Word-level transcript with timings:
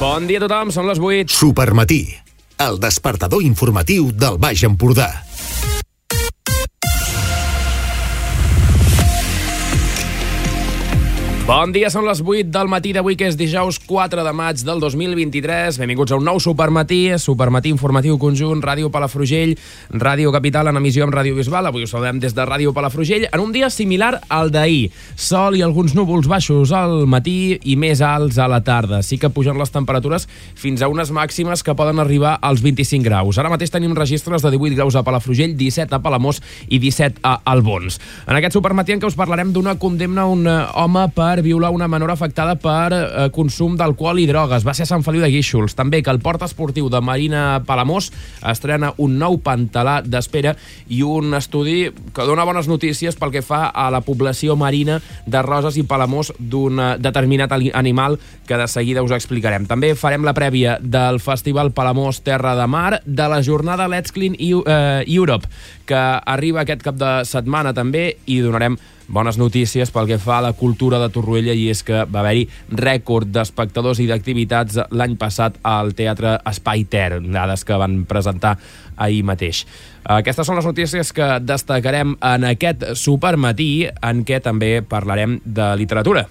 Bon 0.00 0.24
dia 0.24 0.38
a 0.40 0.46
tothom, 0.46 0.70
són 0.72 0.86
les 0.88 0.96
8. 0.96 1.28
Supermatí, 1.28 2.06
el 2.64 2.78
despertador 2.80 3.44
informatiu 3.44 4.06
del 4.16 4.38
Baix 4.40 4.62
Empordà. 4.64 5.10
Bon 11.50 11.72
dia, 11.74 11.88
són 11.90 12.04
les 12.06 12.20
8 12.22 12.52
del 12.54 12.68
matí 12.70 12.92
d'avui, 12.94 13.16
que 13.18 13.26
és 13.26 13.34
dijous 13.34 13.80
4 13.82 14.22
de 14.22 14.32
maig 14.38 14.60
del 14.62 14.78
2023. 14.78 15.80
Benvinguts 15.82 16.12
a 16.14 16.18
un 16.20 16.22
nou 16.22 16.38
Supermatí, 16.38 17.16
Supermatí 17.18 17.72
informatiu 17.74 18.20
conjunt, 18.22 18.60
Ràdio 18.62 18.86
Palafrugell, 18.94 19.56
Ràdio 19.90 20.30
Capital 20.30 20.70
en 20.70 20.78
emissió 20.78 21.02
amb 21.02 21.16
Ràdio 21.16 21.34
Bisbal. 21.34 21.66
Avui 21.66 21.82
us 21.82 21.90
saludem 21.90 22.20
des 22.22 22.36
de 22.36 22.44
Ràdio 22.46 22.70
Palafrugell 22.70 23.26
en 23.32 23.42
un 23.42 23.50
dia 23.50 23.66
similar 23.66 24.20
al 24.28 24.52
d'ahir. 24.54 24.92
Sol 25.18 25.58
i 25.58 25.64
alguns 25.66 25.96
núvols 25.98 26.28
baixos 26.30 26.70
al 26.70 27.08
matí 27.10 27.58
i 27.66 27.74
més 27.74 27.98
alts 27.98 28.38
a 28.38 28.46
la 28.46 28.62
tarda. 28.62 29.02
Sí 29.02 29.18
que 29.18 29.32
pugen 29.34 29.58
les 29.58 29.74
temperatures 29.74 30.28
fins 30.54 30.86
a 30.86 30.92
unes 30.92 31.10
màximes 31.10 31.66
que 31.66 31.74
poden 31.74 31.98
arribar 31.98 32.36
als 32.46 32.62
25 32.62 33.02
graus. 33.02 33.42
Ara 33.42 33.50
mateix 33.50 33.74
tenim 33.74 33.98
registres 33.98 34.46
de 34.46 34.54
18 34.54 34.78
graus 34.78 34.94
a 34.94 35.02
Palafrugell, 35.02 35.58
17 35.58 35.98
a 35.98 36.02
Palamós 36.06 36.38
i 36.68 36.78
17 36.78 37.26
a 37.26 37.40
Albons. 37.42 37.98
En 38.28 38.38
aquest 38.38 38.54
Supermatí 38.54 38.94
en 38.94 39.02
què 39.02 39.10
us 39.10 39.18
parlarem 39.18 39.50
d'una 39.50 39.74
condemna 39.82 40.28
a 40.28 40.30
un 40.30 40.46
home 40.46 41.08
per 41.10 41.39
violar 41.42 41.70
una 41.74 41.88
menor 41.88 42.10
afectada 42.12 42.56
per 42.60 42.92
eh, 42.92 43.28
consum 43.34 43.76
d'alcohol 43.78 44.20
i 44.22 44.26
drogues. 44.28 44.64
Va 44.66 44.74
ser 44.76 44.86
a 44.86 44.90
Sant 44.90 45.04
Feliu 45.06 45.22
de 45.24 45.30
Guíxols. 45.32 45.76
També 45.78 46.02
que 46.02 46.12
el 46.12 46.20
port 46.22 46.42
esportiu 46.46 46.90
de 46.92 47.00
Marina 47.00 47.62
Palamós 47.66 48.10
estrena 48.46 48.92
un 48.98 49.18
nou 49.20 49.38
pantalà 49.44 50.00
d'espera 50.04 50.54
i 50.88 51.02
un 51.06 51.34
estudi 51.38 51.90
que 52.14 52.26
dona 52.28 52.46
bones 52.48 52.68
notícies 52.70 53.16
pel 53.16 53.32
que 53.34 53.44
fa 53.44 53.66
a 53.68 53.88
la 53.92 54.02
població 54.04 54.56
marina 54.56 55.00
de 55.26 55.42
Roses 55.46 55.78
i 55.80 55.86
Palamós 55.86 56.32
d'un 56.38 56.78
eh, 56.80 56.92
determinat 57.00 57.52
animal 57.52 58.18
que 58.46 58.58
de 58.58 58.68
seguida 58.68 59.04
us 59.06 59.14
explicarem. 59.14 59.66
També 59.70 59.94
farem 59.94 60.24
la 60.26 60.34
prèvia 60.34 60.78
del 60.82 61.20
Festival 61.22 61.72
Palamós 61.72 62.22
Terra 62.26 62.56
de 62.58 62.66
Mar, 62.66 63.00
de 63.04 63.28
la 63.30 63.42
jornada 63.42 63.88
Let's 63.88 64.12
Clean 64.12 64.36
eh, 64.38 65.04
Europe, 65.06 65.48
que 65.86 65.98
arriba 65.98 66.64
aquest 66.64 66.82
cap 66.86 66.98
de 66.98 67.20
setmana 67.28 67.74
també 67.76 68.16
i 68.26 68.40
donarem 68.44 68.78
bones 69.10 69.38
notícies 69.38 69.90
pel 69.90 70.08
que 70.08 70.20
fa 70.22 70.38
a 70.38 70.44
la 70.46 70.52
cultura 70.56 71.00
de 71.02 71.10
Torroella 71.12 71.54
i 71.56 71.68
és 71.72 71.82
que 71.86 72.04
va 72.06 72.22
haver-hi 72.22 72.46
rècord 72.78 73.30
d'espectadors 73.34 74.00
i 74.00 74.08
d'activitats 74.10 74.78
l'any 74.94 75.18
passat 75.20 75.58
al 75.66 75.92
Teatre 75.98 76.38
Espai 76.48 76.86
Ter, 76.90 77.18
dades 77.20 77.66
que 77.66 77.78
van 77.80 78.04
presentar 78.08 78.56
ahir 78.96 79.24
mateix. 79.26 79.64
Aquestes 80.04 80.46
són 80.46 80.60
les 80.60 80.68
notícies 80.68 81.12
que 81.16 81.28
destacarem 81.42 82.16
en 82.16 82.48
aquest 82.54 82.92
supermatí 82.94 83.88
en 83.90 84.24
què 84.24 84.40
també 84.44 84.78
parlarem 84.86 85.40
de 85.44 85.74
literatura. 85.80 86.28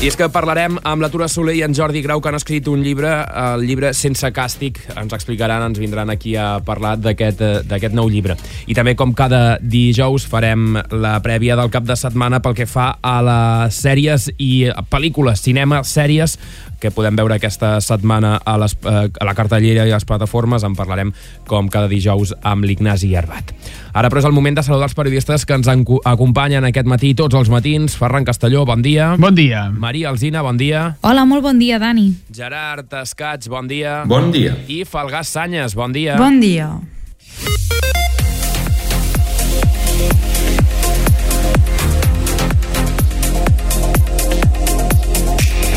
I 0.00 0.08
és 0.08 0.14
que 0.16 0.30
parlarem 0.32 0.78
amb 0.88 1.02
la 1.04 1.10
Tura 1.12 1.26
Soler 1.28 1.58
i 1.58 1.60
en 1.60 1.74
Jordi 1.76 2.00
Grau, 2.00 2.22
que 2.24 2.30
han 2.30 2.38
escrit 2.38 2.70
un 2.72 2.80
llibre, 2.80 3.10
el 3.36 3.66
llibre 3.68 3.90
Sense 3.92 4.30
càstig. 4.32 4.78
Ens 4.96 5.12
explicaran, 5.12 5.60
ens 5.66 5.76
vindran 5.76 6.08
aquí 6.08 6.32
a 6.40 6.54
parlar 6.64 6.94
d'aquest 6.96 7.42
eh, 7.44 7.50
d'aquest 7.68 7.92
nou 7.92 8.08
llibre. 8.08 8.38
I 8.64 8.72
també, 8.78 8.94
com 8.96 9.12
cada 9.12 9.58
dijous, 9.60 10.24
farem 10.24 10.78
la 10.88 11.18
prèvia 11.20 11.58
del 11.60 11.68
cap 11.68 11.84
de 11.84 11.98
setmana 12.00 12.40
pel 12.40 12.56
que 12.56 12.64
fa 12.64 12.94
a 13.04 13.18
les 13.26 13.76
sèries 13.76 14.30
i 14.40 14.70
pel·lícules, 14.88 15.44
cinema, 15.44 15.82
sèries, 15.84 16.38
que 16.80 16.88
podem 16.96 17.20
veure 17.20 17.36
aquesta 17.36 17.74
setmana 17.84 18.38
a, 18.40 18.56
les, 18.64 18.78
eh, 18.80 19.04
a 19.12 19.28
la 19.28 19.36
cartellera 19.36 19.84
i 19.84 19.92
a 19.92 20.00
les 20.00 20.08
plataformes. 20.08 20.64
En 20.64 20.80
parlarem, 20.80 21.12
com 21.44 21.68
cada 21.68 21.92
dijous, 21.92 22.32
amb 22.40 22.64
l'Ignasi 22.64 23.12
Herbat. 23.12 23.52
Ara, 23.92 24.08
però, 24.08 24.20
és 24.22 24.28
el 24.28 24.34
moment 24.36 24.56
de 24.56 24.64
saludar 24.66 24.88
els 24.90 24.96
periodistes 24.96 25.46
que 25.46 25.56
ens 25.58 25.68
acompanyen 25.70 26.66
aquest 26.68 26.88
matí, 26.90 27.12
tots 27.18 27.34
els 27.38 27.50
matins. 27.52 27.96
Ferran 27.98 28.26
Castelló, 28.28 28.64
bon 28.68 28.82
dia. 28.86 29.14
Bon 29.18 29.34
dia. 29.34 29.68
Maria 29.70 30.10
Alzina, 30.12 30.44
bon 30.46 30.60
dia. 30.60 30.96
Hola, 31.02 31.26
molt 31.26 31.44
bon 31.46 31.58
dia, 31.58 31.80
Dani. 31.82 32.10
Gerard 32.34 32.92
Escats, 33.02 33.50
bon 33.50 33.70
dia. 33.70 34.02
Bon 34.06 34.30
dia. 34.34 34.54
I 34.68 34.84
Falgàs 34.86 35.34
Sanyes, 35.34 35.74
bon 35.78 35.92
dia. 35.96 36.18
Bon 36.20 36.40
dia. 36.42 36.70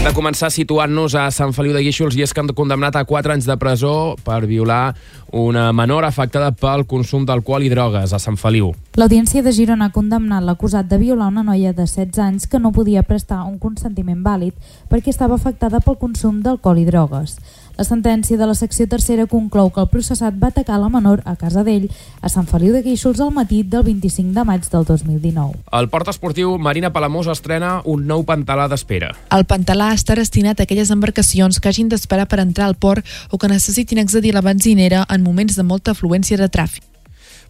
De 0.04 0.12
començar 0.12 0.50
situant-nos 0.52 1.14
a 1.16 1.30
Sant 1.32 1.54
Feliu 1.56 1.72
de 1.72 1.80
Guíxols 1.80 2.18
i 2.20 2.26
és 2.26 2.34
que 2.36 2.42
han 2.42 2.50
condemnat 2.52 2.98
a 3.00 3.06
4 3.08 3.38
anys 3.38 3.46
de 3.48 3.56
presó 3.56 4.18
per 4.20 4.42
violar 4.50 4.98
una 5.32 5.70
menor 5.72 6.04
afectada 6.04 6.50
pel 6.52 6.84
consum 6.92 7.24
d'alcohol 7.24 7.64
i 7.64 7.70
drogues 7.72 8.12
a 8.12 8.20
Sant 8.20 8.36
Feliu. 8.36 8.74
L'Audiència 9.00 9.40
de 9.46 9.54
Girona 9.56 9.88
ha 9.88 9.96
condemnat 9.96 10.44
l'acusat 10.44 10.90
de 10.92 11.00
violar 11.00 11.30
una 11.32 11.46
noia 11.48 11.72
de 11.72 11.88
16 11.88 12.20
anys 12.20 12.52
que 12.52 12.60
no 12.60 12.74
podia 12.76 13.06
prestar 13.08 13.46
un 13.48 13.56
consentiment 13.64 14.20
vàlid 14.28 14.60
perquè 14.92 15.16
estava 15.16 15.40
afectada 15.40 15.80
pel 15.80 15.96
consum 15.96 16.44
d'alcohol 16.44 16.84
i 16.84 16.86
drogues. 16.92 17.38
La 17.84 17.88
sentència 17.90 18.38
de 18.40 18.46
la 18.48 18.54
secció 18.56 18.86
tercera 18.88 19.26
conclou 19.28 19.68
que 19.76 19.82
el 19.84 19.90
processat 19.92 20.38
va 20.40 20.54
atacar 20.54 20.78
la 20.80 20.88
menor 20.88 21.20
a 21.28 21.34
casa 21.36 21.66
d'ell 21.68 21.90
a 22.24 22.30
Sant 22.32 22.46
Feliu 22.48 22.72
de 22.72 22.80
Guíxols 22.86 23.20
al 23.20 23.34
matí 23.36 23.60
del 23.74 23.84
25 23.84 24.32
de 24.38 24.46
maig 24.48 24.70
del 24.72 24.86
2019. 24.88 25.60
El 25.80 25.90
port 25.92 26.08
esportiu 26.14 26.54
Marina 26.56 26.94
Palamós 26.96 27.28
estrena 27.34 27.74
un 27.84 28.08
nou 28.08 28.24
pantalà 28.24 28.70
d'espera. 28.72 29.12
El 29.36 29.44
pantalà 29.52 29.90
està 29.98 30.16
destinat 30.16 30.64
a 30.64 30.64
aquelles 30.64 30.96
embarcacions 30.96 31.60
que 31.60 31.74
hagin 31.74 31.92
d'esperar 31.92 32.30
per 32.32 32.40
entrar 32.46 32.72
al 32.72 32.80
port 32.80 33.04
o 33.36 33.38
que 33.38 33.52
necessitin 33.52 34.00
accedir 34.00 34.32
a 34.32 34.40
la 34.40 34.48
benzinera 34.48 35.04
en 35.10 35.28
moments 35.28 35.60
de 35.60 35.68
molta 35.68 35.92
afluència 35.92 36.40
de 36.40 36.48
tràfic. 36.48 36.88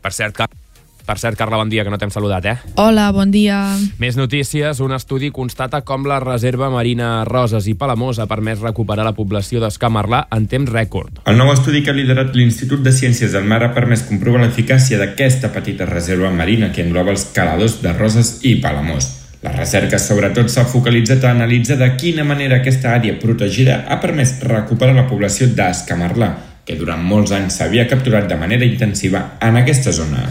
Per 0.01 0.17
cert, 0.17 0.33
Car 0.33 0.50
per 1.06 1.18
cert, 1.19 1.38
Carla, 1.38 1.58
bon 1.59 1.72
dia, 1.72 1.84
que 1.84 1.91
no 1.91 1.97
t'hem 2.00 2.12
saludat, 2.14 2.46
eh? 2.47 2.56
Hola, 2.80 3.09
bon 3.16 3.31
dia. 3.31 3.58
Més 4.00 4.18
notícies. 4.19 4.80
Un 4.84 4.96
estudi 4.96 5.31
constata 5.36 5.81
com 5.84 6.08
la 6.08 6.19
reserva 6.24 6.69
marina 6.74 7.24
Roses 7.28 7.68
i 7.68 7.75
Palamós 7.80 8.19
ha 8.19 8.30
permès 8.31 8.64
recuperar 8.64 9.06
la 9.08 9.16
població 9.18 9.59
d'escamarlà 9.63 10.25
en 10.36 10.47
temps 10.52 10.72
rècord. 10.72 11.24
El 11.28 11.40
nou 11.40 11.52
estudi 11.53 11.84
que 11.84 11.92
ha 11.92 11.97
liderat 11.97 12.36
l'Institut 12.38 12.86
de 12.86 12.94
Ciències 12.96 13.36
del 13.36 13.50
Mar 13.50 13.63
ha 13.66 13.74
permès 13.75 14.06
comprovar 14.08 14.46
l'eficàcia 14.46 15.02
d'aquesta 15.02 15.52
petita 15.52 15.90
reserva 15.90 16.31
marina 16.31 16.72
que 16.72 16.86
engloba 16.86 17.12
els 17.12 17.28
caladors 17.36 17.81
de 17.84 17.94
Roses 17.97 18.40
i 18.47 18.56
Palamós. 18.63 19.12
La 19.44 19.52
recerca 19.52 20.00
sobretot 20.00 20.47
s'ha 20.47 20.63
focalitzat 20.72 21.25
a 21.25 21.34
analitzar 21.36 21.75
de 21.81 21.90
quina 22.00 22.24
manera 22.24 22.62
aquesta 22.62 22.94
àrea 22.96 23.18
protegida 23.19 23.81
ha 23.92 24.00
permès 24.00 24.38
recuperar 24.47 24.96
la 24.96 25.08
població 25.09 25.50
d'escamarlà, 25.52 26.30
que 26.66 26.78
durant 26.79 27.03
molts 27.03 27.34
anys 27.35 27.59
s'havia 27.59 27.88
capturat 27.91 28.29
de 28.29 28.40
manera 28.40 28.66
intensiva 28.66 29.25
en 29.41 29.59
aquesta 29.63 29.91
zona. 29.96 30.28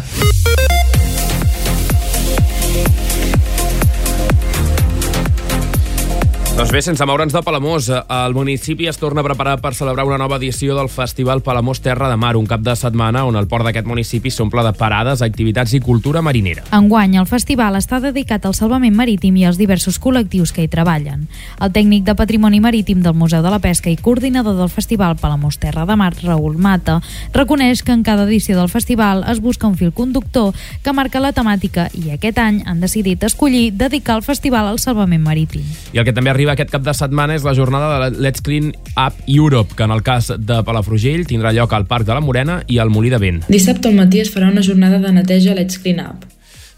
Doncs 6.52 6.68
bé, 6.68 6.82
sense 6.84 7.06
moure'ns 7.08 7.32
de 7.32 7.40
Palamós, 7.40 7.86
el 7.88 8.34
municipi 8.36 8.84
es 8.86 8.98
torna 9.00 9.22
a 9.22 9.24
preparar 9.24 9.54
per 9.62 9.72
celebrar 9.72 10.04
una 10.04 10.18
nova 10.20 10.36
edició 10.36 10.74
del 10.76 10.90
Festival 10.92 11.40
Palamós 11.40 11.80
Terra 11.80 12.10
de 12.10 12.18
Mar, 12.20 12.36
un 12.36 12.44
cap 12.44 12.60
de 12.60 12.74
setmana 12.76 13.22
on 13.24 13.38
el 13.40 13.46
port 13.48 13.64
d'aquest 13.64 13.86
municipi 13.88 14.28
s'omple 14.30 14.60
de 14.66 14.74
parades, 14.76 15.22
activitats 15.24 15.72
i 15.72 15.80
cultura 15.80 16.20
marinera. 16.20 16.66
Enguany, 16.76 17.16
el 17.16 17.26
festival 17.30 17.78
està 17.80 18.02
dedicat 18.04 18.44
al 18.44 18.52
salvament 18.52 18.92
marítim 18.92 19.38
i 19.40 19.46
als 19.48 19.56
diversos 19.56 19.96
col·lectius 19.96 20.52
que 20.52 20.66
hi 20.66 20.68
treballen. 20.68 21.24
El 21.56 21.72
tècnic 21.72 22.04
de 22.04 22.16
Patrimoni 22.20 22.60
Marítim 22.60 23.00
del 23.00 23.16
Museu 23.16 23.40
de 23.40 23.48
la 23.48 23.62
Pesca 23.64 23.88
i 23.88 23.96
coordinador 23.96 24.60
del 24.60 24.69
Festival 24.69 25.16
Palamós 25.16 25.56
Terra 25.56 25.86
de 25.88 25.96
Mar, 25.96 26.12
Raül 26.20 26.60
Mata, 26.60 26.98
reconeix 27.32 27.80
que 27.80 27.96
en 27.96 28.04
cada 28.04 28.28
edició 28.28 28.58
del 28.60 28.69
festival 28.69 29.24
es 29.32 29.40
busca 29.40 29.72
un 29.72 29.80
fil 29.80 29.94
conductor 29.96 30.52
que 30.84 30.92
marca 30.92 31.24
la 31.24 31.32
temàtica 31.32 31.88
i 31.96 32.12
aquest 32.12 32.44
any 32.44 32.60
han 32.69 32.84
decidit 32.84 33.24
escollir 33.24 33.72
dedicar 33.72 34.20
el 34.20 34.28
festival 34.28 34.69
al 34.69 34.78
salvament 34.84 35.24
marítim. 35.24 35.64
I 35.96 36.04
el 36.04 36.04
que 36.04 36.12
també 36.12 36.28
arriba 36.28 36.41
aquest 36.50 36.72
cap 36.72 36.82
de 36.82 36.94
setmana 36.97 37.36
és 37.38 37.47
la 37.47 37.54
jornada 37.54 38.10
de 38.10 38.19
Let's 38.19 38.43
Clean 38.43 38.72
Up 38.96 39.22
Europe, 39.26 39.76
que 39.76 39.87
en 39.87 39.94
el 39.94 40.02
cas 40.02 40.32
de 40.34 40.62
Palafrugell 40.67 41.26
tindrà 41.28 41.52
lloc 41.55 41.72
al 41.76 41.87
Parc 41.87 42.08
de 42.08 42.17
la 42.17 42.25
Morena 42.25 42.62
i 42.67 42.82
al 42.82 42.90
Molí 42.90 43.12
de 43.12 43.22
Vent. 43.22 43.43
Dissabte 43.52 43.93
al 43.93 43.99
matí 44.00 44.25
es 44.25 44.34
farà 44.34 44.50
una 44.50 44.67
jornada 44.67 44.99
de 44.99 45.12
neteja 45.12 45.55
Let's 45.55 45.78
Clean 45.78 46.00
Up. 46.02 46.31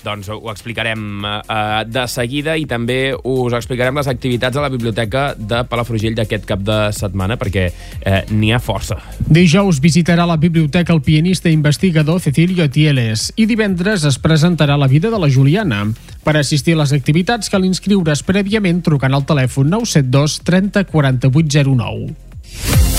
Doncs 0.05 0.29
ho 0.29 0.51
explicarem 0.53 1.25
eh, 1.25 1.85
de 1.89 2.05
seguida 2.11 2.57
i 2.61 2.67
també 2.69 3.15
us 3.17 3.57
explicarem 3.57 3.97
les 3.97 4.09
activitats 4.11 4.59
a 4.59 4.65
la 4.65 4.71
biblioteca 4.73 5.27
de 5.39 5.63
Palafrugell 5.71 6.17
d'aquest 6.19 6.45
cap 6.49 6.63
de 6.65 6.79
setmana 6.97 7.39
perquè 7.41 7.67
eh, 7.71 8.23
n'hi 8.31 8.53
ha 8.53 8.61
força. 8.63 8.99
Dijous 9.25 9.81
visitarà 9.81 10.27
la 10.29 10.39
biblioteca 10.41 10.93
el 10.95 11.03
pianista 11.05 11.49
i 11.49 11.57
investigador 11.57 12.21
Cecilio 12.21 12.69
Tieles 12.71 13.31
i 13.37 13.49
divendres 13.51 14.05
es 14.05 14.21
presentarà 14.21 14.77
la 14.81 14.91
vida 14.91 15.11
de 15.11 15.21
la 15.21 15.31
Juliana. 15.31 15.85
Per 16.25 16.37
assistir 16.41 16.77
a 16.77 16.83
les 16.83 16.93
activitats 16.97 17.53
cal 17.53 17.65
inscriure's 17.65 18.25
prèviament 18.25 18.85
trucant 18.85 19.17
al 19.17 19.27
telèfon 19.29 19.73
972 19.73 20.41
30 20.45 20.85
48 20.93 21.65
09. 21.75 22.94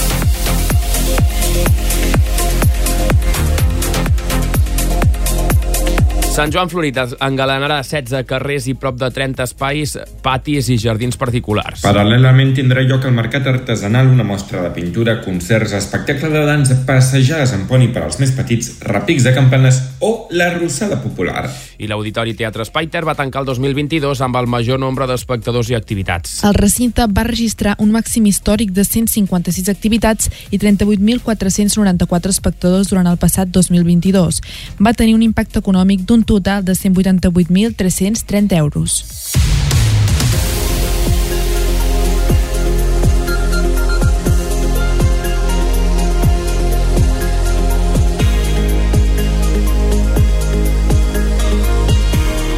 Sant 6.35 6.51
Joan 6.51 6.67
Florit 6.67 6.97
engalanarà 7.23 7.77
16 7.79 8.25
carrers 8.27 8.65
i 8.67 8.73
prop 8.75 8.97
de 8.99 9.07
30 9.07 9.45
espais, 9.45 9.93
patis 10.19 10.67
i 10.67 10.75
jardins 10.75 11.15
particulars. 11.15 11.85
Paral·lelament 11.85 12.49
tindrà 12.57 12.81
lloc 12.83 13.05
al 13.07 13.13
Mercat 13.15 13.45
Artesanal 13.47 14.09
una 14.11 14.25
mostra 14.27 14.59
de 14.65 14.73
pintura, 14.75 15.21
concerts, 15.23 15.71
espectacle 15.77 16.27
de 16.33 16.41
dansa, 16.43 16.81
passejades 16.83 17.53
en 17.55 17.63
poni 17.69 17.87
per 17.95 18.03
als 18.03 18.19
més 18.19 18.33
petits, 18.35 18.81
repics 18.83 19.23
de 19.23 19.31
campanes 19.37 19.79
o 20.03 20.27
la 20.35 20.49
rossada 20.57 20.97
popular. 20.99 21.45
I 21.79 21.87
l'Auditori 21.87 22.35
Teatre 22.35 22.67
Spaiter 22.67 23.05
va 23.07 23.15
tancar 23.15 23.45
el 23.45 23.47
2022 23.47 24.19
amb 24.27 24.35
el 24.35 24.51
major 24.51 24.79
nombre 24.79 25.07
d'espectadors 25.07 25.71
i 25.71 25.79
activitats. 25.79 26.41
El 26.43 26.59
recinte 26.59 27.07
va 27.15 27.23
registrar 27.29 27.77
un 27.79 27.95
màxim 27.95 28.27
històric 28.27 28.75
de 28.75 28.83
156 28.83 29.71
activitats 29.71 30.27
i 30.51 30.59
38.494 30.59 32.35
espectadors 32.35 32.91
durant 32.91 33.07
el 33.07 33.23
passat 33.23 33.55
2022. 33.55 34.43
Va 34.83 34.91
tenir 34.91 35.15
un 35.15 35.23
impacte 35.23 35.63
econòmic 35.63 36.03
d'un 36.03 36.24
total 36.25 36.65
de 36.65 36.73
188.330 36.73 38.57
euros. 38.57 39.05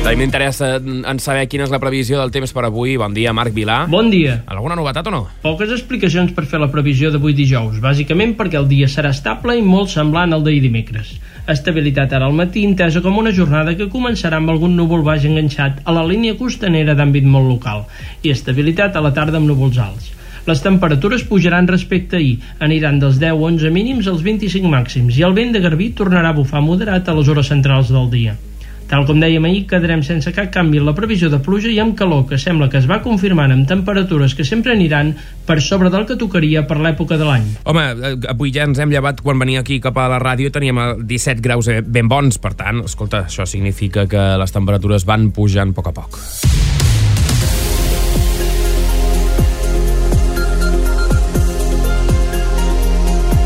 També 0.07 0.21
m'interessa 0.23 0.67
en 0.79 1.17
saber 1.19 1.49
quina 1.51 1.65
és 1.65 1.71
la 1.73 1.81
previsió 1.83 2.15
del 2.21 2.29
temps 2.31 2.53
per 2.55 2.61
avui. 2.63 2.93
Bon 2.95 3.11
dia, 3.11 3.33
Marc 3.35 3.51
Vilà. 3.51 3.81
Bon 3.91 4.07
dia. 4.07 4.37
Alguna 4.47 4.77
novetat 4.79 5.09
o 5.09 5.11
no? 5.11 5.19
Poques 5.43 5.73
explicacions 5.75 6.31
per 6.31 6.45
fer 6.47 6.61
la 6.63 6.69
previsió 6.71 7.11
d'avui 7.11 7.35
dijous, 7.35 7.81
bàsicament 7.83 8.37
perquè 8.39 8.55
el 8.55 8.69
dia 8.69 8.87
serà 8.87 9.11
estable 9.11 9.57
i 9.59 9.65
molt 9.65 9.91
semblant 9.91 10.31
al 10.31 10.47
d'ahir 10.47 10.61
dimecres. 10.63 11.11
Estabilitat 11.51 12.15
ara 12.15 12.31
al 12.31 12.39
matí, 12.39 12.63
entesa 12.63 13.03
com 13.03 13.19
una 13.19 13.35
jornada 13.35 13.75
que 13.75 13.89
començarà 13.91 14.39
amb 14.39 14.55
algun 14.55 14.79
núvol 14.79 15.03
baix 15.03 15.27
enganxat 15.27 15.83
a 15.83 15.99
la 15.99 16.07
línia 16.07 16.39
costanera 16.39 16.95
d'àmbit 16.95 17.27
molt 17.27 17.51
local 17.51 17.83
i 18.23 18.31
estabilitat 18.31 18.95
a 18.95 19.03
la 19.03 19.11
tarda 19.11 19.43
amb 19.43 19.51
núvols 19.51 19.83
alts. 19.89 20.11
Les 20.47 20.63
temperatures 20.63 21.27
pujaran 21.27 21.67
respecte 21.67 22.15
a 22.15 22.23
ahir, 22.23 22.37
aniran 22.63 23.03
dels 23.03 23.19
10-11 23.19 23.75
mínims 23.75 24.07
als 24.07 24.23
25 24.23 24.71
màxims 24.71 25.19
i 25.19 25.27
el 25.27 25.35
vent 25.35 25.51
de 25.51 25.67
Garbí 25.67 25.91
tornarà 25.91 26.31
a 26.31 26.39
bufar 26.39 26.63
moderat 26.63 27.11
a 27.11 27.19
les 27.19 27.27
hores 27.27 27.51
centrals 27.51 27.91
del 27.91 28.07
dia. 28.07 28.39
Tal 28.87 29.03
com 29.03 29.19
dèiem 29.19 29.43
ahir, 29.43 29.65
quedarem 29.67 30.01
sense 30.05 30.31
cap 30.31 30.47
canvi 30.53 30.79
en 30.79 30.85
la 30.87 30.93
previsió 30.95 31.27
de 31.31 31.41
pluja 31.43 31.67
i 31.67 31.79
amb 31.83 31.95
calor 31.99 32.23
que 32.29 32.39
sembla 32.39 32.69
que 32.71 32.79
es 32.79 32.87
va 32.87 33.01
confirmant 33.03 33.51
amb 33.51 33.67
temperatures 33.67 34.35
que 34.37 34.47
sempre 34.47 34.71
aniran 34.77 35.11
per 35.47 35.59
sobre 35.63 35.91
del 35.91 36.07
que 36.07 36.15
tocaria 36.19 36.63
per 36.67 36.79
l'època 36.79 37.19
de 37.19 37.27
l'any. 37.27 37.51
Home, 37.67 37.85
eh, 37.91 38.15
avui 38.31 38.55
ja 38.55 38.63
ens 38.67 38.79
hem 38.79 38.93
llevat 38.95 39.19
quan 39.23 39.39
venia 39.43 39.65
aquí 39.65 39.81
cap 39.83 39.99
a 39.99 40.07
la 40.11 40.21
ràdio 40.23 40.53
teníem 40.55 41.03
17 41.03 41.43
graus 41.43 41.67
eh, 41.67 41.81
ben 41.83 42.07
bons, 42.07 42.39
per 42.39 42.55
tant, 42.55 42.85
escolta, 42.87 43.25
això 43.27 43.45
significa 43.45 44.07
que 44.07 44.27
les 44.39 44.55
temperatures 44.55 45.07
van 45.07 45.31
pujant 45.35 45.75
a 45.75 45.81
poc 45.81 45.91
a 45.91 45.97
poc. 45.99 46.21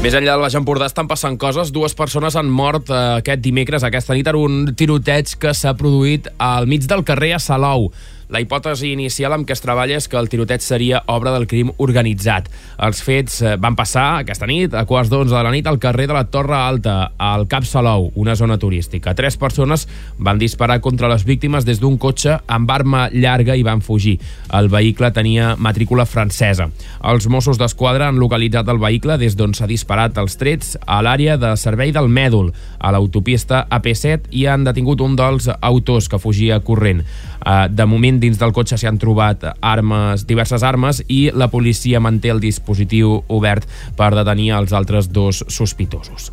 Més 0.01 0.15
enllà 0.17 0.33
del 0.33 0.41
Baix 0.41 0.55
Empordà 0.57 0.87
estan 0.89 1.05
passant 1.05 1.35
coses. 1.37 1.69
Dues 1.69 1.93
persones 1.93 2.33
han 2.33 2.47
mort 2.49 2.87
eh, 2.89 3.01
aquest 3.19 3.43
dimecres, 3.45 3.83
aquesta 3.85 4.15
nit, 4.17 4.25
en 4.31 4.37
un 4.39 4.71
tiroteig 4.73 5.35
que 5.37 5.51
s'ha 5.53 5.75
produït 5.77 6.25
al 6.41 6.65
mig 6.65 6.87
del 6.89 7.03
carrer 7.05 7.35
a 7.35 7.39
Salou. 7.43 7.91
La 8.31 8.39
hipòtesi 8.39 8.93
inicial 8.95 9.33
amb 9.35 9.43
què 9.43 9.51
es 9.51 9.59
treballa 9.59 9.97
és 9.99 10.05
que 10.07 10.15
el 10.15 10.29
tiroteig 10.31 10.63
seria 10.63 11.01
obra 11.11 11.33
del 11.33 11.49
crim 11.51 11.73
organitzat. 11.83 12.45
Els 12.87 13.01
fets 13.03 13.41
eh, 13.43 13.57
van 13.59 13.75
passar 13.75 14.05
aquesta 14.21 14.47
nit, 14.47 14.71
a 14.71 14.85
quarts 14.87 15.09
d'onze 15.11 15.35
de 15.35 15.41
la 15.43 15.49
nit, 15.51 15.67
al 15.67 15.81
carrer 15.83 16.05
de 16.07 16.15
la 16.15 16.23
Torre 16.31 16.55
Alta, 16.55 16.93
al 17.19 17.43
Cap 17.51 17.67
Salou, 17.67 18.07
una 18.15 18.37
zona 18.39 18.55
turística. 18.55 19.11
Tres 19.19 19.35
persones 19.35 19.83
van 20.15 20.39
disparar 20.39 20.77
contra 20.79 21.09
les 21.11 21.25
víctimes 21.27 21.67
des 21.67 21.81
d'un 21.83 21.97
cotxe 21.99 22.37
amb 22.47 22.71
arma 22.71 23.09
llarga 23.11 23.57
i 23.59 23.65
van 23.67 23.83
fugir. 23.83 24.15
El 24.55 24.71
vehicle 24.71 25.11
tenia 25.11 25.57
matrícula 25.59 26.07
francesa. 26.07 26.69
Els 27.11 27.27
Mossos 27.27 27.59
d'Esquadra 27.59 28.07
han 28.07 28.21
localitzat 28.23 28.71
el 28.71 28.79
vehicle 28.79 29.19
des 29.19 29.35
d'on 29.35 29.51
s'ha 29.51 29.67
disparat 29.67 30.15
els 30.23 30.39
trets 30.39 30.77
a 30.87 31.01
l'àrea 31.03 31.35
de 31.35 31.51
servei 31.59 31.91
del 31.91 32.07
Mèdol, 32.07 32.53
a 32.79 32.95
l'autopista 32.95 33.65
AP7, 33.67 34.31
i 34.31 34.47
han 34.47 34.63
detingut 34.63 35.03
un 35.03 35.19
dels 35.19 35.51
autors 35.59 36.07
que 36.07 36.23
fugia 36.23 36.63
corrent. 36.63 37.03
Eh, 37.41 37.67
de 37.75 37.85
moment, 37.89 38.20
dins 38.21 38.39
del 38.39 38.53
cotxe 38.55 38.77
s'hi 38.77 38.89
han 38.89 38.99
trobat 39.01 39.43
armes, 39.59 40.25
diverses 40.29 40.63
armes 40.63 41.01
i 41.09 41.23
la 41.33 41.49
policia 41.51 42.01
manté 42.03 42.31
el 42.33 42.41
dispositiu 42.43 43.17
obert 43.27 43.67
per 43.97 44.13
detenir 44.15 44.51
els 44.61 44.73
altres 44.77 45.09
dos 45.11 45.43
sospitosos. 45.49 46.31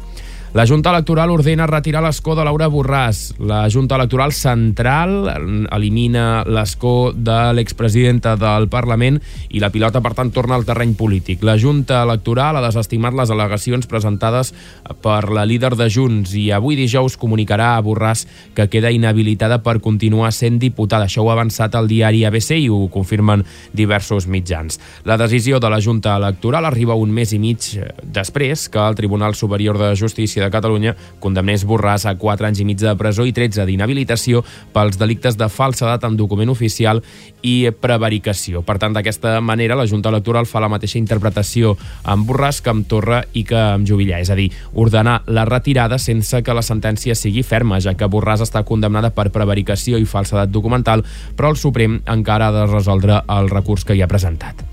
La 0.59 0.67
Junta 0.67 0.91
Electoral 0.91 1.31
ordena 1.31 1.69
retirar 1.71 2.01
l'escó 2.03 2.35
de 2.35 2.43
Laura 2.43 2.67
Borràs. 2.67 3.37
La 3.39 3.61
Junta 3.71 3.95
Electoral 3.95 4.33
Central 4.35 5.29
elimina 5.71 6.43
l'escó 6.51 7.13
de 7.15 7.37
l'expresidenta 7.55 8.33
del 8.35 8.67
Parlament 8.67 9.21
i 9.55 9.63
la 9.63 9.71
pilota, 9.71 10.03
per 10.03 10.17
tant, 10.19 10.33
torna 10.35 10.57
al 10.59 10.67
terreny 10.67 10.97
polític. 10.99 11.45
La 11.47 11.55
Junta 11.63 12.01
Electoral 12.03 12.59
ha 12.59 12.63
desestimat 12.65 13.15
les 13.15 13.31
al·legacions 13.31 13.87
presentades 13.87 14.51
per 14.99 15.29
la 15.31 15.45
líder 15.47 15.77
de 15.79 15.87
Junts 15.95 16.35
i 16.35 16.49
avui 16.51 16.75
dijous 16.75 17.15
comunicarà 17.23 17.77
a 17.77 17.87
Borràs 17.87 18.25
que 18.59 18.67
queda 18.67 18.91
inhabilitada 18.91 19.61
per 19.63 19.77
continuar 19.79 20.33
sent 20.35 20.59
diputada. 20.59 21.07
Això 21.07 21.23
ho 21.23 21.31
ha 21.31 21.39
avançat 21.39 21.79
el 21.79 21.87
diari 21.87 22.25
ABC 22.27 22.57
i 22.57 22.67
ho 22.67 22.81
confirmen 22.91 23.47
diversos 23.71 24.27
mitjans. 24.27 24.83
La 25.07 25.21
decisió 25.23 25.63
de 25.63 25.71
la 25.71 25.79
Junta 25.79 26.19
Electoral 26.19 26.67
arriba 26.67 26.99
un 26.99 27.15
mes 27.15 27.31
i 27.31 27.39
mig 27.39 27.71
després 28.03 28.67
que 28.67 28.83
el 28.83 28.99
Tribunal 28.99 29.39
Superior 29.39 29.79
de 29.79 29.95
Justícia 29.95 30.48
Justícia 30.48 30.48
de 30.49 30.55
Catalunya 30.55 30.97
condemnés 31.23 31.67
Borràs 31.69 32.09
a 32.09 32.17
4 32.19 32.49
anys 32.49 32.63
i 32.63 32.67
mig 32.69 32.81
de 32.81 32.95
presó 32.99 33.27
i 33.29 33.35
13 33.37 33.69
d'inhabilitació 33.69 34.43
pels 34.75 34.99
delictes 34.99 35.37
de 35.39 35.51
falsedat 35.53 36.05
en 36.09 36.17
document 36.17 36.51
oficial 36.51 37.03
i 37.47 37.69
prevaricació. 37.71 38.65
Per 38.67 38.79
tant, 38.81 38.97
d'aquesta 38.97 39.39
manera, 39.45 39.77
la 39.79 39.87
Junta 39.87 40.11
Electoral 40.11 40.49
fa 40.49 40.63
la 40.65 40.71
mateixa 40.73 40.99
interpretació 40.99 41.77
amb 42.09 42.27
Borràs 42.29 42.63
que 42.65 42.73
amb 42.73 42.89
Torra 42.89 43.23
i 43.37 43.45
que 43.47 43.59
amb 43.59 43.87
Jubillar, 43.89 44.23
és 44.25 44.33
a 44.33 44.39
dir, 44.39 44.49
ordenar 44.75 45.21
la 45.27 45.45
retirada 45.49 46.01
sense 46.03 46.43
que 46.43 46.57
la 46.57 46.65
sentència 46.67 47.17
sigui 47.19 47.45
ferma, 47.47 47.81
ja 47.85 47.95
que 47.99 48.09
Borràs 48.11 48.43
està 48.47 48.65
condemnada 48.65 49.13
per 49.15 49.31
prevaricació 49.35 49.99
i 50.01 50.09
falsedat 50.09 50.51
documental, 50.55 51.05
però 51.37 51.53
el 51.53 51.61
Suprem 51.61 52.01
encara 52.07 52.49
ha 52.49 52.55
de 52.55 52.67
resoldre 52.71 53.23
el 53.39 53.51
recurs 53.53 53.85
que 53.85 53.97
hi 53.97 54.03
ha 54.03 54.11
presentat. 54.11 54.65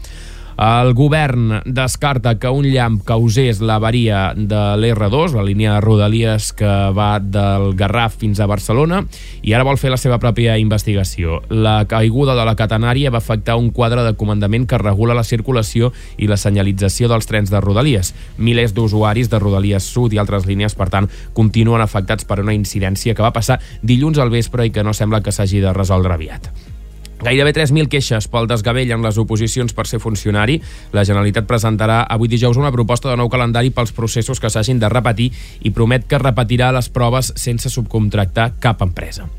El 0.55 0.93
govern 0.95 1.61
descarta 1.65 2.37
que 2.39 2.47
un 2.47 2.63
llamp 2.71 3.01
causés 3.03 3.59
l'avaria 3.59 4.29
de 4.35 4.59
l'R2, 4.79 5.33
la 5.35 5.43
línia 5.43 5.73
de 5.73 5.81
Rodalies 5.83 6.53
que 6.55 6.69
va 6.95 7.17
del 7.19 7.73
Garraf 7.75 8.15
fins 8.21 8.39
a 8.39 8.47
Barcelona, 8.47 9.01
i 9.43 9.51
ara 9.51 9.65
vol 9.67 9.75
fer 9.81 9.91
la 9.91 9.99
seva 9.99 10.15
pròpia 10.23 10.55
investigació. 10.61 11.41
La 11.49 11.83
caiguda 11.91 12.37
de 12.39 12.45
la 12.47 12.55
catenària 12.55 13.11
va 13.11 13.19
afectar 13.19 13.57
un 13.59 13.67
quadre 13.75 14.05
de 14.05 14.13
comandament 14.15 14.63
que 14.63 14.79
regula 14.79 15.17
la 15.17 15.27
circulació 15.27 15.91
i 16.15 16.29
la 16.31 16.39
senyalització 16.39 17.11
dels 17.11 17.27
trens 17.27 17.51
de 17.51 17.59
Rodalies. 17.59 18.13
Milers 18.37 18.71
d'usuaris 18.77 19.27
de 19.29 19.41
Rodalies 19.43 19.83
Sud 19.83 20.15
i 20.15 20.21
altres 20.23 20.47
línies, 20.47 20.77
per 20.79 20.87
tant, 20.93 21.09
continuen 21.33 21.83
afectats 21.83 22.23
per 22.23 22.39
una 22.39 22.55
incidència 22.55 23.13
que 23.13 23.27
va 23.27 23.35
passar 23.35 23.59
dilluns 23.83 24.23
al 24.23 24.31
vespre 24.31 24.69
i 24.69 24.71
que 24.71 24.87
no 24.87 24.95
sembla 24.95 25.19
que 25.19 25.35
s'hagi 25.35 25.59
de 25.59 25.75
resoldre 25.75 26.15
aviat. 26.15 26.74
Gairebé 27.23 27.53
3.000 27.55 27.87
queixes 27.89 28.27
pel 28.27 28.47
desgavell 28.49 28.91
en 28.91 29.05
les 29.05 29.17
oposicions 29.17 29.73
per 29.73 29.87
ser 29.87 30.01
funcionari. 30.03 30.59
La 30.93 31.05
Generalitat 31.07 31.47
presentarà 31.47 32.01
avui 32.03 32.27
dijous 32.27 32.59
una 32.59 32.73
proposta 32.75 33.09
de 33.09 33.15
nou 33.17 33.31
calendari 33.31 33.71
pels 33.71 33.93
processos 33.95 34.41
que 34.41 34.51
s'hagin 34.51 34.81
de 34.81 34.89
repetir 34.91 35.31
i 35.63 35.71
promet 35.71 36.09
que 36.09 36.19
repetirà 36.21 36.73
les 36.75 36.89
proves 36.89 37.31
sense 37.39 37.71
subcontractar 37.71 38.51
cap 38.59 38.83
empresa. 38.83 39.29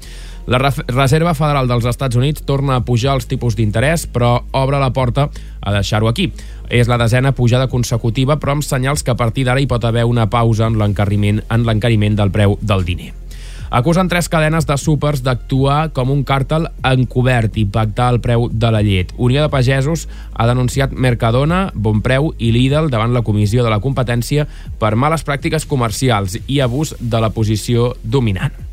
La 0.46 0.60
Reserva 0.62 1.34
Federal 1.34 1.66
dels 1.66 1.88
Estats 1.90 2.16
Units 2.16 2.44
torna 2.46 2.76
a 2.76 2.84
pujar 2.86 3.16
els 3.18 3.26
tipus 3.26 3.56
d'interès, 3.58 4.06
però 4.06 4.44
obre 4.54 4.78
la 4.78 4.92
porta 4.94 5.26
a 5.60 5.74
deixar-ho 5.74 6.06
aquí. 6.06 6.30
És 6.70 6.86
la 6.86 7.00
desena 7.02 7.34
pujada 7.34 7.66
consecutiva, 7.66 8.38
però 8.38 8.54
amb 8.54 8.66
senyals 8.66 9.02
que 9.02 9.10
a 9.10 9.18
partir 9.18 9.44
d'ara 9.44 9.60
hi 9.60 9.66
pot 9.66 9.84
haver 9.84 10.06
una 10.06 10.30
pausa 10.30 10.70
en 10.70 10.78
l'encariment 10.78 12.18
del 12.22 12.30
preu 12.30 12.58
del 12.62 12.86
diner. 12.86 13.12
Acusen 13.70 14.08
tres 14.08 14.28
cadenes 14.28 14.66
de 14.66 14.76
súpers 14.78 15.22
d'actuar 15.26 15.90
com 15.96 16.12
un 16.14 16.22
càrtel 16.26 16.68
encobert 16.86 17.58
i 17.58 17.66
pactar 17.66 18.12
el 18.14 18.20
preu 18.24 18.48
de 18.52 18.70
la 18.72 18.82
llet. 18.86 19.14
Unió 19.16 19.42
de 19.42 19.52
Pagesos 19.52 20.06
ha 20.34 20.46
denunciat 20.46 20.92
Mercadona, 20.92 21.66
Bonpreu 21.74 22.32
i 22.38 22.52
Lidl 22.54 22.90
davant 22.92 23.14
la 23.16 23.24
Comissió 23.26 23.64
de 23.64 23.72
la 23.72 23.80
Competència 23.82 24.46
per 24.80 24.94
males 24.94 25.26
pràctiques 25.26 25.66
comercials 25.66 26.38
i 26.46 26.60
abús 26.60 26.96
de 27.00 27.20
la 27.20 27.34
posició 27.34 27.94
dominant 28.02 28.65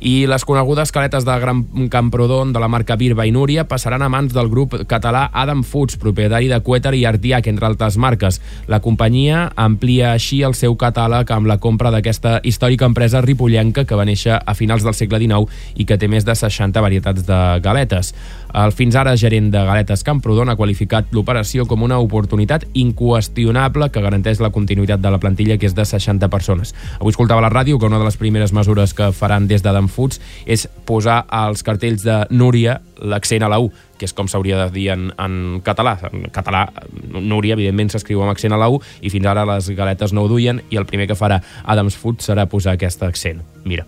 i 0.00 0.26
les 0.28 0.44
conegudes 0.44 0.92
caletes 0.92 1.24
de 1.24 1.34
Gran 1.40 1.62
Camprodon 1.88 2.52
de 2.52 2.60
la 2.60 2.68
marca 2.68 2.96
Birba 2.96 3.26
i 3.26 3.32
Núria 3.32 3.66
passaran 3.68 4.02
a 4.02 4.08
mans 4.12 4.34
del 4.34 4.50
grup 4.52 4.74
català 4.88 5.30
Adam 5.32 5.62
Foods, 5.64 5.96
propietari 5.96 6.48
de 6.48 6.60
Queter 6.60 6.94
i 6.94 7.04
Artiac, 7.08 7.46
entre 7.48 7.66
altres 7.66 7.96
marques. 7.96 8.40
La 8.68 8.80
companyia 8.84 9.50
amplia 9.56 10.12
així 10.12 10.42
el 10.46 10.54
seu 10.54 10.76
catàleg 10.76 11.30
amb 11.32 11.48
la 11.48 11.58
compra 11.58 11.90
d'aquesta 11.94 12.40
històrica 12.44 12.86
empresa 12.86 13.22
ripollenca 13.24 13.86
que 13.86 13.96
va 13.96 14.06
néixer 14.08 14.36
a 14.38 14.54
finals 14.54 14.84
del 14.84 14.94
segle 14.94 15.20
XIX 15.22 15.48
i 15.76 15.86
que 15.88 15.98
té 15.98 16.08
més 16.08 16.26
de 16.26 16.34
60 16.36 16.84
varietats 16.84 17.26
de 17.26 17.40
galetes. 17.64 18.12
El 18.56 18.72
fins 18.72 18.96
ara 18.96 19.12
gerent 19.20 19.50
de 19.52 19.60
Galetes 19.68 20.00
Camprodon 20.00 20.48
ha 20.48 20.54
qualificat 20.56 21.10
l'operació 21.12 21.66
com 21.68 21.82
una 21.84 21.98
oportunitat 22.00 22.62
inqüestionable 22.72 23.90
que 23.92 24.00
garanteix 24.00 24.40
la 24.40 24.48
continuïtat 24.54 25.02
de 25.04 25.10
la 25.12 25.18
plantilla, 25.20 25.58
que 25.60 25.68
és 25.68 25.74
de 25.76 25.84
60 25.84 26.30
persones. 26.32 26.72
Avui 26.96 27.12
escoltava 27.12 27.44
la 27.44 27.50
ràdio 27.52 27.76
que 27.76 27.84
una 27.90 28.00
de 28.00 28.06
les 28.08 28.16
primeres 28.16 28.54
mesures 28.56 28.94
que 28.96 29.10
faran 29.12 29.44
des 29.50 29.60
d'Adam 29.60 29.90
Foods 29.92 30.22
és 30.46 30.64
posar 30.88 31.26
als 31.28 31.66
cartells 31.68 32.06
de 32.06 32.22
Núria 32.32 32.78
l'accent 32.96 33.44
a 33.44 33.52
la 33.52 33.60
U, 33.60 33.68
que 34.00 34.08
és 34.08 34.16
com 34.16 34.24
s'hauria 34.24 34.62
de 34.62 34.70
dir 34.72 34.88
en, 34.94 35.10
en 35.20 35.60
català. 35.60 35.98
En 36.08 36.30
català, 36.32 36.64
Núria, 37.12 37.60
evidentment, 37.60 37.92
s'escriu 37.92 38.24
amb 38.24 38.32
accent 38.32 38.56
a 38.56 38.62
la 38.62 38.70
U, 38.72 38.80
i 39.04 39.12
fins 39.12 39.28
ara 39.28 39.44
les 39.52 39.68
galetes 39.76 40.16
no 40.16 40.24
ho 40.24 40.32
duien, 40.32 40.64
i 40.72 40.80
el 40.80 40.88
primer 40.88 41.10
que 41.12 41.18
farà 41.18 41.42
Adams 41.68 42.00
Food 42.00 42.24
serà 42.24 42.48
posar 42.48 42.78
aquest 42.80 43.04
accent. 43.04 43.44
Mira, 43.68 43.84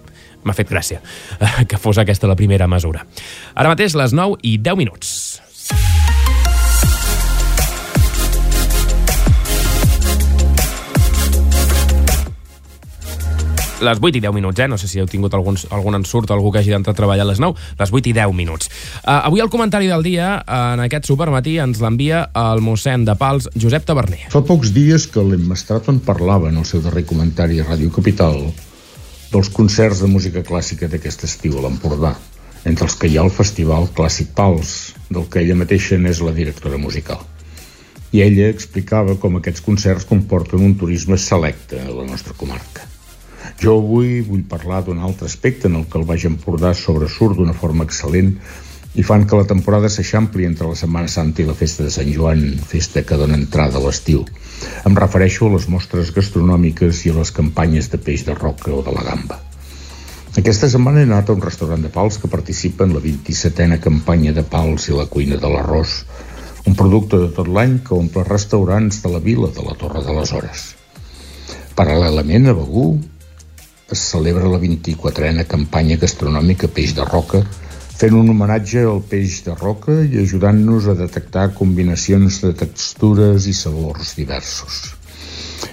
m'ha 0.49 0.57
fet 0.57 0.73
gràcia 0.73 1.03
que 1.69 1.81
fos 1.81 2.01
aquesta 2.01 2.31
la 2.31 2.39
primera 2.39 2.71
mesura. 2.71 3.05
Ara 3.55 3.75
mateix, 3.75 3.99
les 3.99 4.17
9 4.17 4.41
i 4.49 4.57
10 4.59 4.81
minuts. 4.81 5.19
les 13.81 13.99
8 14.01 14.17
i 14.17 14.21
10 14.21 14.35
minuts, 14.35 14.59
eh? 14.59 14.69
No 14.69 14.79
sé 14.79 14.89
si 14.89 15.01
heu 15.01 15.07
tingut 15.07 15.35
algun, 15.35 15.59
algun 15.71 15.99
ensurt, 15.99 16.31
algú 16.35 16.53
que 16.53 16.63
hagi 16.63 16.73
d'entrar 16.75 16.95
a 16.95 16.99
treballar 16.99 17.27
a 17.27 17.31
les 17.31 17.41
9. 17.43 17.55
Les 17.79 17.93
8 17.93 18.11
i 18.11 18.15
10 18.17 18.35
minuts. 18.37 18.71
Uh, 19.05 19.29
avui 19.31 19.43
el 19.45 19.51
comentari 19.53 19.91
del 19.91 20.03
dia, 20.03 20.39
en 20.43 20.83
aquest 20.85 21.09
supermatí, 21.11 21.59
ens 21.63 21.83
l'envia 21.83 22.27
el 22.39 22.63
mossèn 22.65 23.07
de 23.09 23.15
Pals, 23.19 23.51
Josep 23.55 23.87
Taverner. 23.89 24.27
Fa 24.33 24.43
pocs 24.47 24.73
dies 24.75 25.09
que 25.11 25.25
l'Emma 25.25 25.59
Stratton 25.59 26.03
parlava 26.05 26.53
en 26.53 26.59
el 26.59 26.67
seu 26.69 26.83
darrer 26.85 27.07
comentari 27.07 27.61
a 27.61 27.69
Ràdio 27.69 27.93
Capital 27.95 28.49
dels 29.33 29.51
concerts 29.53 30.01
de 30.01 30.09
música 30.09 30.41
clàssica 30.45 30.89
d'aquest 30.89 31.25
estiu 31.29 31.59
a 31.59 31.65
l'Empordà, 31.65 32.15
entre 32.69 32.87
els 32.89 32.95
que 32.97 33.11
hi 33.11 33.19
ha 33.19 33.25
el 33.27 33.35
Festival 33.35 33.89
Clàssic 33.97 34.31
Pals, 34.37 34.95
del 35.13 35.27
que 35.29 35.43
ella 35.43 35.57
mateixa 35.63 35.99
n'és 36.01 36.23
la 36.25 36.33
directora 36.37 36.81
musical. 36.81 37.21
I 38.13 38.23
ella 38.25 38.49
explicava 38.49 39.19
com 39.21 39.37
aquests 39.37 39.65
concerts 39.65 40.09
comporten 40.09 40.65
un 40.65 40.79
turisme 40.81 41.19
selecte 41.21 41.83
a 41.83 41.91
la 41.93 42.07
nostra 42.09 42.33
comarca. 42.39 42.87
Jo 43.61 43.77
avui 43.83 44.23
vull 44.25 44.47
parlar 44.49 44.81
d'un 44.87 45.03
altre 45.05 45.29
aspecte 45.29 45.69
en 45.69 45.77
el 45.77 45.85
que 45.91 45.99
el 46.01 46.07
Baix 46.09 46.25
Empordà 46.25 46.73
sobresurt 46.75 47.37
d'una 47.37 47.57
forma 47.57 47.85
excel·lent 47.85 48.33
i 48.95 49.05
fan 49.05 49.27
que 49.29 49.37
la 49.37 49.47
temporada 49.49 49.91
s'eixampli 49.93 50.47
entre 50.49 50.69
la 50.69 50.79
Setmana 50.79 51.11
Santa 51.13 51.43
i 51.43 51.49
la 51.49 51.57
Festa 51.59 51.85
de 51.85 51.91
Sant 51.93 52.09
Joan, 52.15 52.47
festa 52.71 53.05
que 53.05 53.19
dona 53.21 53.37
entrada 53.37 53.79
a 53.79 53.85
l'estiu. 53.85 54.25
Em 54.89 54.97
refereixo 54.97 55.47
a 55.47 55.55
les 55.55 55.69
mostres 55.69 56.15
gastronòmiques 56.17 57.05
i 57.07 57.13
a 57.13 57.19
les 57.19 57.35
campanyes 57.35 57.91
de 57.93 58.01
peix 58.01 58.25
de 58.27 58.35
roca 58.39 58.73
o 58.75 58.81
de 58.87 58.95
la 58.95 59.05
gamba. 59.07 59.39
Aquesta 60.39 60.69
setmana 60.71 61.03
he 61.03 61.07
anat 61.09 61.29
a 61.29 61.37
un 61.37 61.45
restaurant 61.45 61.83
de 61.83 61.91
pals 61.93 62.19
que 62.23 62.31
participa 62.31 62.87
en 62.87 62.97
la 62.97 63.03
27a 63.05 63.79
campanya 63.83 64.33
de 64.37 64.45
pals 64.47 64.89
i 64.89 64.97
la 64.97 65.07
cuina 65.11 65.39
de 65.41 65.53
l'arròs, 65.53 66.03
un 66.69 66.77
producte 66.79 67.21
de 67.21 67.31
tot 67.35 67.49
l'any 67.49 67.79
que 67.85 67.97
omple 67.97 68.25
restaurants 68.27 69.01
de 69.05 69.13
la 69.13 69.23
vila 69.25 69.49
de 69.55 69.65
la 69.65 69.77
Torre 69.79 70.03
de 70.05 70.15
les 70.15 70.33
Hores. 70.33 70.67
Paral·lelament 71.79 72.51
a 72.51 72.55
Begú, 72.59 72.89
es 73.91 74.03
celebra 74.13 74.51
la 74.51 74.61
24a 74.61 75.47
campanya 75.49 75.97
gastronòmica 75.97 76.69
Peix 76.69 76.95
de 76.97 77.07
Roca, 77.09 77.43
fent 77.99 78.15
un 78.15 78.29
homenatge 78.31 78.85
al 78.87 79.01
peix 79.11 79.41
de 79.43 79.55
roca 79.59 79.97
i 80.07 80.21
ajudant-nos 80.21 80.85
a 80.87 80.95
detectar 81.01 81.49
combinacions 81.57 82.37
de 82.45 82.53
textures 82.61 83.49
i 83.51 83.55
sabors 83.59 84.13
diversos. 84.15 84.77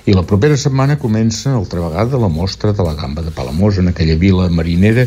I 0.09 0.15
la 0.17 0.23
propera 0.25 0.57
setmana 0.57 0.97
comença, 0.97 1.53
altra 1.53 1.83
vegada, 1.83 2.17
la 2.17 2.31
mostra 2.33 2.73
de 2.73 2.85
la 2.87 2.95
gamba 2.97 3.21
de 3.21 3.33
Palamós 3.35 3.77
en 3.77 3.91
aquella 3.93 4.17
vila 4.17 4.49
marinera 4.49 5.05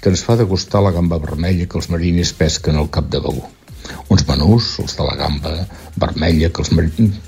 que 0.00 0.12
ens 0.14 0.22
fa 0.22 0.38
degustar 0.38 0.84
la 0.86 0.94
gamba 0.94 1.18
vermella 1.18 1.66
que 1.66 1.78
els 1.80 1.90
mariners 1.90 2.32
pesquen 2.38 2.78
al 2.78 2.86
cap 2.94 3.10
de 3.10 3.18
Begú. 3.18 3.42
Uns 4.06 4.22
menús, 4.30 4.76
els 4.78 4.94
de 4.94 5.10
la 5.10 5.18
gamba 5.18 5.56
vermella 5.98 6.54
que 6.54 6.62
els 6.62 6.70
mariners 6.70 7.18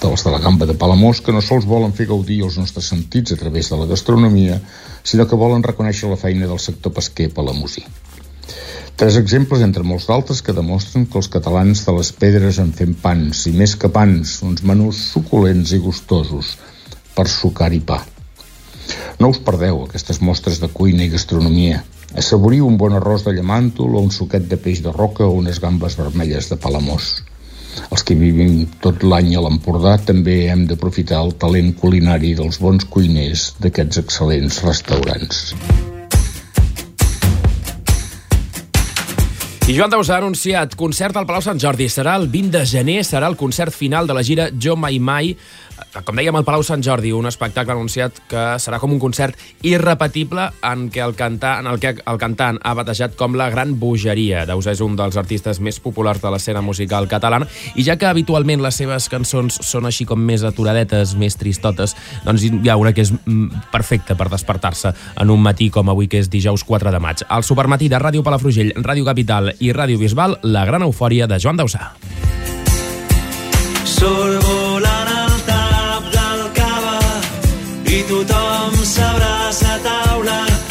dels 0.00 0.24
de 0.24 0.32
la 0.32 0.40
gamba 0.40 0.64
de 0.64 0.78
Palamós 0.80 1.20
que 1.20 1.34
no 1.34 1.44
sols 1.44 1.68
volen 1.68 1.92
fer 1.92 2.08
gaudir 2.08 2.40
els 2.46 2.56
nostres 2.56 2.88
sentits 2.88 3.36
a 3.36 3.36
través 3.36 3.68
de 3.68 3.76
la 3.76 3.92
gastronomia, 3.92 4.62
sinó 5.04 5.28
que 5.28 5.36
volen 5.36 5.66
reconèixer 5.66 6.08
la 6.08 6.20
feina 6.20 6.48
del 6.48 6.62
sector 6.62 6.94
pesquer 6.96 7.28
palamosí. 7.34 7.84
Tres 8.98 9.14
exemples 9.14 9.60
entre 9.62 9.84
molts 9.86 10.08
d'altres 10.08 10.40
que 10.42 10.52
demostren 10.54 11.04
que 11.06 11.20
els 11.20 11.28
catalans 11.30 11.84
de 11.86 11.92
les 11.94 12.08
pedres 12.18 12.56
en 12.58 12.72
fem 12.74 12.96
pans, 12.98 13.44
i 13.46 13.52
més 13.54 13.76
que 13.78 13.86
pans, 13.94 14.32
uns 14.42 14.64
menús 14.66 15.02
suculents 15.12 15.70
i 15.76 15.78
gustosos 15.84 16.56
per 17.14 17.28
sucar 17.30 17.68
i 17.76 17.78
pa. 17.78 18.00
No 19.22 19.28
us 19.30 19.38
perdeu 19.48 19.84
aquestes 19.84 20.18
mostres 20.28 20.58
de 20.58 20.66
cuina 20.74 21.06
i 21.06 21.12
gastronomia. 21.12 21.84
Assaboriu 22.22 22.66
un 22.66 22.78
bon 22.80 22.96
arròs 22.98 23.22
de 23.26 23.36
llamàntol 23.36 23.94
o 23.94 24.02
un 24.02 24.10
suquet 24.16 24.48
de 24.50 24.58
peix 24.64 24.82
de 24.82 24.94
roca 24.96 25.28
o 25.28 25.36
unes 25.44 25.60
gambes 25.62 25.94
vermelles 26.00 26.50
de 26.50 26.58
Palamós. 26.64 27.12
Els 27.92 28.02
que 28.02 28.16
vivim 28.18 28.64
tot 28.82 29.06
l'any 29.06 29.30
a 29.38 29.44
l'Empordà 29.44 29.94
també 30.10 30.40
hem 30.50 30.66
d'aprofitar 30.66 31.22
el 31.22 31.36
talent 31.44 31.70
culinari 31.78 32.34
dels 32.42 32.58
bons 32.58 32.90
cuiners 32.96 33.52
d'aquests 33.62 34.02
excel·lents 34.02 34.58
restaurants. 34.66 35.46
I 39.68 39.74
Joan 39.76 39.90
Dausà 39.92 40.14
ha 40.16 40.22
anunciat 40.22 40.72
concert 40.80 41.18
al 41.20 41.26
Palau 41.28 41.42
Sant 41.44 41.58
Jordi. 41.60 41.90
Serà 41.92 42.14
el 42.16 42.22
20 42.32 42.54
de 42.54 42.62
gener, 42.64 43.02
serà 43.04 43.28
el 43.28 43.34
concert 43.36 43.74
final 43.76 44.06
de 44.08 44.14
la 44.16 44.22
gira 44.24 44.46
Jo 44.56 44.78
Mai 44.80 44.96
Mai, 44.96 45.34
com 46.04 46.16
dèiem, 46.16 46.36
al 46.36 46.44
Palau 46.46 46.62
Sant 46.66 46.82
Jordi, 46.84 47.12
un 47.14 47.26
espectacle 47.28 47.74
anunciat 47.74 48.20
que 48.30 48.44
serà 48.62 48.78
com 48.80 48.92
un 48.94 49.00
concert 49.02 49.38
irrepetible 49.66 50.48
en 50.66 50.86
què 50.92 51.02
el 51.04 51.14
cantant, 51.18 51.62
en 51.64 51.70
el 51.70 51.80
que 51.82 51.94
el 51.98 52.20
cantant 52.20 52.60
ha 52.62 52.74
batejat 52.78 53.16
com 53.18 53.36
la 53.38 53.48
gran 53.52 53.74
bogeria. 53.80 54.44
Dausà 54.48 54.74
és 54.74 54.82
un 54.84 54.96
dels 54.98 55.18
artistes 55.20 55.60
més 55.64 55.80
populars 55.82 56.22
de 56.22 56.32
l'escena 56.32 56.62
musical 56.64 57.08
catalana 57.10 57.48
i 57.74 57.84
ja 57.86 57.98
que 57.98 58.08
habitualment 58.08 58.62
les 58.64 58.78
seves 58.80 59.08
cançons 59.12 59.60
són 59.66 59.88
així 59.88 60.06
com 60.08 60.20
més 60.20 60.44
aturadetes, 60.46 61.14
més 61.18 61.38
tristotes, 61.38 61.96
doncs 62.26 62.46
hi 62.48 62.70
ha 62.70 62.78
una 62.80 62.94
que 62.94 63.04
és 63.06 63.12
mm, 63.12 63.68
perfecta 63.72 64.16
per 64.18 64.30
despertar-se 64.32 64.94
en 65.18 65.34
un 65.34 65.42
matí 65.42 65.70
com 65.74 65.88
avui, 65.90 66.08
que 66.08 66.22
és 66.22 66.30
dijous 66.32 66.64
4 66.64 66.92
de 66.94 67.02
maig. 67.02 67.24
Al 67.28 67.46
supermatí 67.46 67.88
de 67.88 68.00
Ràdio 68.00 68.24
Palafrugell, 68.26 68.74
Ràdio 68.82 69.06
Capital 69.08 69.52
i 69.58 69.72
Ràdio 69.76 70.00
Bisbal, 70.00 70.38
la 70.42 70.64
gran 70.68 70.86
eufòria 70.86 71.28
de 71.30 71.40
Joan 71.42 71.60
Dausà. 71.60 71.92
Surt 73.88 74.44
volant 74.44 74.87
i 77.88 78.04
tothom 78.08 78.74
s'abraça 78.84 79.74
a 79.74 79.78
taula. 79.86 80.67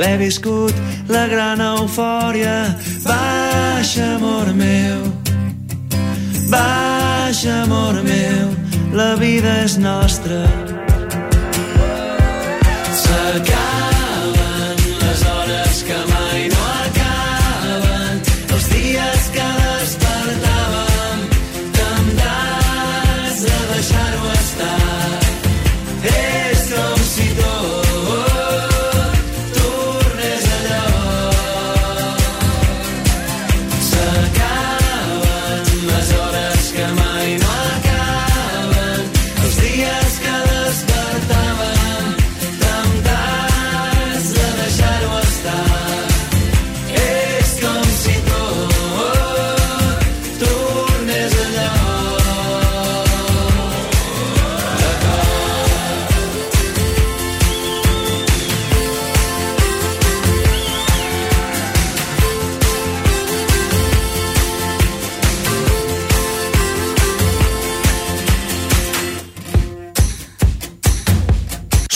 Haver 0.00 0.18
viscut 0.18 0.74
la 1.08 1.26
gran 1.26 1.60
eufòria. 1.60 2.76
Baixa, 3.04 4.14
amor 4.16 4.54
meu, 4.54 5.12
baixa, 6.48 7.62
amor 7.62 8.02
meu, 8.02 8.48
la 8.92 9.14
vida 9.16 9.62
és 9.64 9.76
nostra. 9.76 10.69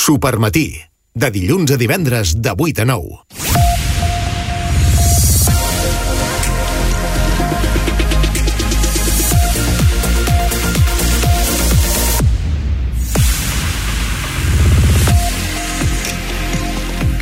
Supermatí, 0.04 0.82
de 1.16 1.28
dilluns 1.32 1.70
a 1.72 1.78
divendres 1.80 2.34
de 2.44 2.52
8 2.52 2.82
a 2.82 2.84
9. 2.90 3.23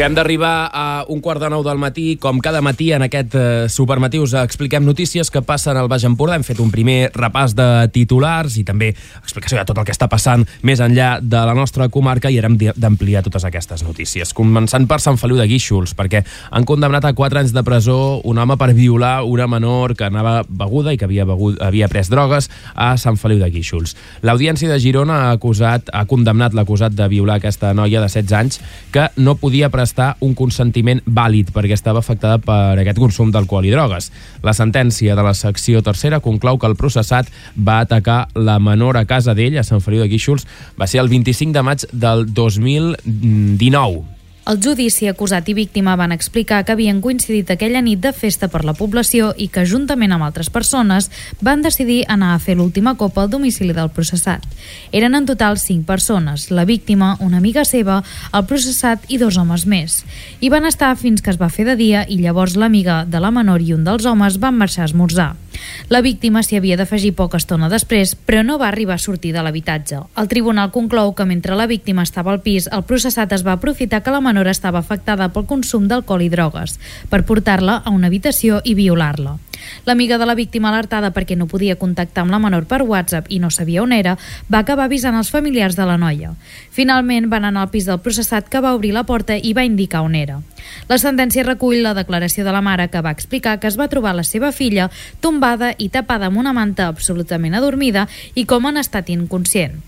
Que 0.03 0.09
hem 0.09 0.17
d'arribar 0.19 0.69
a 0.75 1.05
un 1.15 1.21
quart 1.23 1.39
de 1.39 1.47
nou 1.47 1.61
del 1.63 1.79
matí, 1.79 2.17
com 2.19 2.41
cada 2.43 2.59
matí 2.59 2.89
en 2.91 3.05
aquest 3.07 3.37
eh, 3.39 3.43
supermatí 3.71 4.19
us 4.19 4.33
expliquem 4.35 4.83
notícies 4.83 5.29
que 5.31 5.45
passen 5.47 5.79
al 5.79 5.87
Baix 5.87 6.03
Empordà. 6.09 6.35
Hem 6.35 6.43
fet 6.43 6.59
un 6.59 6.73
primer 6.75 7.13
repàs 7.15 7.53
de 7.55 7.67
titulars 7.95 8.57
i 8.59 8.65
també 8.67 8.89
explicació 9.21 9.61
de 9.61 9.65
tot 9.69 9.79
el 9.79 9.87
que 9.87 9.95
està 9.95 10.09
passant 10.11 10.43
més 10.67 10.83
enllà 10.83 11.21
de 11.23 11.43
la 11.47 11.55
nostra 11.55 11.87
comarca 11.87 12.33
i 12.35 12.41
ara 12.41 12.51
hem 12.51 12.57
d'ampliar 12.75 13.23
totes 13.23 13.47
aquestes 13.47 13.85
notícies. 13.87 14.33
Començant 14.35 14.89
per 14.91 14.99
Sant 15.05 15.21
Feliu 15.23 15.39
de 15.39 15.47
Guíxols, 15.47 15.95
perquè 15.95 16.25
han 16.51 16.67
condemnat 16.67 17.07
a 17.07 17.15
4 17.15 17.45
anys 17.45 17.55
de 17.55 17.63
presó 17.63 18.19
un 18.27 18.43
home 18.43 18.59
per 18.59 18.73
violar 18.75 19.13
una 19.23 19.47
menor 19.47 19.95
que 19.95 20.11
anava 20.11 20.43
beguda 20.49 20.97
i 20.97 20.99
que 20.99 21.07
havia, 21.07 21.29
begut, 21.31 21.63
havia 21.63 21.87
pres 21.87 22.11
drogues 22.11 22.51
a 22.75 22.97
Sant 22.99 23.21
Feliu 23.23 23.39
de 23.39 23.53
Guíxols. 23.55 23.95
L'Audiència 24.27 24.67
de 24.67 24.83
Girona 24.83 25.29
ha, 25.29 25.39
acusat, 25.39 25.95
ha 25.95 26.03
condemnat 26.11 26.59
l'acusat 26.59 26.91
de 26.91 27.07
violar 27.15 27.39
aquesta 27.39 27.71
noia 27.71 28.03
de 28.03 28.11
16 28.11 28.39
anys 28.43 28.61
que 28.91 29.07
no 29.23 29.39
podia 29.39 29.71
prestar 29.71 29.92
prestar 29.93 30.17
un 30.25 30.33
consentiment 30.35 31.03
vàlid 31.05 31.53
perquè 31.53 31.77
estava 31.77 32.01
afectada 32.01 32.39
per 32.41 32.79
aquest 32.81 32.99
consum 32.99 33.31
d'alcohol 33.31 33.67
i 33.67 33.73
drogues. 33.75 34.11
La 34.43 34.55
sentència 34.57 35.15
de 35.15 35.23
la 35.23 35.35
secció 35.35 35.83
tercera 35.83 36.21
conclou 36.21 36.59
que 36.59 36.67
el 36.67 36.77
processat 36.77 37.29
va 37.57 37.81
atacar 37.81 38.29
la 38.35 38.59
menor 38.59 38.97
a 38.97 39.05
casa 39.05 39.35
d'ell, 39.35 39.59
a 39.59 39.65
Sant 39.65 39.85
Feliu 39.85 40.01
de 40.01 40.09
Guíxols, 40.09 40.47
va 40.81 40.89
ser 40.89 41.03
el 41.03 41.13
25 41.13 41.53
de 41.53 41.63
maig 41.63 41.87
del 41.93 42.27
2019. 42.33 44.22
El 44.43 44.59
judici 44.59 45.07
acusat 45.07 45.47
i 45.47 45.55
víctima 45.55 45.93
van 45.95 46.11
explicar 46.11 46.65
que 46.67 46.75
havien 46.75 46.99
coincidit 47.01 47.53
aquella 47.55 47.79
nit 47.79 48.01
de 48.03 48.11
festa 48.11 48.49
per 48.51 48.65
la 48.67 48.75
població 48.75 49.29
i 49.39 49.47
que, 49.47 49.63
juntament 49.71 50.11
amb 50.11 50.27
altres 50.27 50.51
persones, 50.51 51.07
van 51.39 51.63
decidir 51.63 52.01
anar 52.11 52.33
a 52.35 52.41
fer 52.43 52.57
l'última 52.59 52.97
copa 52.99 53.23
al 53.23 53.31
domicili 53.31 53.71
del 53.77 53.93
processat. 53.95 54.43
Eren 54.91 55.15
en 55.15 55.29
total 55.31 55.61
cinc 55.63 55.87
persones, 55.87 56.49
la 56.51 56.67
víctima, 56.67 57.13
una 57.21 57.39
amiga 57.39 57.63
seva, 57.65 58.01
el 58.35 58.47
processat 58.51 59.07
i 59.07 59.21
dos 59.23 59.39
homes 59.39 59.63
més. 59.63 60.01
I 60.41 60.51
van 60.51 60.67
estar 60.67 60.91
fins 60.99 61.23
que 61.23 61.31
es 61.31 61.39
va 61.39 61.53
fer 61.53 61.69
de 61.71 61.79
dia 61.79 62.03
i 62.09 62.19
llavors 62.19 62.59
l'amiga 62.59 63.05
de 63.07 63.23
la 63.23 63.31
menor 63.31 63.63
i 63.63 63.77
un 63.79 63.87
dels 63.87 64.11
homes 64.11 64.43
van 64.43 64.59
marxar 64.59 64.89
a 64.89 64.91
esmorzar. 64.91 65.31
La 65.89 66.01
víctima 66.01 66.43
s'hi 66.43 66.57
havia 66.57 66.77
d'afegir 66.81 67.13
poca 67.19 67.41
estona 67.41 67.69
després, 67.69 68.15
però 68.17 68.43
no 68.47 68.59
va 68.59 68.69
arribar 68.69 68.97
a 68.97 69.03
sortir 69.03 69.33
de 69.35 69.43
l'habitatge. 69.45 70.01
El 70.17 70.29
tribunal 70.29 70.73
conclou 70.73 71.15
que 71.15 71.27
mentre 71.29 71.57
la 71.59 71.67
víctima 71.67 72.03
estava 72.07 72.33
al 72.33 72.43
pis, 72.43 72.69
el 72.73 72.85
processat 72.89 73.33
es 73.33 73.47
va 73.47 73.59
aprofitar 73.59 74.03
que 74.03 74.15
la 74.15 74.23
menor 74.25 74.49
estava 74.49 74.81
afectada 74.81 75.29
pel 75.33 75.47
consum 75.47 75.89
d'alcohol 75.89 76.27
i 76.27 76.31
drogues, 76.33 76.79
per 77.11 77.25
portar-la 77.29 77.83
a 77.85 77.91
una 77.91 78.09
habitació 78.09 78.63
i 78.65 78.75
violar-la. 78.79 79.39
L'amiga 79.87 80.19
de 80.19 80.27
la 80.27 80.37
víctima 80.39 80.71
alertada 80.71 81.13
perquè 81.13 81.37
no 81.37 81.49
podia 81.51 81.77
contactar 81.77 82.25
amb 82.25 82.35
la 82.35 82.41
menor 82.43 82.67
per 82.71 82.83
WhatsApp 82.83 83.31
i 83.31 83.39
no 83.43 83.51
sabia 83.51 83.83
on 83.83 83.93
era, 83.93 84.17
va 84.53 84.63
acabar 84.63 84.87
avisant 84.87 85.17
els 85.19 85.31
familiars 85.31 85.77
de 85.77 85.87
la 85.89 85.99
noia. 85.99 86.35
Finalment 86.71 87.29
van 87.33 87.45
anar 87.49 87.67
al 87.67 87.73
pis 87.73 87.87
del 87.87 88.01
processat 88.01 88.49
que 88.49 88.61
va 88.61 88.75
obrir 88.75 88.93
la 88.97 89.05
porta 89.09 89.37
i 89.37 89.53
va 89.53 89.67
indicar 89.69 90.03
on 90.07 90.15
era. 90.19 90.41
La 90.89 90.99
sentència 90.99 91.47
recull 91.47 91.83
la 91.83 91.95
declaració 91.95 92.45
de 92.45 92.53
la 92.55 92.63
mare 92.65 92.89
que 92.89 93.03
va 93.03 93.15
explicar 93.15 93.59
que 93.61 93.69
es 93.71 93.79
va 93.79 93.91
trobar 93.93 94.15
la 94.15 94.27
seva 94.27 94.53
filla 94.53 94.91
tombada 95.21 95.73
i 95.79 95.89
tapada 95.89 96.31
amb 96.31 96.39
una 96.39 96.53
manta 96.53 96.89
absolutament 96.89 97.55
adormida 97.55 98.09
i 98.35 98.47
com 98.47 98.67
en 98.71 98.81
estat 98.81 99.11
inconscient. 99.11 99.81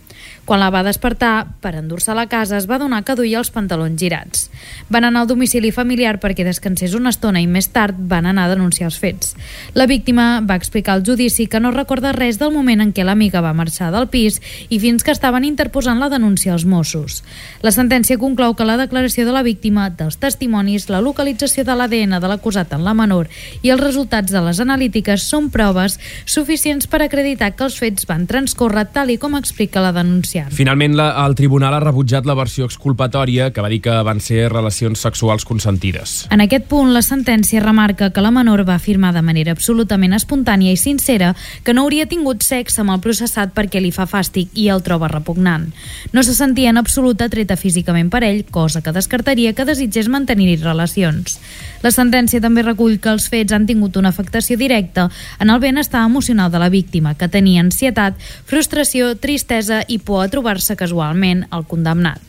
Quan 0.44 0.60
la 0.60 0.68
va 0.68 0.82
despertar, 0.84 1.46
per 1.64 1.70
endur-se 1.78 2.10
a 2.12 2.14
la 2.14 2.26
casa, 2.28 2.58
es 2.58 2.66
va 2.68 2.76
donar 2.76 3.00
que 3.08 3.14
duia 3.16 3.38
els 3.40 3.48
pantalons 3.48 3.96
girats. 3.96 4.50
Van 4.92 5.06
anar 5.08 5.22
al 5.22 5.28
domicili 5.30 5.70
familiar 5.72 6.18
perquè 6.20 6.44
descansés 6.44 6.92
una 6.92 7.14
estona 7.14 7.40
i 7.40 7.46
més 7.48 7.70
tard 7.72 7.96
van 7.96 8.28
anar 8.28 8.44
a 8.44 8.50
denunciar 8.52 8.90
els 8.90 8.98
fets. 9.00 9.32
La 9.72 9.86
víctima 9.88 10.42
va 10.44 10.58
explicar 10.60 10.98
al 10.98 11.04
judici 11.06 11.46
que 11.48 11.60
no 11.64 11.70
recorda 11.72 12.12
res 12.12 12.36
del 12.36 12.52
moment 12.52 12.84
en 12.84 12.92
què 12.92 13.06
l'amiga 13.08 13.40
va 13.40 13.54
marxar 13.56 13.88
del 13.94 14.10
pis 14.12 14.36
i 14.68 14.78
fins 14.82 15.00
que 15.00 15.14
estaven 15.16 15.46
interposant 15.48 16.02
la 16.02 16.10
denúncia 16.12 16.52
als 16.52 16.66
Mossos. 16.68 17.22
La 17.64 17.72
sentència 17.72 18.20
conclou 18.20 18.52
que 18.52 18.68
la 18.68 18.76
declaració 18.76 19.24
de 19.24 19.32
la 19.32 19.46
víctima, 19.48 19.88
dels 19.88 20.20
testimonis, 20.20 20.90
la 20.92 21.00
localització 21.00 21.64
de 21.64 21.72
l'ADN 21.72 22.18
de 22.20 22.28
l'acusat 22.28 22.76
en 22.76 22.84
la 22.84 22.92
menor 22.92 23.32
i 23.62 23.72
els 23.72 23.80
resultats 23.80 24.28
de 24.28 24.44
les 24.44 24.60
analítiques 24.60 25.24
són 25.24 25.48
proves 25.48 25.96
suficients 26.26 26.84
per 26.84 27.00
acreditar 27.00 27.54
que 27.56 27.64
els 27.64 27.80
fets 27.80 28.04
van 28.04 28.28
transcórrer 28.28 28.90
tal 28.92 29.08
i 29.08 29.16
com 29.16 29.40
explica 29.40 29.80
la 29.80 29.96
denúncia 29.96 30.33
denunciant. 30.34 30.52
Finalment, 30.54 30.96
la, 30.96 31.26
el 31.26 31.34
tribunal 31.34 31.74
ha 31.74 31.80
rebutjat 31.80 32.26
la 32.26 32.34
versió 32.34 32.66
exculpatòria 32.66 33.50
que 33.52 33.62
va 33.62 33.70
dir 33.70 33.80
que 33.84 33.94
van 34.06 34.20
ser 34.20 34.48
relacions 34.50 35.00
sexuals 35.00 35.44
consentides. 35.44 36.26
En 36.34 36.40
aquest 36.40 36.66
punt, 36.68 36.92
la 36.94 37.02
sentència 37.02 37.62
remarca 37.62 38.10
que 38.10 38.24
la 38.24 38.32
menor 38.34 38.64
va 38.68 38.76
afirmar 38.76 39.14
de 39.14 39.22
manera 39.22 39.52
absolutament 39.52 40.14
espontània 40.14 40.72
i 40.72 40.80
sincera 40.80 41.34
que 41.64 41.74
no 41.74 41.84
hauria 41.84 42.06
tingut 42.06 42.42
sexe 42.42 42.82
amb 42.82 42.94
el 42.94 43.02
processat 43.04 43.54
perquè 43.54 43.82
li 43.82 43.92
fa 43.92 44.06
fàstic 44.06 44.50
i 44.54 44.68
el 44.72 44.82
troba 44.82 45.08
repugnant. 45.08 45.70
No 46.12 46.22
se 46.22 46.34
sentia 46.34 46.70
en 46.70 46.80
absolut 46.80 47.20
atreta 47.22 47.56
físicament 47.56 48.10
per 48.10 48.24
ell, 48.24 48.44
cosa 48.50 48.82
que 48.82 48.94
descartaria 48.94 49.54
que 49.54 49.68
desitgés 49.68 50.08
mantenir-hi 50.08 50.60
relacions. 50.62 51.38
La 51.84 51.90
sentència 51.92 52.40
també 52.40 52.62
recull 52.64 52.96
que 52.96 53.10
els 53.12 53.26
fets 53.28 53.52
han 53.52 53.66
tingut 53.68 53.98
una 54.00 54.08
afectació 54.14 54.56
directa 54.56 55.10
en 55.36 55.50
el 55.52 55.60
benestar 55.60 56.06
emocional 56.08 56.50
de 56.50 56.62
la 56.62 56.70
víctima, 56.72 57.12
que 57.14 57.28
tenia 57.28 57.60
ansietat, 57.60 58.16
frustració, 58.48 59.10
tristesa 59.20 59.82
i 59.86 59.98
por 60.00 60.22
a 60.24 60.30
trobar-se 60.32 60.78
casualment 60.80 61.44
el 61.52 61.66
condemnat. 61.68 62.22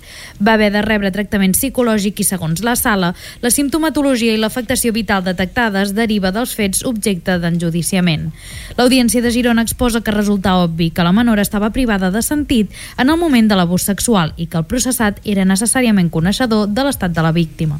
Va 0.43 0.57
haver 0.57 0.73
de 0.73 0.81
rebre 0.83 1.13
tractament 1.15 1.55
psicològic 1.55 2.19
i, 2.19 2.27
segons 2.27 2.59
la 2.67 2.75
sala, 2.75 3.13
la 3.41 3.53
simptomatologia 3.53 4.35
i 4.35 4.41
l'afectació 4.41 4.91
vital 4.91 5.23
detectades 5.23 5.95
deriva 5.95 6.33
dels 6.35 6.51
fets 6.59 6.83
objecte 6.83 7.39
d'enjudiciament. 7.39 8.27
L'Audiència 8.75 9.23
de 9.23 9.31
Girona 9.31 9.63
exposa 9.63 10.03
que 10.03 10.15
resulta 10.15 10.57
obvi 10.67 10.91
que 10.91 11.07
la 11.07 11.15
menor 11.15 11.39
estava 11.39 11.71
privada 11.71 12.11
de 12.11 12.21
sentit 12.21 12.75
en 12.99 13.09
el 13.09 13.23
moment 13.23 13.47
de 13.47 13.55
l'abús 13.55 13.87
sexual 13.87 14.35
i 14.35 14.51
que 14.51 14.59
el 14.59 14.67
processat 14.67 15.23
era 15.23 15.47
necessàriament 15.47 16.11
coneixedor 16.11 16.67
de 16.67 16.89
l'estat 16.89 17.15
de 17.15 17.23
la 17.23 17.31
víctima. 17.31 17.79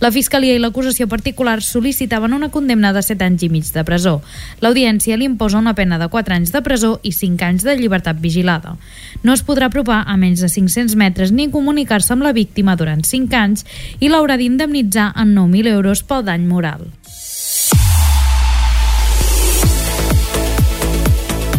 La 0.00 0.10
Fiscalia 0.14 0.54
i 0.56 0.60
l'acusació 0.62 1.08
particular 1.10 1.58
sol·licitaven 1.62 2.32
una 2.36 2.48
condemna 2.54 2.92
de 2.94 3.02
7 3.04 3.26
anys 3.26 3.44
i 3.46 3.50
mig 3.52 3.68
de 3.74 3.84
presó. 3.84 4.20
L'Audiència 4.64 5.18
li 5.18 5.28
imposa 5.28 5.60
una 5.60 5.74
pena 5.78 5.98
de 5.98 6.08
4 6.08 6.38
anys 6.38 6.54
de 6.54 6.62
presó 6.62 6.94
i 7.02 7.12
5 7.12 7.48
anys 7.48 7.66
de 7.66 7.76
llibertat 7.76 8.20
vigilada. 8.22 8.76
No 9.22 9.36
es 9.36 9.44
podrà 9.44 9.68
apropar 9.70 10.02
a 10.06 10.16
menys 10.16 10.40
de 10.40 10.48
500 10.48 10.96
metres 10.96 11.32
ni 11.32 11.50
comunicar-se 11.50 12.14
amb 12.14 12.26
la 12.26 12.32
víctima 12.32 12.76
durant 12.76 13.04
5 13.04 13.38
anys 13.38 13.66
i 14.00 14.08
l'haurà 14.08 14.38
d'indemnitzar 14.40 15.12
en 15.16 15.36
9.000 15.36 15.76
euros 15.76 16.02
pel 16.06 16.24
dany 16.26 16.46
moral. 16.48 16.88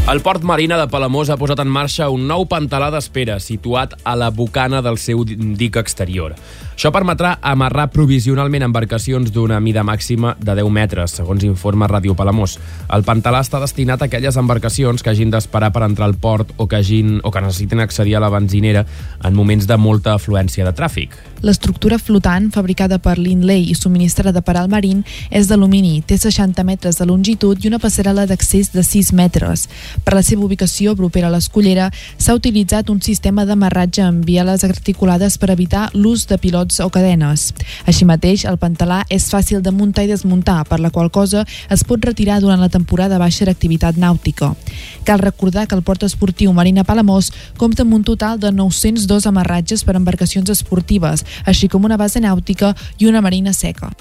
El 0.03 0.19
Port 0.19 0.43
Marina 0.43 0.75
de 0.75 0.89
Palamós 0.91 1.29
ha 1.31 1.37
posat 1.39 1.61
en 1.63 1.69
marxa 1.71 2.09
un 2.11 2.25
nou 2.27 2.43
pantalà 2.51 2.89
d'espera 2.91 3.37
situat 3.39 3.93
a 4.03 4.17
la 4.19 4.27
bocana 4.35 4.81
del 4.83 4.97
seu 4.99 5.21
dic 5.23 5.79
exterior. 5.79 6.35
Això 6.73 6.91
permetrà 6.91 7.37
amarrar 7.39 7.87
provisionalment 7.93 8.67
embarcacions 8.67 9.31
d'una 9.31 9.61
mida 9.63 9.85
màxima 9.87 10.35
de 10.43 10.57
10 10.59 10.69
metres, 10.75 11.15
segons 11.15 11.47
informa 11.47 11.87
Ràdio 11.87 12.17
Palamós. 12.19 12.57
El 12.91 13.07
pantalà 13.07 13.39
està 13.47 13.63
destinat 13.63 14.03
a 14.03 14.11
aquelles 14.11 14.35
embarcacions 14.35 14.99
que 14.99 15.13
hagin 15.13 15.31
d'esperar 15.31 15.71
per 15.71 15.87
entrar 15.87 16.11
al 16.11 16.19
port 16.19 16.51
o 16.57 16.67
que, 16.67 16.83
hagin, 16.83 17.21
o 17.23 17.31
que 17.31 17.47
necessitin 17.47 17.79
accedir 17.79 18.17
a 18.17 18.25
la 18.25 18.33
benzinera 18.33 18.83
en 19.23 19.39
moments 19.39 19.71
de 19.71 19.79
molta 19.79 20.17
afluència 20.19 20.67
de 20.67 20.75
tràfic. 20.75 21.15
L'estructura 21.43 21.97
flotant, 21.99 22.45
fabricada 22.55 22.95
per 23.03 23.17
Lindley 23.19 23.65
i 23.67 23.73
subministrada 23.75 24.39
per 24.41 24.53
Almarin, 24.55 25.01
és 25.27 25.49
d'alumini, 25.49 25.97
té 26.07 26.15
60 26.15 26.63
metres 26.63 26.95
de 26.95 27.07
longitud 27.09 27.59
i 27.59 27.67
una 27.67 27.81
passarel·la 27.83 28.23
d'accés 28.29 28.69
de 28.71 28.79
6 28.79 29.09
metres. 29.11 29.65
Per 30.05 30.13
la 30.15 30.21
seva 30.23 30.45
ubicació 30.45 30.93
propera 30.95 31.27
a 31.27 31.33
l'escollera, 31.33 31.89
s'ha 32.15 32.35
utilitzat 32.37 32.87
un 32.93 33.01
sistema 33.03 33.43
d'amarratge 33.43 34.05
amb 34.05 34.23
bieles 34.23 34.63
articulades 34.63 35.35
per 35.37 35.49
evitar 35.51 35.89
l'ús 35.93 36.23
de 36.31 36.37
pilots 36.39 36.79
o 36.79 36.87
cadenes. 36.87 37.49
Així 37.83 38.07
mateix, 38.07 38.45
el 38.47 38.55
pantalà 38.61 39.01
és 39.11 39.27
fàcil 39.27 39.59
de 39.59 39.75
muntar 39.75 40.07
i 40.07 40.13
desmuntar, 40.13 40.61
per 40.69 40.79
la 40.79 40.93
qual 40.95 41.11
cosa 41.11 41.43
es 41.69 41.83
pot 41.83 42.07
retirar 42.07 42.39
durant 42.39 42.63
la 42.63 42.71
temporada 42.71 43.19
baixa 43.19 43.43
d'activitat 43.43 43.99
nàutica. 43.99 44.53
Cal 45.03 45.19
recordar 45.19 45.67
que 45.67 45.75
el 45.75 45.83
port 45.83 46.07
esportiu 46.07 46.55
Marina 46.55 46.87
Palamós 46.87 47.33
compta 47.59 47.83
amb 47.83 47.99
un 47.99 48.07
total 48.07 48.39
de 48.39 48.55
902 48.55 49.27
amarratges 49.27 49.83
per 49.83 49.99
embarcacions 49.99 50.49
esportives, 50.49 51.25
així 51.45 51.69
com 51.69 51.83
una 51.83 51.97
base 51.97 52.19
nàutica 52.23 52.73
i 52.99 53.09
una 53.09 53.21
marina 53.21 53.53
seca. 53.53 53.91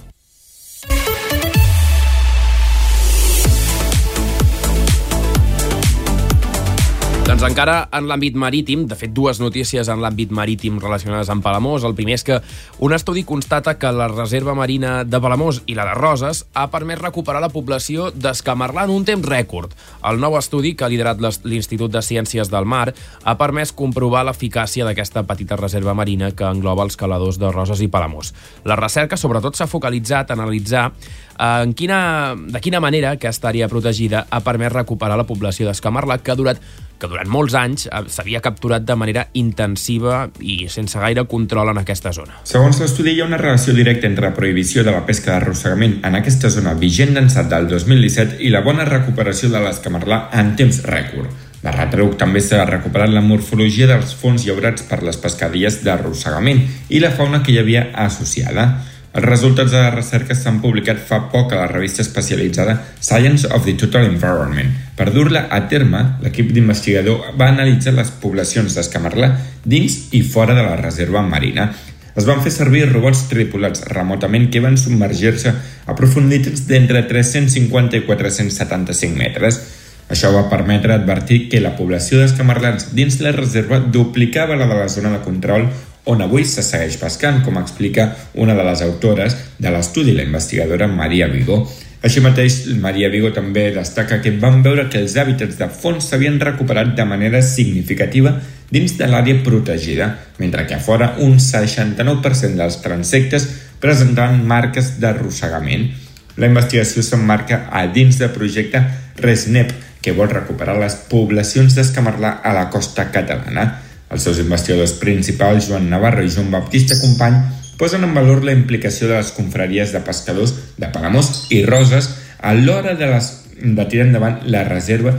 Doncs 7.33 7.47
encara 7.49 7.87
en 7.97 8.05
l'àmbit 8.11 8.35
marítim, 8.37 8.83
de 8.85 8.93
fet 8.93 9.15
dues 9.17 9.39
notícies 9.41 9.89
en 9.89 10.03
l'àmbit 10.05 10.35
marítim 10.37 10.77
relacionades 10.77 11.31
amb 11.33 11.41
Palamós. 11.41 11.81
El 11.89 11.95
primer 11.97 12.19
és 12.19 12.25
que 12.29 12.37
un 12.85 12.93
estudi 12.93 13.23
constata 13.25 13.73
que 13.81 13.89
la 13.89 14.11
reserva 14.11 14.53
marina 14.53 14.99
de 15.09 15.17
Palamós 15.17 15.63
i 15.65 15.73
la 15.73 15.87
de 15.89 15.95
Roses 15.97 16.43
ha 16.53 16.67
permès 16.69 17.01
recuperar 17.01 17.41
la 17.41 17.49
població 17.49 18.11
d'escamarlar 18.13 18.85
en 18.85 18.93
un 18.99 19.09
temps 19.09 19.25
rècord. 19.25 19.73
El 20.05 20.21
nou 20.21 20.37
estudi 20.37 20.75
que 20.77 20.85
ha 20.85 20.93
liderat 20.93 21.25
l'Institut 21.49 21.97
de 21.97 22.05
Ciències 22.05 22.53
del 22.53 22.69
Mar 22.69 22.93
ha 22.93 23.37
permès 23.41 23.73
comprovar 23.73 24.27
l'eficàcia 24.29 24.85
d'aquesta 24.85 25.25
petita 25.25 25.57
reserva 25.57 25.97
marina 25.97 26.35
que 26.37 26.45
engloba 26.45 26.85
els 26.85 27.01
caladors 27.01 27.41
de 27.41 27.49
Roses 27.49 27.81
i 27.81 27.89
Palamós. 27.89 28.35
La 28.69 28.77
recerca 28.77 29.17
sobretot 29.17 29.57
s'ha 29.57 29.71
focalitzat 29.73 30.29
a 30.29 30.37
analitzar 30.37 30.91
eh, 30.93 31.65
en 31.65 31.73
quina, 31.73 32.37
de 32.37 32.61
quina 32.61 32.85
manera 32.85 33.17
aquesta 33.17 33.49
àrea 33.57 33.73
protegida 33.73 34.27
ha 34.29 34.45
permès 34.45 34.77
recuperar 34.77 35.17
la 35.17 35.31
població 35.33 35.73
d'escamarlar 35.73 36.21
que 36.21 36.37
ha 36.37 36.43
durat 36.45 36.61
que 37.03 37.11
durant 37.11 37.31
molts 37.31 37.57
anys 37.59 37.89
eh, 37.89 38.05
s'havia 38.07 38.43
capturat 38.45 38.87
de 38.87 38.97
manera 38.99 39.27
intensiva 39.39 40.25
i 40.39 40.69
sense 40.71 40.99
gaire 41.03 41.27
control 41.31 41.73
en 41.73 41.83
aquesta 41.83 42.15
zona. 42.15 42.39
Segons 42.49 42.79
l'estudi, 42.83 43.17
hi 43.17 43.23
ha 43.25 43.29
una 43.29 43.41
relació 43.41 43.75
directa 43.75 44.07
entre 44.07 44.29
la 44.29 44.37
prohibició 44.37 44.87
de 44.87 44.95
la 44.95 45.03
pesca 45.09 45.35
d'arrossegament 45.35 45.99
en 46.07 46.19
aquesta 46.19 46.51
zona 46.55 46.77
vigent 46.79 47.17
d'ençat 47.19 47.51
del 47.51 47.67
2017 47.71 48.39
i 48.47 48.53
la 48.55 48.63
bona 48.63 48.87
recuperació 48.89 49.51
de 49.51 49.63
l'escamarlar 49.65 50.29
en 50.39 50.55
temps 50.59 50.85
rècord. 50.87 51.51
La 51.63 51.71
Ratruc 51.71 52.17
també 52.19 52.41
s'ha 52.43 52.65
recuperat 52.67 53.13
la 53.15 53.23
morfologia 53.23 53.87
dels 53.87 54.17
fons 54.19 54.43
llaurats 54.47 54.83
per 54.89 54.99
les 55.07 55.19
pescadilles 55.23 55.79
d'arrossegament 55.87 56.65
i 56.91 57.03
la 57.03 57.13
fauna 57.15 57.43
que 57.43 57.55
hi 57.55 57.61
havia 57.61 57.85
associada. 58.05 58.67
Els 59.13 59.27
resultats 59.27 59.69
de 59.69 59.77
la 59.77 59.91
recerca 59.93 60.33
s'han 60.33 60.63
publicat 60.63 61.01
fa 61.05 61.19
poc 61.33 61.51
a 61.53 61.59
la 61.59 61.67
revista 61.69 62.01
especialitzada 62.01 62.79
Science 62.99 63.45
of 63.53 63.67
the 63.67 63.75
Total 63.77 64.07
Environment. 64.09 64.71
Per 64.97 65.11
dur-la 65.13 65.43
a 65.53 65.59
terme, 65.69 66.01
l'equip 66.25 66.49
d'investigador 66.57 67.35
va 67.37 67.51
analitzar 67.53 67.93
les 67.93 68.09
poblacions 68.23 68.73
d'escamarlar 68.73 69.29
dins 69.69 69.99
i 70.17 70.23
fora 70.25 70.57
de 70.57 70.65
la 70.65 70.79
reserva 70.81 71.21
marina. 71.21 71.69
Es 72.17 72.25
van 72.25 72.41
fer 72.41 72.55
servir 72.57 72.87
robots 72.89 73.27
tripulats 73.29 73.85
remotament 73.93 74.49
que 74.49 74.65
van 74.65 74.81
submergir-se 74.81 75.53
a 75.85 75.97
profunditats 75.97 76.65
d'entre 76.69 77.05
350 77.13 78.01
i 78.01 78.07
475 78.09 79.21
metres. 79.21 79.61
Això 80.09 80.33
va 80.33 80.49
permetre 80.49 80.97
advertir 80.97 81.51
que 81.53 81.61
la 81.61 81.77
població 81.77 82.21
d'escamarlans 82.21 82.95
dins 82.97 83.21
la 83.21 83.37
reserva 83.37 83.79
duplicava 83.81 84.57
la 84.57 84.69
de 84.69 84.81
la 84.81 84.89
zona 84.89 85.13
de 85.13 85.25
control 85.25 85.69
on 86.05 86.23
avui 86.23 86.45
se 86.45 86.65
segueix 86.67 86.97
pescant, 86.99 87.43
com 87.45 87.59
explica 87.61 88.09
una 88.35 88.57
de 88.59 88.65
les 88.67 88.83
autores 88.83 89.37
de 89.59 89.71
l'estudi, 89.71 90.15
la 90.17 90.27
investigadora 90.27 90.89
Maria 90.91 91.29
Vigo. 91.31 91.63
Així 92.03 92.19
mateix, 92.19 92.65
Maria 92.83 93.09
Vigo 93.13 93.31
també 93.31 93.69
destaca 93.75 94.19
que 94.23 94.33
van 94.43 94.63
veure 94.65 94.89
que 94.91 94.99
els 94.99 95.15
hàbitats 95.15 95.59
de 95.61 95.69
fons 95.71 96.09
s'havien 96.11 96.41
recuperat 96.43 96.97
de 96.99 97.07
manera 97.07 97.43
significativa 97.47 98.35
dins 98.73 98.97
de 98.99 99.07
l'àrea 99.07 99.43
protegida, 99.45 100.09
mentre 100.39 100.67
que 100.67 100.75
a 100.75 100.83
fora 100.83 101.13
un 101.23 101.39
69% 101.39 102.59
dels 102.59 102.81
transectes 102.83 103.47
presentaven 103.83 104.43
marques 104.47 104.97
d'arrossegament. 104.99 105.93
La 106.41 106.49
investigació 106.49 107.05
s'emmarca 107.05 107.67
a 107.71 107.87
dins 107.93 108.19
del 108.19 108.33
projecte 108.35 108.83
RESNEP, 109.21 109.73
que 110.03 110.17
vol 110.17 110.33
recuperar 110.33 110.75
les 110.81 110.97
poblacions 111.07 111.77
d'escamarlar 111.77 112.41
a 112.43 112.57
la 112.57 112.67
costa 112.75 113.11
catalana. 113.15 113.82
Els 114.13 114.27
seus 114.27 114.39
investigadors 114.43 114.95
principals, 115.01 115.69
Joan 115.69 115.89
Navarro 115.91 116.25
i 116.25 116.31
Joan 116.31 116.51
Baptista 116.53 116.99
Company, 117.01 117.39
posen 117.81 118.05
en 118.05 118.15
valor 118.15 118.45
la 118.45 118.55
implicació 118.55 119.09
de 119.09 119.17
les 119.17 119.33
confraries 119.35 119.93
de 119.95 120.03
pescadors 120.05 120.53
de 120.79 120.91
Palamós 120.93 121.49
i 121.51 121.65
Roses 121.67 122.11
a 122.43 122.53
l'hora 122.55 122.95
de, 122.99 123.09
les, 123.09 123.31
de 123.63 123.87
tirar 123.89 124.07
endavant 124.07 124.43
la 124.53 124.67
reserva 124.69 125.15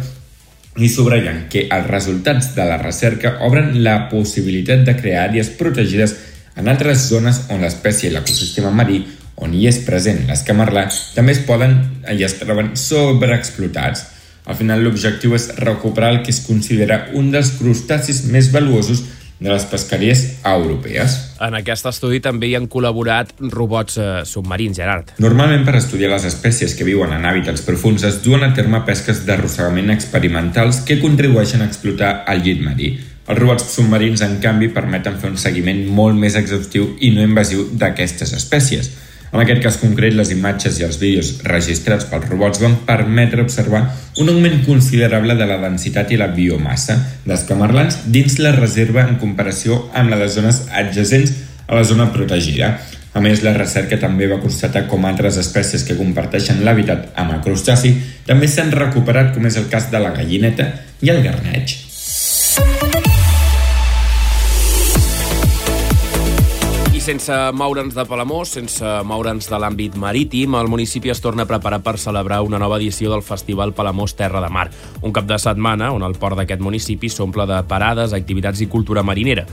i 0.78 0.90
subratllen 0.90 1.48
que 1.54 1.66
els 1.70 1.90
resultats 1.90 2.54
de 2.56 2.66
la 2.70 2.78
recerca 2.82 3.36
obren 3.46 3.74
la 3.86 4.08
possibilitat 4.14 4.86
de 4.88 4.96
crear 4.98 5.28
àrees 5.28 5.52
protegides 5.58 6.16
en 6.56 6.70
altres 6.70 7.10
zones 7.10 7.44
on 7.54 7.62
l'espècie 7.66 8.10
i 8.10 8.14
l'ecosistema 8.14 8.72
marí 8.74 9.02
on 9.44 9.54
hi 9.54 9.68
és 9.70 9.82
present 9.86 10.24
l'escamarlar 10.30 10.88
també 11.16 11.34
es 11.36 11.44
poden 11.48 11.78
i 12.14 12.24
es 12.26 12.36
troben 12.40 12.74
sobreexplotats. 12.78 14.06
Al 14.46 14.58
final 14.60 14.84
l'objectiu 14.84 15.36
és 15.38 15.50
recuperar 15.60 16.12
el 16.14 16.24
que 16.24 16.34
es 16.36 16.42
considera 16.44 17.06
un 17.16 17.32
dels 17.32 17.54
crustacis 17.60 18.26
més 18.28 18.52
valuosos 18.52 19.06
de 19.44 19.52
les 19.52 19.64
pesqueries 19.68 20.24
europees. 20.48 21.16
En 21.44 21.56
aquest 21.58 21.88
estudi 21.90 22.22
també 22.24 22.48
hi 22.48 22.56
han 22.56 22.70
col·laborat 22.72 23.34
robots 23.52 23.98
eh, 24.00 24.10
submarins, 24.28 24.78
Gerard. 24.80 25.12
Normalment, 25.24 25.66
per 25.68 25.76
estudiar 25.80 26.14
les 26.14 26.28
espècies 26.30 26.76
que 26.80 26.88
viuen 26.88 27.12
en 27.12 27.28
hàbitats 27.28 27.66
profuns, 27.68 28.06
es 28.08 28.22
duen 28.24 28.46
a 28.48 28.54
terme 28.56 28.84
pesques 28.88 29.26
d'arrossegament 29.28 29.92
experimentals 29.92 30.84
que 30.88 31.02
contribueixen 31.02 31.64
a 31.64 31.68
explotar 31.68 32.14
el 32.32 32.44
llit 32.46 32.64
marí. 32.64 32.94
Els 33.24 33.40
robots 33.40 33.68
submarins, 33.76 34.24
en 34.24 34.40
canvi, 34.44 34.70
permeten 34.72 35.20
fer 35.20 35.32
un 35.32 35.40
seguiment 35.40 35.86
molt 35.88 36.20
més 36.20 36.36
exhaustiu 36.40 36.94
i 37.00 37.12
no 37.16 37.24
invasiu 37.24 37.68
d'aquestes 37.72 38.36
espècies. 38.36 38.92
En 39.34 39.42
aquest 39.42 39.64
cas 39.64 39.80
concret, 39.82 40.14
les 40.14 40.30
imatges 40.30 40.76
i 40.78 40.84
els 40.86 41.00
vídeos 41.02 41.30
registrats 41.48 42.06
pels 42.06 42.28
robots 42.30 42.60
van 42.62 42.76
permetre 42.86 43.42
observar 43.42 43.82
un 44.22 44.28
augment 44.30 44.60
considerable 44.68 45.34
de 45.40 45.48
la 45.50 45.58
densitat 45.64 46.12
i 46.14 46.20
la 46.22 46.28
biomassa 46.36 47.00
d'escamarlans 47.26 48.04
dins 48.14 48.38
la 48.38 48.52
reserva 48.54 49.08
en 49.08 49.18
comparació 49.22 49.80
amb 49.98 50.14
la 50.14 50.20
de 50.22 50.28
zones 50.30 50.68
adjacents 50.70 51.34
a 51.66 51.80
la 51.80 51.84
zona 51.84 52.12
protegida. 52.14 52.76
A 53.14 53.22
més, 53.26 53.42
la 53.46 53.56
recerca 53.58 53.98
també 54.02 54.30
va 54.30 54.42
constatar 54.42 54.86
com 54.90 55.06
altres 55.10 55.40
espècies 55.42 55.86
que 55.88 55.98
comparteixen 55.98 56.62
l'hàbitat 56.66 57.10
amb 57.18 57.34
el 57.34 57.42
crustaci 57.46 57.96
també 58.30 58.50
s'han 58.50 58.70
recuperat, 58.74 59.34
com 59.34 59.50
és 59.50 59.58
el 59.58 59.66
cas 59.74 59.90
de 59.90 60.02
la 60.02 60.14
gallineta 60.14 60.70
i 61.02 61.10
el 61.10 61.26
garneig. 61.26 61.93
Sense 67.04 67.36
moure'ns 67.52 67.98
de 67.98 68.06
Palamós, 68.08 68.54
sense 68.56 68.92
moure'ns 69.04 69.50
de 69.52 69.58
l'àmbit 69.60 69.98
marítim, 70.00 70.56
el 70.56 70.70
municipi 70.72 71.12
es 71.12 71.20
torna 71.20 71.44
a 71.44 71.50
preparar 71.50 71.82
per 71.84 71.98
celebrar 72.00 72.40
una 72.48 72.62
nova 72.62 72.78
edició 72.80 73.12
del 73.12 73.26
Festival 73.28 73.74
Palamós 73.76 74.16
Terra 74.16 74.40
de 74.40 74.48
Mar. 74.48 74.70
Un 75.02 75.12
cap 75.12 75.28
de 75.28 75.36
setmana 75.36 75.92
on 75.92 76.08
el 76.08 76.16
port 76.16 76.40
d'aquest 76.40 76.64
municipi 76.64 77.12
s'omple 77.12 77.44
de 77.50 77.60
parades, 77.68 78.16
activitats 78.16 78.64
i 78.64 78.72
cultura 78.72 79.04
marinera. 79.04 79.44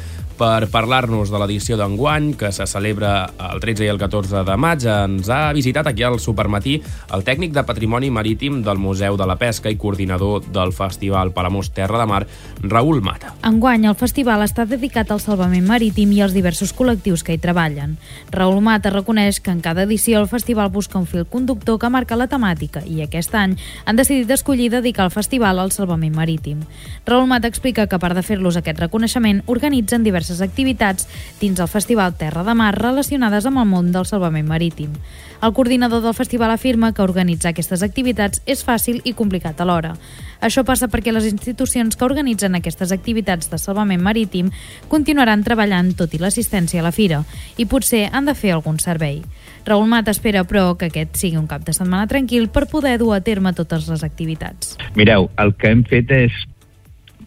Per 0.40 0.70
parlar-nos 0.72 1.28
de 1.28 1.36
l'edició 1.36 1.76
d'enguany, 1.76 2.30
que 2.38 2.48
se 2.54 2.64
celebra 2.70 3.26
el 3.50 3.58
13 3.60 3.84
i 3.84 3.90
el 3.92 3.98
14 4.00 4.44
de 4.46 4.54
maig, 4.56 4.86
ens 4.88 5.28
ha 5.28 5.50
visitat 5.52 5.90
aquí 5.90 6.06
al 6.06 6.16
Supermatí 6.22 6.78
el 7.12 7.26
tècnic 7.26 7.52
de 7.52 7.66
Patrimoni 7.68 8.08
Marítim 8.14 8.62
del 8.64 8.78
Museu 8.80 9.18
de 9.20 9.26
la 9.28 9.36
Pesca 9.36 9.68
i 9.68 9.76
coordinador 9.76 10.46
del 10.48 10.72
Festival 10.72 11.34
Palamós 11.36 11.74
Terra 11.76 12.00
de 12.00 12.06
Mar, 12.08 12.22
Raül 12.62 13.02
Mata. 13.04 13.34
Enguany, 13.44 13.84
el 13.90 13.98
festival 14.00 14.46
està 14.46 14.64
dedicat 14.64 15.10
al 15.10 15.20
salvament 15.20 15.66
marítim 15.66 16.14
i 16.16 16.22
als 16.24 16.32
diversos 16.32 16.72
col·lectius 16.72 17.26
que 17.26 17.36
hi 17.36 17.39
treballen. 17.40 17.96
Raül 18.30 18.60
Mata 18.62 18.92
reconeix 18.92 19.40
que 19.40 19.50
en 19.50 19.60
cada 19.60 19.82
edició 19.88 20.20
el 20.20 20.28
festival 20.28 20.70
busca 20.70 20.98
un 20.98 21.06
fil 21.06 21.26
conductor 21.26 21.78
que 21.80 21.90
marca 21.90 22.18
la 22.20 22.28
temàtica 22.28 22.84
i 22.86 23.02
aquest 23.02 23.34
any 23.34 23.56
han 23.84 23.96
decidit 23.98 24.30
escollir 24.30 24.70
dedicar 24.70 25.08
el 25.08 25.14
festival 25.14 25.58
al 25.58 25.72
salvament 25.72 26.14
marítim. 26.14 26.60
Raül 27.06 27.26
Mata 27.26 27.48
explica 27.48 27.86
que 27.86 27.96
a 27.96 28.02
part 28.02 28.14
de 28.14 28.22
fer-los 28.22 28.56
aquest 28.60 28.78
reconeixement, 28.78 29.42
organitzen 29.46 30.04
diverses 30.04 30.40
activitats 30.40 31.08
dins 31.40 31.60
el 31.60 31.68
Festival 31.68 32.14
Terra 32.14 32.44
de 32.44 32.54
Mar 32.54 32.74
relacionades 32.76 33.46
amb 33.46 33.64
el 33.64 33.68
món 33.68 33.92
del 33.92 34.06
salvament 34.06 34.48
marítim. 34.48 34.94
El 35.42 35.54
coordinador 35.56 36.02
del 36.04 36.14
festival 36.14 36.50
afirma 36.52 36.92
que 36.92 37.02
organitzar 37.02 37.54
aquestes 37.54 37.82
activitats 37.82 38.42
és 38.44 38.60
fàcil 38.66 39.00
i 39.04 39.14
complicat 39.16 39.60
alhora. 39.60 39.94
Això 40.40 40.64
passa 40.64 40.88
perquè 40.88 41.12
les 41.12 41.28
institucions 41.28 41.96
que 41.96 42.06
organitzen 42.06 42.56
aquestes 42.56 42.92
activitats 42.96 43.50
de 43.52 43.58
salvament 43.60 44.00
marítim 44.02 44.50
continuaran 44.88 45.44
treballant 45.44 45.92
tot 45.96 46.14
i 46.16 46.20
l'assistència 46.22 46.80
a 46.80 46.86
la 46.86 46.94
fira 46.96 47.22
i 47.60 47.66
potser 47.68 48.06
han 48.12 48.28
de 48.28 48.34
fer 48.34 48.54
algun 48.54 48.80
servei. 48.80 49.20
Raül 49.66 49.88
Mat 49.90 50.08
espera, 50.08 50.46
però, 50.48 50.72
que 50.78 50.88
aquest 50.88 51.18
sigui 51.20 51.36
un 51.36 51.48
cap 51.50 51.66
de 51.66 51.74
setmana 51.76 52.08
tranquil 52.08 52.48
per 52.48 52.66
poder 52.70 52.96
dur 52.98 53.12
a 53.16 53.20
terme 53.20 53.52
totes 53.52 53.88
les 53.90 54.04
activitats. 54.06 54.76
Mireu, 54.96 55.28
el 55.42 55.52
que 55.60 55.68
hem 55.74 55.84
fet 55.84 56.10
és 56.16 56.40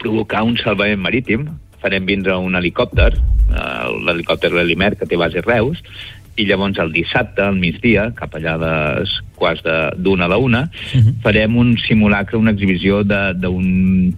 provocar 0.02 0.44
un 0.48 0.58
salvament 0.58 1.02
marítim. 1.02 1.46
Farem 1.84 2.08
vindre 2.08 2.36
un 2.40 2.56
helicòpter, 2.56 3.12
eh, 3.14 3.88
l'helicòpter 4.08 4.52
Lelimer, 4.54 4.96
que 4.98 5.06
té 5.06 5.20
base 5.20 5.44
Reus, 5.46 5.84
i 6.36 6.46
llavors 6.46 6.78
el 6.80 6.92
dissabte, 6.92 7.42
al 7.42 7.56
migdia, 7.56 8.12
cap 8.16 8.34
allà 8.36 8.58
les 8.58 9.10
quarts 9.36 9.62
de- 9.64 9.92
d'una 9.98 10.26
a 10.26 10.28
la 10.28 10.38
una, 10.38 10.62
uh 10.64 10.98
-huh. 11.00 11.22
farem 11.22 11.56
un 11.58 11.78
simulacre, 11.78 12.38
una 12.38 12.52
exhibició 12.52 13.04
de- 13.04 13.34
d'un 13.36 14.14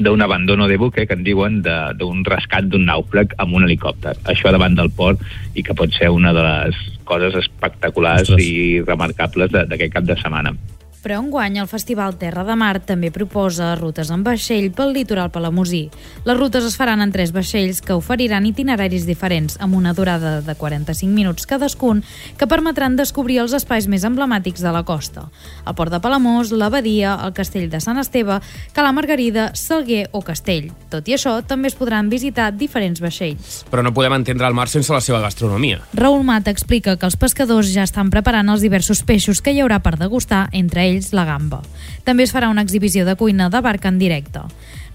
d'un 0.00 0.22
abandono 0.22 0.68
de 0.68 0.76
buque, 0.76 1.08
que 1.08 1.14
en 1.14 1.24
diuen, 1.24 1.60
de- 1.60 1.92
d'un 1.98 2.24
rescat 2.24 2.62
d'un 2.62 2.84
nàufrag 2.86 3.34
amb 3.36 3.52
un 3.54 3.64
helicòpter. 3.64 4.14
Això 4.24 4.52
davant 4.52 4.76
del 4.76 4.90
port 4.90 5.18
i 5.54 5.62
que 5.64 5.74
pot 5.74 5.90
ser 5.92 6.08
una 6.08 6.32
de 6.32 6.40
les 6.40 6.76
coses 7.02 7.34
espectaculars 7.34 8.30
Ostres. 8.30 8.44
i 8.46 8.80
remarcables 8.82 9.50
de- 9.50 9.64
d'aquest 9.66 9.92
cap 9.92 10.04
de 10.04 10.14
setmana. 10.14 10.54
Però 10.98 11.20
enguany 11.22 11.60
el 11.62 11.68
Festival 11.70 12.16
Terra 12.18 12.42
de 12.42 12.56
Mar 12.58 12.80
també 12.82 13.12
proposa 13.14 13.70
rutes 13.78 14.08
en 14.10 14.24
vaixell 14.26 14.72
pel 14.74 14.90
litoral 14.96 15.30
palamosí. 15.30 15.84
Les 16.26 16.36
rutes 16.36 16.64
es 16.66 16.74
faran 16.76 17.04
en 17.04 17.12
tres 17.14 17.30
vaixells 17.32 17.78
que 17.84 17.94
oferiran 17.94 18.46
itineraris 18.48 19.06
diferents 19.06 19.54
amb 19.62 19.76
una 19.78 19.92
durada 19.94 20.40
de 20.42 20.54
45 20.58 21.14
minuts 21.14 21.46
cadascun 21.46 22.02
que 22.36 22.48
permetran 22.50 22.96
descobrir 22.98 23.38
els 23.44 23.54
espais 23.54 23.86
més 23.86 24.02
emblemàtics 24.08 24.64
de 24.64 24.72
la 24.74 24.82
costa. 24.82 25.28
El 25.64 25.76
port 25.78 25.94
de 25.94 26.00
Palamós, 26.02 26.50
l'abadia, 26.50 27.14
el 27.24 27.34
castell 27.36 27.70
de 27.70 27.80
Sant 27.80 28.02
Esteve, 28.02 28.40
Cala 28.74 28.90
Margarida, 28.92 29.52
Salguer 29.54 30.08
o 30.10 30.24
Castell. 30.26 30.72
Tot 30.90 31.06
i 31.06 31.14
això, 31.14 31.36
també 31.46 31.70
es 31.70 31.78
podran 31.78 32.10
visitar 32.10 32.50
diferents 32.50 33.00
vaixells. 33.04 33.62
Però 33.70 33.86
no 33.86 33.94
podem 33.94 34.18
entendre 34.18 34.50
el 34.50 34.58
mar 34.58 34.66
sense 34.66 34.92
la 34.92 35.02
seva 35.04 35.22
gastronomia. 35.22 35.78
Raül 35.94 36.26
Mata 36.26 36.50
explica 36.50 36.96
que 36.98 37.06
els 37.06 37.16
pescadors 37.20 37.70
ja 37.70 37.86
estan 37.86 38.10
preparant 38.10 38.50
els 38.50 38.66
diversos 38.66 39.04
peixos 39.06 39.38
que 39.38 39.54
hi 39.54 39.62
haurà 39.62 39.78
per 39.84 39.94
degustar, 40.00 40.48
entre 40.52 40.82
ells 40.82 40.87
la 41.12 41.24
gamba. 41.28 41.62
També 42.04 42.24
es 42.24 42.32
farà 42.34 42.48
una 42.50 42.62
exhibició 42.64 43.04
de 43.04 43.16
cuina 43.16 43.50
de 43.50 43.60
barca 43.60 43.88
en 43.88 43.98
directe. 43.98 44.40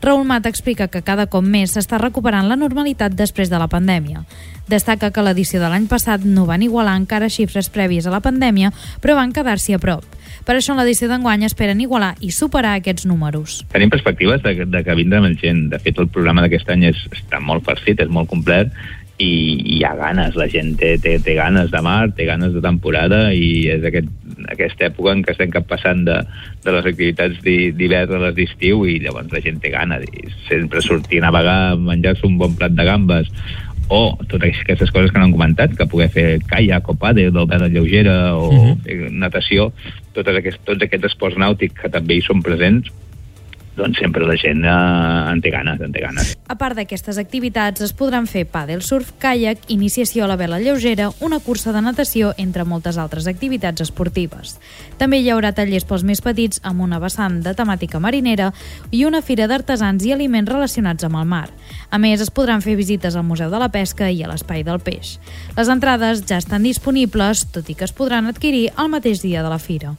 Raül 0.03 0.25
Mata 0.27 0.49
explica 0.51 0.89
que 0.91 1.01
cada 1.01 1.29
cop 1.31 1.45
més 1.47 1.77
s'està 1.77 1.95
recuperant 2.01 2.49
la 2.49 2.57
normalitat 2.59 3.13
després 3.15 3.47
de 3.49 3.59
la 3.61 3.69
pandèmia. 3.71 4.25
Destaca 4.67 5.11
que 5.15 5.23
l'edició 5.23 5.61
de 5.61 5.69
l'any 5.71 5.85
passat 5.87 6.25
no 6.27 6.43
van 6.49 6.63
igualar 6.65 6.97
encara 6.99 7.29
xifres 7.31 7.69
prèvies 7.71 8.07
a 8.07 8.11
la 8.11 8.19
pandèmia, 8.23 8.73
però 8.99 9.15
van 9.15 9.31
quedar-s'hi 9.31 9.77
a 9.77 9.79
prop. 9.79 10.03
Per 10.43 10.57
això 10.57 10.73
en 10.73 10.81
l'edició 10.81 11.07
d'enguany 11.07 11.45
esperen 11.47 11.79
igualar 11.79 12.17
i 12.19 12.33
superar 12.35 12.73
aquests 12.75 13.07
números. 13.07 13.61
Tenim 13.71 13.93
perspectives 13.93 14.43
de, 14.43 14.65
de 14.67 14.83
que 14.83 14.97
vindrà 14.99 15.21
més 15.23 15.39
gent. 15.39 15.69
De 15.71 15.79
fet, 15.79 15.95
el 15.99 16.11
programa 16.11 16.43
d'aquest 16.43 16.75
any 16.75 16.89
és, 16.89 16.99
està 17.15 17.39
molt 17.39 17.63
farcit, 17.63 18.03
és 18.03 18.11
molt 18.11 18.27
complet, 18.31 18.75
i 19.23 19.77
hi 19.77 19.81
ha 19.85 19.93
ganes, 19.97 20.35
la 20.39 20.47
gent 20.51 20.73
té, 20.79 20.93
té, 21.01 21.17
té 21.23 21.35
ganes 21.37 21.71
de 21.71 21.81
mar, 21.85 22.11
té 22.17 22.27
ganes 22.29 22.53
de 22.55 22.61
temporada 22.63 23.25
i 23.33 23.67
és 23.73 23.85
aquest, 23.89 24.09
aquesta 24.51 24.89
època 24.89 25.15
en 25.15 25.23
què 25.25 25.33
estem 25.33 25.51
cap 25.53 25.67
passant 25.69 26.05
de, 26.07 26.19
de 26.65 26.75
les 26.75 26.89
activitats 26.91 27.39
d'hivern 27.43 28.17
a 28.17 28.23
les 28.27 28.37
d'estiu 28.39 28.85
i 28.89 28.99
llavors 29.03 29.31
la 29.33 29.43
gent 29.43 29.61
té 29.63 29.73
ganes 29.73 30.05
i 30.09 30.31
sempre 30.47 30.83
sortir 30.85 31.21
a 31.21 31.27
navegar, 31.27 31.75
menjar-se 31.79 32.27
un 32.29 32.39
bon 32.41 32.57
plat 32.59 32.75
de 32.75 32.87
gambes 32.87 33.31
o 33.93 34.17
totes 34.29 34.61
aquestes 34.63 34.91
coses 34.91 35.11
que 35.11 35.19
no 35.19 35.27
han 35.27 35.35
comentat, 35.35 35.73
que 35.77 35.87
poder 35.89 36.09
fer 36.13 36.27
caiac 36.49 36.87
o 36.89 36.95
pàdel, 36.97 37.33
del 37.35 37.49
vela 37.49 37.69
lleugera 37.69 38.35
o 38.35 38.47
uh 38.47 38.53
-huh. 38.53 38.75
fer 38.83 39.11
natació, 39.11 39.71
totes 40.13 40.35
aquests, 40.37 40.61
tots 40.65 40.83
aquests 40.83 41.11
esports 41.11 41.37
nàutics 41.37 41.81
que 41.81 41.89
també 41.89 42.15
hi 42.15 42.21
són 42.21 42.41
presents, 42.41 42.91
doncs 43.77 43.99
sempre 43.99 44.25
la 44.25 44.35
gent 44.37 44.63
eh, 44.65 45.31
en 45.31 45.41
té 45.41 45.51
ganes, 45.53 45.81
en 45.81 45.93
té 45.93 46.03
ganes. 46.03 46.33
A 46.47 46.57
part 46.59 46.77
d'aquestes 46.77 47.17
activitats, 47.21 47.81
es 47.85 47.93
podran 47.97 48.27
fer 48.29 48.45
pàdel, 48.49 48.83
surf, 48.85 49.13
caiac, 49.21 49.63
iniciació 49.73 50.25
a 50.25 50.29
la 50.31 50.37
vela 50.37 50.59
lleugera, 50.61 51.09
una 51.25 51.39
cursa 51.43 51.73
de 51.73 51.81
natació, 51.81 52.33
entre 52.37 52.65
moltes 52.67 52.99
altres 53.01 53.27
activitats 53.29 53.85
esportives. 53.85 54.57
També 54.99 55.19
hi 55.21 55.31
haurà 55.33 55.53
tallers 55.55 55.87
pels 55.89 56.05
més 56.07 56.21
petits 56.21 56.61
amb 56.63 56.85
una 56.85 57.01
vessant 57.01 57.41
de 57.43 57.55
temàtica 57.57 58.01
marinera 58.03 58.51
i 58.91 59.03
una 59.05 59.23
fira 59.25 59.47
d'artesans 59.49 60.05
i 60.05 60.13
aliments 60.13 60.51
relacionats 60.51 61.07
amb 61.07 61.21
el 61.21 61.29
mar. 61.29 61.47
A 61.89 61.99
més, 62.01 62.21
es 62.21 62.31
podran 62.33 62.61
fer 62.61 62.77
visites 62.79 63.15
al 63.15 63.27
Museu 63.27 63.51
de 63.53 63.61
la 63.61 63.71
Pesca 63.73 64.09
i 64.09 64.23
a 64.23 64.29
l'Espai 64.31 64.63
del 64.67 64.81
Peix. 64.83 65.17
Les 65.57 65.69
entrades 65.69 66.25
ja 66.29 66.39
estan 66.41 66.63
disponibles, 66.63 67.47
tot 67.53 67.69
i 67.69 67.77
que 67.77 67.87
es 67.87 67.95
podran 67.95 68.29
adquirir 68.29 68.69
el 68.77 68.93
mateix 68.93 69.23
dia 69.25 69.43
de 69.43 69.53
la 69.53 69.61
fira. 69.61 69.97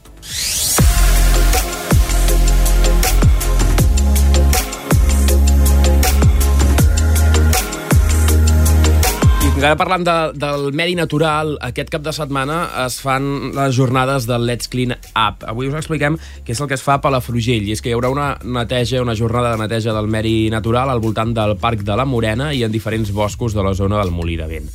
Encara 9.55 9.77
parlant 9.79 10.03
de, 10.03 10.13
del 10.35 10.73
medi 10.75 10.97
natural, 10.99 11.53
aquest 11.63 11.87
cap 11.87 12.01
de 12.03 12.11
setmana 12.11 12.57
es 12.83 12.97
fan 12.99 13.53
les 13.55 13.71
jornades 13.77 14.25
del 14.27 14.43
Let's 14.49 14.67
Clean 14.67 14.91
Up. 14.91 15.45
Avui 15.47 15.69
us 15.69 15.77
expliquem 15.79 16.17
què 16.43 16.51
és 16.51 16.59
el 16.59 16.67
que 16.67 16.75
es 16.75 16.81
fa 16.83 16.97
a 16.97 17.01
Palafrugell, 17.01 17.63
i 17.63 17.71
és 17.71 17.79
que 17.79 17.87
hi 17.87 17.93
haurà 17.95 18.09
una 18.11 18.25
neteja, 18.43 18.99
una 18.99 19.15
jornada 19.15 19.53
de 19.53 19.61
neteja 19.61 19.93
del 19.95 20.09
medi 20.11 20.49
natural 20.51 20.89
al 20.91 20.99
voltant 20.99 21.31
del 21.37 21.55
Parc 21.61 21.85
de 21.87 21.95
la 21.95 22.03
Morena 22.03 22.49
i 22.51 22.65
en 22.67 22.73
diferents 22.73 23.13
boscos 23.15 23.55
de 23.55 23.63
la 23.63 23.71
zona 23.79 24.01
del 24.01 24.11
Molí 24.11 24.35
de 24.35 24.47
Vent. 24.49 24.67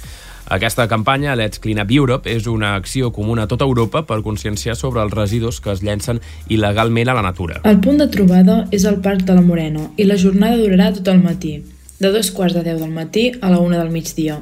Aquesta 0.49 0.87
campanya, 0.89 1.35
Let's 1.37 1.61
Clean 1.61 1.83
Up 1.85 1.93
Europe, 1.93 2.33
és 2.33 2.49
una 2.49 2.71
acció 2.75 3.11
comuna 3.13 3.45
a 3.45 3.51
tota 3.51 3.67
Europa 3.69 4.07
per 4.09 4.23
conscienciar 4.25 4.79
sobre 4.81 5.03
els 5.05 5.13
residus 5.13 5.59
que 5.61 5.75
es 5.75 5.83
llencen 5.85 6.23
il·legalment 6.49 7.11
a 7.13 7.19
la 7.19 7.27
natura. 7.27 7.61
El 7.69 7.83
punt 7.85 8.01
de 8.01 8.09
trobada 8.09 8.63
és 8.73 8.89
el 8.89 8.97
Parc 9.05 9.29
de 9.29 9.37
la 9.37 9.45
Morena 9.45 9.91
i 10.01 10.09
la 10.09 10.17
jornada 10.17 10.57
durarà 10.57 10.89
tot 10.97 11.13
el 11.13 11.21
matí, 11.21 11.59
de 12.01 12.15
dos 12.17 12.33
quarts 12.33 12.57
de 12.57 12.65
deu 12.65 12.81
del 12.81 12.97
matí 12.97 13.29
a 13.43 13.53
la 13.53 13.61
una 13.61 13.77
del 13.77 13.93
migdia. 13.93 14.41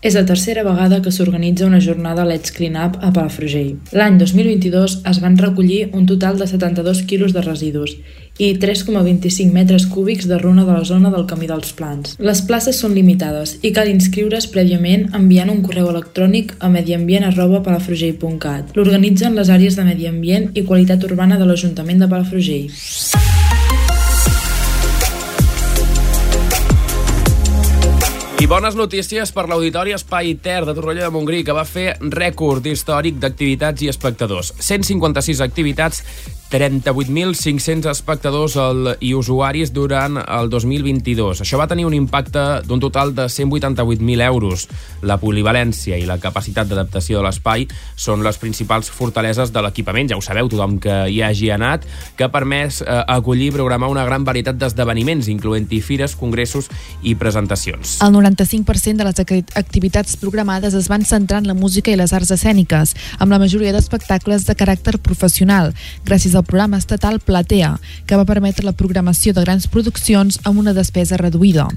És 0.00 0.14
la 0.14 0.22
tercera 0.22 0.62
vegada 0.62 1.02
que 1.02 1.10
s'organitza 1.10 1.66
una 1.66 1.80
jornada 1.82 2.22
Let's 2.24 2.52
Clean 2.54 2.76
Up 2.78 3.00
a 3.02 3.10
Palafrugell. 3.10 3.80
L'any 3.90 4.14
2022 4.20 5.00
es 5.10 5.18
van 5.24 5.34
recollir 5.40 5.88
un 5.92 6.06
total 6.06 6.38
de 6.38 6.46
72 6.46 7.02
quilos 7.02 7.34
de 7.34 7.42
residus 7.42 7.96
i 8.38 8.52
3,25 8.62 9.50
metres 9.50 9.88
cúbics 9.90 10.28
de 10.30 10.38
runa 10.38 10.62
de 10.64 10.72
la 10.76 10.84
zona 10.84 11.10
del 11.10 11.26
Camí 11.26 11.48
dels 11.50 11.72
Plans. 11.74 12.14
Les 12.22 12.42
places 12.46 12.78
són 12.78 12.94
limitades 12.94 13.58
i 13.66 13.74
cal 13.74 13.90
inscriure's 13.90 14.46
prèviament 14.54 15.10
enviant 15.18 15.50
un 15.50 15.66
correu 15.66 15.90
electrònic 15.90 16.54
a 16.62 16.70
mediambient.palafrugell.cat. 16.70 18.78
L'organitzen 18.78 19.34
les 19.34 19.50
àrees 19.50 19.74
de 19.74 19.82
Medi 19.88 20.06
Ambient 20.06 20.52
i 20.54 20.62
Qualitat 20.62 21.02
Urbana 21.10 21.34
de 21.42 21.50
l'Ajuntament 21.50 21.98
de 21.98 22.06
Palafrugell. 22.06 22.70
I 28.38 28.46
bones 28.46 28.76
notícies 28.78 29.32
per 29.34 29.48
l'Auditori 29.50 29.90
Espai 29.96 30.36
Ter 30.38 30.60
de 30.62 30.70
Torroella 30.76 31.08
de 31.08 31.10
Montgrí, 31.10 31.40
que 31.42 31.56
va 31.56 31.64
fer 31.66 31.96
rècord 32.14 32.68
històric 32.70 33.18
d'activitats 33.18 33.82
i 33.82 33.90
espectadors. 33.90 34.52
156 34.62 35.42
activitats 35.42 36.04
38.500 36.48 37.90
espectadors 37.90 38.56
i 39.04 39.12
usuaris 39.14 39.72
durant 39.72 40.16
el 40.22 40.48
2022. 40.48 41.42
Això 41.44 41.58
va 41.60 41.66
tenir 41.68 41.84
un 41.84 41.96
impacte 41.96 42.62
d'un 42.64 42.80
total 42.80 43.12
de 43.14 43.26
188.000 43.28 44.24
euros. 44.24 44.64
La 45.02 45.18
polivalència 45.20 45.98
i 46.00 46.06
la 46.08 46.16
capacitat 46.18 46.70
d'adaptació 46.70 47.18
de 47.18 47.26
l'espai 47.26 47.66
són 47.96 48.24
les 48.24 48.40
principals 48.40 48.88
fortaleses 48.88 49.52
de 49.52 49.62
l'equipament. 49.64 50.08
Ja 50.08 50.16
ho 50.16 50.24
sabeu, 50.24 50.48
tothom 50.48 50.78
que 50.80 50.96
hi 51.12 51.20
hagi 51.22 51.52
anat, 51.52 51.84
que 52.16 52.24
ha 52.24 52.32
permès 52.32 52.80
eh, 52.80 52.96
acollir 53.06 53.50
i 53.52 53.56
programar 53.58 53.92
una 53.92 54.06
gran 54.08 54.24
varietat 54.24 54.56
d'esdeveniments, 54.56 55.28
incloent-hi 55.28 55.82
fires, 55.84 56.16
congressos 56.16 56.70
i 57.02 57.14
presentacions. 57.20 57.98
El 58.04 58.16
95% 58.36 58.96
de 58.96 59.04
les 59.04 59.14
ac- 59.22 59.52
activitats 59.54 60.16
programades 60.16 60.74
es 60.74 60.88
van 60.88 61.04
centrar 61.04 61.40
en 61.40 61.46
la 61.48 61.54
música 61.54 61.90
i 61.90 61.96
les 61.96 62.12
arts 62.12 62.30
escèniques, 62.34 62.94
amb 63.18 63.32
la 63.32 63.38
majoria 63.38 63.72
d'espectacles 63.72 64.44
de 64.46 64.54
caràcter 64.54 64.98
professional, 64.98 65.72
gràcies 66.04 66.34
al 66.34 66.44
programa 66.44 66.78
estatal 66.78 67.20
Platea, 67.20 67.78
que 68.06 68.16
va 68.16 68.24
permetre 68.28 68.64
la 68.66 68.72
programació 68.76 69.32
de 69.32 69.42
grans 69.44 69.66
produccions 69.68 70.40
amb 70.44 70.58
una 70.60 70.74
despesa 70.74 71.16
reduïda. 71.16 71.68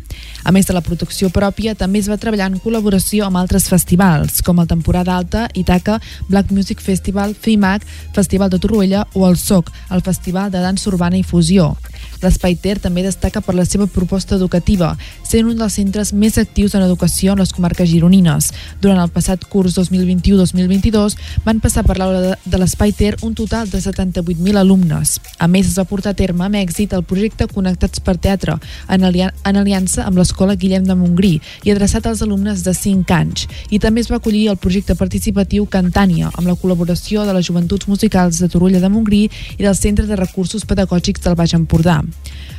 A 0.44 0.52
més 0.52 0.68
de 0.68 0.74
la 0.74 0.82
producció 0.82 1.30
pròpia, 1.30 1.76
també 1.76 2.00
es 2.00 2.10
va 2.10 2.18
treballar 2.18 2.52
en 2.52 2.60
col·laboració 2.60 3.26
amb 3.26 3.38
altres 3.38 3.70
festivals, 3.70 4.42
com 4.42 4.60
el 4.60 4.68
Temporada 4.68 5.16
Alta, 5.18 5.48
Itaca, 5.54 6.00
Black 6.30 6.52
Music 6.52 6.82
Festival, 6.82 7.36
FIMAC, 7.36 7.86
Festival 8.14 8.50
de 8.50 8.60
Torroella 8.60 9.08
o 9.14 9.28
el 9.30 9.38
SOC, 9.38 9.72
el 9.92 10.02
Festival 10.02 10.52
de 10.52 10.60
Dansa 10.60 10.90
Urbana 10.90 11.18
i 11.18 11.24
Fusió. 11.24 11.78
L'Espai 12.22 12.56
Ter 12.56 12.78
també 12.80 13.04
destaca 13.04 13.42
per 13.42 13.56
la 13.58 13.66
seva 13.66 13.88
proposta 13.88 14.36
educativa, 14.36 14.94
sent 15.26 15.48
un 15.50 15.58
dels 15.58 15.74
centres 15.74 16.12
més 16.14 16.38
actius 16.38 16.76
en 16.76 16.86
educació 16.86 17.34
en 17.34 17.42
les 17.42 17.54
comarques 17.54 17.90
gironines. 17.90 18.52
Durant 18.82 19.02
el 19.02 19.10
passat 19.14 19.44
curs 19.50 19.78
2021-2022 19.80 21.18
van 21.46 21.62
passar 21.64 21.84
per 21.88 21.98
l'aula 21.98 22.36
de, 22.46 22.58
l'Espai 22.62 22.94
Ter 22.94 23.16
un 23.26 23.34
total 23.36 23.70
de 23.72 23.82
78.000 23.82 24.60
alumnes. 24.60 25.18
A 25.40 25.48
més, 25.48 25.68
es 25.72 25.78
va 25.80 25.88
portar 25.90 26.14
a 26.14 26.20
terme 26.20 26.46
amb 26.46 26.60
èxit 26.60 26.94
el 26.94 27.06
projecte 27.08 27.48
Connectats 27.50 28.04
per 28.06 28.18
Teatre, 28.22 28.58
en, 28.88 29.06
alia 29.08 29.32
en 29.48 29.58
aliança 29.58 30.06
amb 30.06 30.20
l'Escola 30.22 30.56
Guillem 30.60 30.86
de 30.86 30.96
Montgrí 30.98 31.34
i 31.66 31.74
adreçat 31.74 32.06
als 32.08 32.22
alumnes 32.22 32.64
de 32.68 32.76
5 32.78 33.16
anys. 33.18 33.48
I 33.72 33.80
també 33.82 34.04
es 34.06 34.12
va 34.12 34.20
acollir 34.22 34.48
el 34.52 34.60
projecte 34.62 34.96
participatiu 35.00 35.66
Cantània, 35.66 36.30
amb 36.36 36.52
la 36.52 36.58
col·laboració 36.60 37.26
de 37.26 37.36
les 37.38 37.48
Joventuts 37.50 37.90
Musicals 37.90 38.42
de 38.44 38.52
Torulla 38.52 38.84
de 38.84 38.92
Montgrí 38.92 39.24
i 39.58 39.64
del 39.64 39.78
Centre 39.78 40.06
de 40.06 40.20
Recursos 40.20 40.68
Pedagògics 40.68 41.26
del 41.26 41.40
Baix 41.40 41.56
Empordà. 41.58 42.02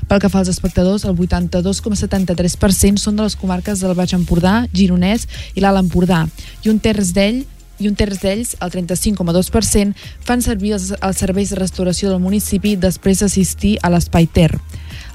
Pel 0.08 0.20
que 0.20 0.28
fa 0.28 0.42
als 0.42 0.50
espectadors, 0.52 1.06
el 1.08 1.16
82,73% 1.16 3.00
són 3.00 3.16
de 3.16 3.24
les 3.26 3.38
comarques 3.38 3.80
del 3.80 3.96
Baix 3.96 4.12
Empordà, 4.16 4.66
Gironès 4.74 5.28
i 5.54 5.64
l'Alt 5.64 5.80
Empordà, 5.84 6.26
i 6.64 6.72
un 6.72 6.82
terç 6.82 7.14
d'ell 7.16 7.44
i 7.82 7.88
un 7.90 7.96
terç 7.98 8.20
d'ells, 8.22 8.54
el 8.62 8.70
35,2%, 8.70 9.96
fan 10.22 10.42
servir 10.44 10.74
els, 10.76 10.90
els 10.94 11.22
serveis 11.22 11.50
de 11.52 11.58
restauració 11.58 12.12
del 12.12 12.22
municipi 12.22 12.76
després 12.76 13.22
d'assistir 13.22 13.76
a 13.82 13.90
l'Espai 13.92 14.28
Ter. 14.30 14.50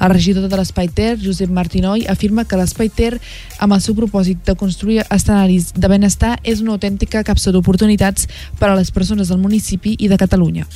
El 0.02 0.12
regidor 0.14 0.50
de 0.50 0.60
l'Espai 0.60 0.90
Ter, 0.94 1.16
Josep 1.22 1.50
Martinoi, 1.54 2.06
afirma 2.12 2.46
que 2.46 2.60
l'Espai 2.60 2.92
Ter, 2.94 3.16
amb 3.60 3.78
el 3.78 3.82
seu 3.82 3.96
propòsit 3.98 4.44
de 4.46 4.58
construir 4.60 5.04
escenaris 5.08 5.72
de 5.74 5.88
benestar, 5.90 6.38
és 6.44 6.62
una 6.62 6.76
autèntica 6.76 7.24
capsa 7.24 7.54
d'oportunitats 7.56 8.28
per 8.60 8.72
a 8.72 8.76
les 8.78 8.92
persones 8.92 9.32
del 9.32 9.42
municipi 9.42 9.96
i 9.98 10.12
de 10.12 10.20
Catalunya. 10.20 10.68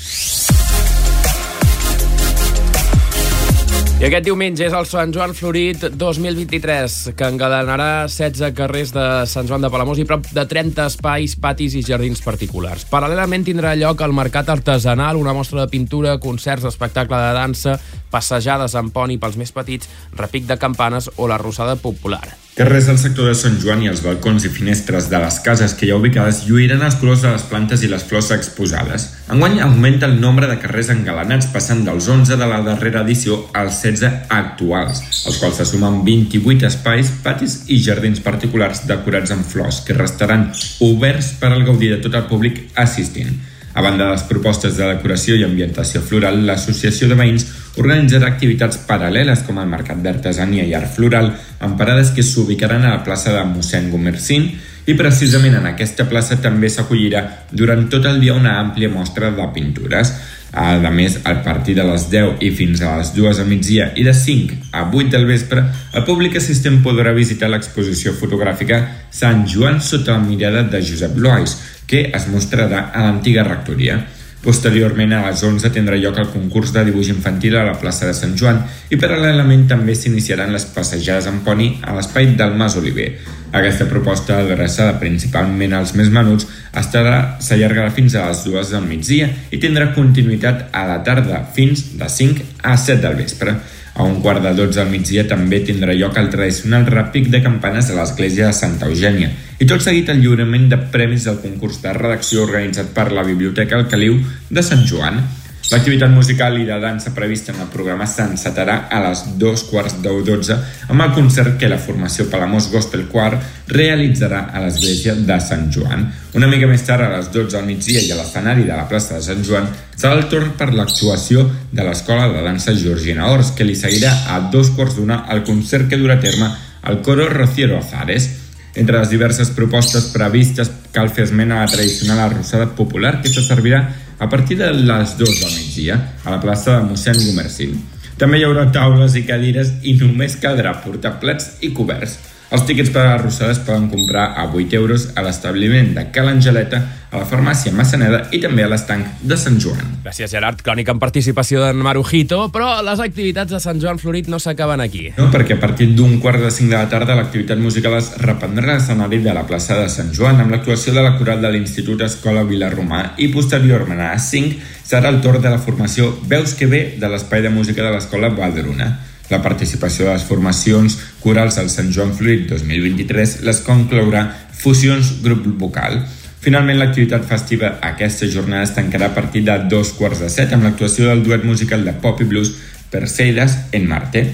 I 4.02 4.06
aquest 4.08 4.26
diumenge 4.26 4.64
és 4.66 4.74
el 4.74 4.88
Sant 4.90 5.12
Joan 5.14 5.36
Florit 5.38 5.84
2023, 5.94 6.96
que 7.14 7.28
engalanarà 7.30 8.08
16 8.10 8.50
carrers 8.58 8.96
de 8.96 9.04
Sant 9.30 9.46
Joan 9.46 9.62
de 9.62 9.70
Palamós 9.70 10.02
i 10.02 10.08
prop 10.10 10.26
de 10.34 10.48
30 10.50 10.88
espais, 10.90 11.38
patis 11.38 11.78
i 11.78 11.86
jardins 11.86 12.26
particulars. 12.26 12.88
Paral·lelament 12.90 13.46
tindrà 13.46 13.76
lloc 13.78 14.02
el 14.02 14.18
Mercat 14.18 14.50
Artesanal, 14.50 15.22
una 15.22 15.38
mostra 15.38 15.62
de 15.62 15.70
pintura, 15.70 16.18
concerts, 16.18 16.66
espectacle 16.66 17.22
de 17.28 17.34
dansa, 17.38 17.78
passejades 18.10 18.74
amb 18.74 18.90
poni 18.90 19.22
pels 19.22 19.38
més 19.38 19.54
petits, 19.54 19.94
repic 20.18 20.50
de 20.50 20.58
campanes 20.58 21.14
o 21.22 21.30
la 21.30 21.38
rosada 21.38 21.78
popular. 21.78 22.26
Carrers 22.52 22.88
del 22.88 22.98
sector 23.00 23.30
de 23.30 23.34
Sant 23.40 23.54
Joan 23.64 23.80
i 23.86 23.88
els 23.88 24.02
balcons 24.04 24.44
i 24.44 24.50
finestres 24.52 25.06
de 25.08 25.20
les 25.24 25.38
cases 25.40 25.72
que 25.80 25.86
hi 25.88 25.92
ha 25.94 26.00
ubicades 26.02 26.42
lluiran 26.50 26.82
els 26.84 26.98
colors 27.00 27.22
de 27.24 27.30
les 27.32 27.46
plantes 27.48 27.80
i 27.86 27.88
les 27.88 28.04
flors 28.04 28.28
exposades. 28.36 29.06
Enguany 29.32 29.62
augmenta 29.64 30.10
el 30.10 30.18
nombre 30.20 30.50
de 30.50 30.58
carrers 30.60 30.90
engalanats 30.92 31.48
passant 31.54 31.86
dels 31.88 32.10
11 32.12 32.36
de 32.42 32.50
la 32.52 32.60
darrera 32.66 33.06
edició 33.08 33.38
als 33.56 33.80
16 33.86 34.36
actuals, 34.40 35.00
als 35.32 35.40
quals 35.40 35.62
se 35.62 35.70
sumen 35.70 36.02
28 36.04 36.68
espais, 36.68 37.14
patis 37.24 37.62
i 37.72 37.80
jardins 37.86 38.20
particulars 38.20 38.84
decorats 38.92 39.32
amb 39.32 39.48
flors 39.48 39.80
que 39.88 39.96
restaran 39.96 40.50
oberts 40.84 41.32
per 41.40 41.54
al 41.54 41.64
gaudir 41.64 41.94
de 41.96 42.02
tot 42.04 42.20
el 42.20 42.28
públic 42.28 42.66
assistint. 42.76 43.32
A 43.74 43.82
banda 43.82 44.06
de 44.06 44.12
les 44.12 44.24
propostes 44.28 44.76
de 44.76 44.88
decoració 44.90 45.38
i 45.40 45.46
ambientació 45.48 46.02
floral, 46.04 46.42
l'Associació 46.48 47.08
de 47.08 47.16
Veïns 47.16 47.46
organitzarà 47.80 48.28
activitats 48.28 48.82
paral·leles 48.88 49.46
com 49.48 49.62
el 49.62 49.70
Mercat 49.72 50.02
d'Artesania 50.04 50.66
i 50.68 50.74
Art 50.76 50.92
Floral 50.92 51.32
amb 51.64 51.78
parades 51.80 52.12
que 52.12 52.26
s'ubicaran 52.26 52.84
a 52.84 52.98
la 52.98 53.04
plaça 53.06 53.32
de 53.32 53.46
mossèn 53.48 53.88
Gomercín 53.94 54.50
i 54.92 54.98
precisament 55.00 55.56
en 55.56 55.70
aquesta 55.70 56.06
plaça 56.10 56.38
també 56.44 56.70
s'acollirà 56.70 57.24
durant 57.52 57.88
tot 57.92 58.06
el 58.10 58.20
dia 58.20 58.36
una 58.36 58.58
àmplia 58.60 58.92
mostra 58.92 59.32
de 59.32 59.48
pintures. 59.56 60.14
A 60.52 60.76
més, 60.92 61.16
a 61.24 61.38
partir 61.46 61.78
de 61.78 61.84
les 61.88 62.10
10 62.12 62.42
i 62.44 62.50
fins 62.52 62.82
a 62.84 62.98
les 63.00 63.14
2 63.16 63.40
al 63.40 63.48
migdia 63.48 63.86
i 63.96 64.04
de 64.04 64.12
5 64.12 64.74
a 64.76 64.84
8 64.90 65.14
del 65.14 65.30
vespre, 65.30 65.64
el 65.96 66.04
públic 66.04 66.36
assistent 66.36 66.82
podrà 66.84 67.14
visitar 67.16 67.48
l'exposició 67.48 68.12
fotogràfica 68.20 68.82
Sant 69.16 69.46
Joan 69.48 69.80
sota 69.80 70.18
la 70.18 70.26
mirada 70.26 70.66
de 70.68 70.82
Josep 70.84 71.16
Lois, 71.16 71.56
que 71.88 72.10
es 72.12 72.28
mostrarà 72.28 72.90
a 72.92 73.06
l'antiga 73.06 73.48
rectoria. 73.48 74.02
Posteriorment, 74.42 75.12
a 75.14 75.28
les 75.28 75.44
11 75.46 75.70
tindrà 75.70 76.00
lloc 76.02 76.18
el 76.18 76.32
concurs 76.34 76.72
de 76.74 76.82
dibuix 76.88 77.12
infantil 77.14 77.60
a 77.60 77.66
la 77.68 77.76
plaça 77.78 78.08
de 78.08 78.16
Sant 78.18 78.34
Joan 78.40 78.64
i 78.90 78.98
paral·lelament 78.98 79.68
també 79.70 79.94
s'iniciaran 79.94 80.50
les 80.56 80.66
passejades 80.74 81.28
amb 81.30 81.44
poni 81.46 81.76
a 81.86 81.94
l'espai 81.94 82.32
del 82.40 82.56
Mas 82.58 82.78
Oliver. 82.80 83.12
Aquesta 83.54 83.86
proposta, 83.86 84.40
adreçada 84.42 84.96
principalment 84.98 85.76
als 85.78 85.94
més 86.00 86.10
menuts, 86.10 86.48
estarà 86.74 87.38
s'allargarà 87.44 87.92
fins 87.94 88.16
a 88.16 88.26
les 88.32 88.42
2 88.48 88.72
del 88.74 88.88
migdia 88.88 89.28
i 89.52 89.60
tindrà 89.62 89.92
continuïtat 89.94 90.72
a 90.74 90.88
la 90.90 90.98
tarda 91.06 91.44
fins 91.54 91.92
de 92.00 92.10
5 92.10 92.50
a 92.64 92.74
7 92.80 92.98
del 93.04 93.20
vespre. 93.22 93.56
A 94.02 94.04
un 94.04 94.16
quart 94.24 94.42
de 94.42 94.56
12 94.58 94.80
al 94.82 94.88
migdia 94.90 95.28
també 95.30 95.60
tindrà 95.62 95.94
lloc 95.94 96.16
el 96.18 96.32
tradicional 96.34 96.88
repic 96.90 97.28
de 97.30 97.42
campanes 97.44 97.92
a 97.92 97.98
l'església 98.00 98.48
de 98.48 98.56
Santa 98.58 98.88
Eugènia 98.90 99.28
i 99.62 99.68
tot 99.70 99.84
seguit 99.86 100.10
el 100.10 100.24
lliurament 100.24 100.66
de 100.72 100.80
premis 100.96 101.28
del 101.30 101.38
concurs 101.44 101.78
de 101.84 101.94
redacció 101.94 102.48
organitzat 102.48 102.90
per 102.96 103.12
la 103.14 103.22
Biblioteca 103.28 103.78
El 103.78 103.86
Caliu 103.92 104.18
de 104.50 104.64
Sant 104.66 104.82
Joan. 104.90 105.22
L'activitat 105.70 106.10
musical 106.12 106.58
i 106.60 106.66
de 106.66 106.78
dansa 106.82 107.14
prevista 107.16 107.54
en 107.54 107.62
el 107.64 107.70
programa 107.72 108.08
s'encetarà 108.10 108.90
a 108.92 109.00
les 109.06 109.22
dos 109.40 109.64
quarts 109.70 110.00
de 110.04 110.12
12 110.26 110.58
amb 110.90 111.06
el 111.06 111.14
concert 111.16 111.56
que 111.62 111.70
la 111.70 111.78
formació 111.80 112.26
Palamós 112.32 112.72
Gospel 112.74 113.06
Choir 113.12 113.38
realitzarà 113.70 114.42
a 114.52 114.64
l'església 114.66 115.16
de 115.16 115.38
Sant 115.40 115.70
Joan. 115.72 116.10
Una 116.36 116.50
mica 116.52 116.68
més 116.68 116.84
tard, 116.88 117.06
a 117.06 117.14
les 117.14 117.30
12 117.32 117.60
al 117.60 117.70
migdia 117.70 118.02
i 118.02 118.12
a 118.12 118.18
l'escenari 118.20 118.66
de 118.68 118.76
la 118.76 118.88
plaça 118.90 119.16
de 119.16 119.24
Sant 119.24 119.46
Joan, 119.48 119.70
serà 119.96 120.18
el 120.18 120.28
torn 120.34 120.52
per 120.58 120.74
l'actuació 120.74 121.46
de 121.72 121.86
l'Escola 121.88 122.28
de 122.34 122.44
Dansa 122.44 122.76
Georgina 122.76 123.30
Ors, 123.32 123.54
que 123.56 123.68
li 123.68 123.78
seguirà 123.78 124.12
a 124.34 124.42
dos 124.52 124.74
quarts 124.76 124.98
d'una 124.98 125.24
el 125.32 125.46
concert 125.48 125.88
que 125.88 126.02
durà 126.02 126.18
a 126.18 126.24
terme 126.26 126.52
al 126.82 127.02
coro 127.06 127.30
Rociero 127.30 127.78
Azares. 127.78 128.30
Entre 128.76 128.98
les 128.98 129.10
diverses 129.12 129.52
propostes 129.52 130.08
previstes 130.14 130.72
cal 130.96 131.12
fer 131.12 131.26
esment 131.28 131.52
a 131.52 131.64
la 131.66 131.72
tradicional 131.72 132.22
arrossada 132.24 132.70
popular 132.78 133.18
que 133.22 133.30
se 133.30 133.44
servirà 133.44 133.84
a 134.20 134.30
partir 134.30 134.58
de 134.58 134.72
les 134.72 135.18
2 135.20 135.40
del 135.42 135.56
migdia 135.58 135.98
a 136.24 136.32
la 136.32 136.40
plaça 136.40 136.78
de 136.78 136.88
mossèn 136.88 137.20
Gomercín. 137.20 137.76
També 138.22 138.40
hi 138.40 138.46
haurà 138.48 138.68
taules 138.72 139.16
i 139.18 139.26
cadires 139.28 139.74
i 139.82 139.96
només 140.00 140.38
caldrà 140.40 140.76
portar 140.84 141.18
plats 141.20 141.58
i 141.66 141.74
coberts. 141.76 142.20
Els 142.52 142.66
tíquets 142.68 142.90
per 142.92 143.00
a 143.06 143.12
les 143.14 143.22
rossades 143.22 143.62
poden 143.64 143.86
comprar 143.88 144.34
a 144.36 144.44
8 144.52 144.76
euros 144.76 145.06
a 145.16 145.22
l'establiment 145.24 145.94
de 145.96 146.02
Cal 146.12 146.28
Angeleta, 146.28 146.82
a 147.12 147.20
la 147.22 147.28
farmàcia 147.28 147.72
Massaneda 147.72 148.26
i 148.36 148.42
també 148.44 148.66
a 148.66 148.70
l'estanc 148.72 149.22
de 149.24 149.38
Sant 149.40 149.56
Joan. 149.64 149.80
Gràcies, 150.04 150.34
Gerard. 150.34 150.60
Crònica 150.64 150.92
amb 150.92 151.00
participació 151.00 151.62
d'en 151.64 151.80
Marujito, 151.80 152.42
però 152.52 152.74
les 152.84 153.00
activitats 153.04 153.56
de 153.56 153.60
Sant 153.64 153.80
Joan 153.80 154.02
Florit 154.04 154.28
no 154.32 154.40
s'acaben 154.40 154.84
aquí. 154.84 155.06
No, 155.16 155.30
perquè 155.32 155.56
a 155.56 155.62
partir 155.62 155.94
d'un 155.96 156.18
quart 156.24 156.44
de 156.44 156.52
cinc 156.52 156.74
de 156.74 156.76
la 156.76 156.90
tarda 156.92 157.16
l'activitat 157.16 157.60
musical 157.60 157.96
es 158.00 158.10
reprendrà 158.20 158.74
a 158.74 158.80
l'escenari 158.80 159.22
de 159.24 159.36
la 159.36 159.46
plaça 159.48 159.78
de 159.80 159.88
Sant 159.92 160.12
Joan 160.16 160.44
amb 160.44 160.52
l'actuació 160.52 160.92
de 160.96 161.06
la 161.06 161.14
coral 161.20 161.40
de 161.44 161.54
l'Institut 161.56 162.04
Escola 162.04 162.44
Vilarromà 162.48 163.14
i 163.16 163.30
posteriorment 163.32 164.04
a 164.04 164.12
les 164.12 164.28
5 164.28 164.60
serà 164.92 165.08
el 165.08 165.22
torn 165.24 165.40
de 165.40 165.56
la 165.56 165.62
formació 165.64 166.12
Veus 166.28 166.58
que 166.60 166.68
ve 166.68 166.84
de 167.00 167.12
l'Espai 167.12 167.48
de 167.48 167.54
Música 167.54 167.80
de 167.84 167.96
l'Escola 167.96 168.32
Valdruna. 168.36 168.92
La 169.32 169.40
participació 169.40 170.06
de 170.06 170.14
les 170.18 170.26
formacions 170.28 170.98
corals 171.24 171.58
al 171.58 171.70
Sant 171.72 171.92
Joan 171.96 172.12
Fluid 172.12 172.50
2023 172.50 173.38
les 173.48 173.62
conclourà 173.64 174.26
Fusions 174.62 175.22
Grup 175.24 175.46
Vocal. 175.62 176.02
Finalment, 176.42 176.82
l'activitat 176.82 177.24
festiva 177.30 177.78
aquesta 177.86 178.28
jornada 178.28 178.66
es 178.68 178.74
tancarà 178.76 179.08
a 179.08 179.16
partir 179.16 179.46
de 179.48 179.56
dos 179.72 179.94
quarts 179.96 180.20
de 180.20 180.28
set 180.34 180.52
amb 180.52 180.68
l'actuació 180.68 181.08
del 181.08 181.24
duet 181.24 181.46
musical 181.48 181.86
de 181.88 181.94
pop 182.04 182.20
i 182.20 182.28
blues 182.28 182.52
Perseidas 182.92 183.56
en 183.72 183.88
Marte. 183.88 184.26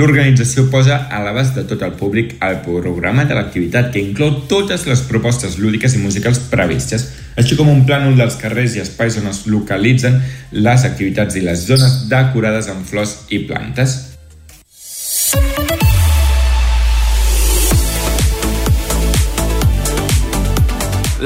L'organització 0.00 0.70
posa 0.72 1.02
a 1.12 1.20
l'abast 1.20 1.58
de 1.58 1.66
tot 1.68 1.84
el 1.84 1.92
públic 2.00 2.32
el 2.40 2.62
programa 2.64 3.26
de 3.28 3.36
l'activitat 3.36 3.92
que 3.92 4.00
inclou 4.00 4.46
totes 4.48 4.88
les 4.88 5.04
propostes 5.10 5.60
lúdiques 5.60 5.98
i 5.98 6.00
musicals 6.00 6.40
previstes, 6.48 7.10
així 7.36 7.60
com 7.60 7.68
un 7.68 7.84
plànol 7.84 8.16
dels 8.16 8.40
carrers 8.40 8.78
i 8.78 8.84
espais 8.86 9.20
on 9.20 9.28
es 9.28 9.44
localitzen 9.52 10.22
les 10.56 10.88
activitats 10.88 11.36
i 11.36 11.44
les 11.44 11.68
zones 11.68 12.06
decorades 12.08 12.72
amb 12.72 12.88
flors 12.88 13.18
i 13.28 13.44
plantes. 13.44 14.15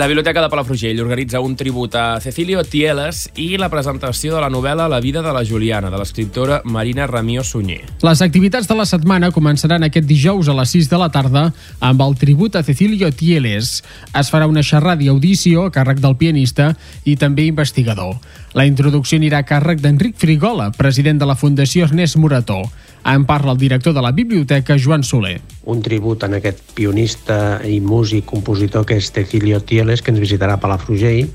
La 0.00 0.06
Biblioteca 0.06 0.40
de 0.40 0.48
Palafrugell 0.48 0.98
organitza 1.02 1.40
un 1.40 1.56
tribut 1.56 1.94
a 1.94 2.18
Cecilio 2.24 2.62
Tieles 2.64 3.26
i 3.36 3.58
la 3.60 3.68
presentació 3.68 4.32
de 4.32 4.40
la 4.40 4.48
novel·la 4.48 4.86
La 4.88 4.96
vida 5.04 5.20
de 5.20 5.34
la 5.36 5.42
Juliana, 5.44 5.90
de 5.92 5.98
l'escriptora 6.00 6.62
Marina 6.64 7.04
Ramió 7.06 7.44
Sunyer. 7.44 7.82
Les 8.00 8.22
activitats 8.24 8.64
de 8.64 8.78
la 8.78 8.86
setmana 8.88 9.28
començaran 9.28 9.84
aquest 9.84 10.08
dijous 10.08 10.48
a 10.48 10.56
les 10.56 10.72
6 10.72 10.88
de 10.88 11.00
la 11.02 11.10
tarda 11.12 11.42
amb 11.84 12.00
el 12.00 12.16
tribut 12.16 12.56
a 12.56 12.62
Cecilio 12.64 13.12
Tieles. 13.12 13.82
Es 14.16 14.32
farà 14.32 14.48
una 14.48 14.64
xerrada 14.64 15.04
i 15.04 15.12
audició 15.12 15.66
a 15.68 15.74
càrrec 15.74 16.00
del 16.00 16.16
pianista 16.16 16.70
i 17.04 17.18
també 17.20 17.44
investigador. 17.52 18.16
La 18.56 18.64
introducció 18.64 19.20
anirà 19.20 19.44
a 19.44 19.46
càrrec 19.52 19.84
d'Enric 19.84 20.16
Frigola, 20.16 20.72
president 20.80 21.20
de 21.20 21.28
la 21.28 21.36
Fundació 21.36 21.84
Ernest 21.84 22.16
Morató. 22.16 22.62
En 23.04 23.24
parla 23.24 23.52
el 23.52 23.58
director 23.58 23.94
de 23.94 24.02
la 24.02 24.12
biblioteca, 24.12 24.76
Joan 24.78 25.02
Soler. 25.02 25.40
Un 25.64 25.80
tribut 25.82 26.22
en 26.26 26.36
aquest 26.36 26.60
pionista 26.76 27.60
i 27.64 27.80
músic, 27.80 28.26
compositor 28.28 28.84
que 28.86 28.98
és 29.00 29.12
Cecilio 29.12 29.62
Tieles, 29.64 30.02
que 30.02 30.12
ens 30.12 30.20
visitarà 30.20 30.58
a 30.58 30.60
Palafrugell 30.60 31.30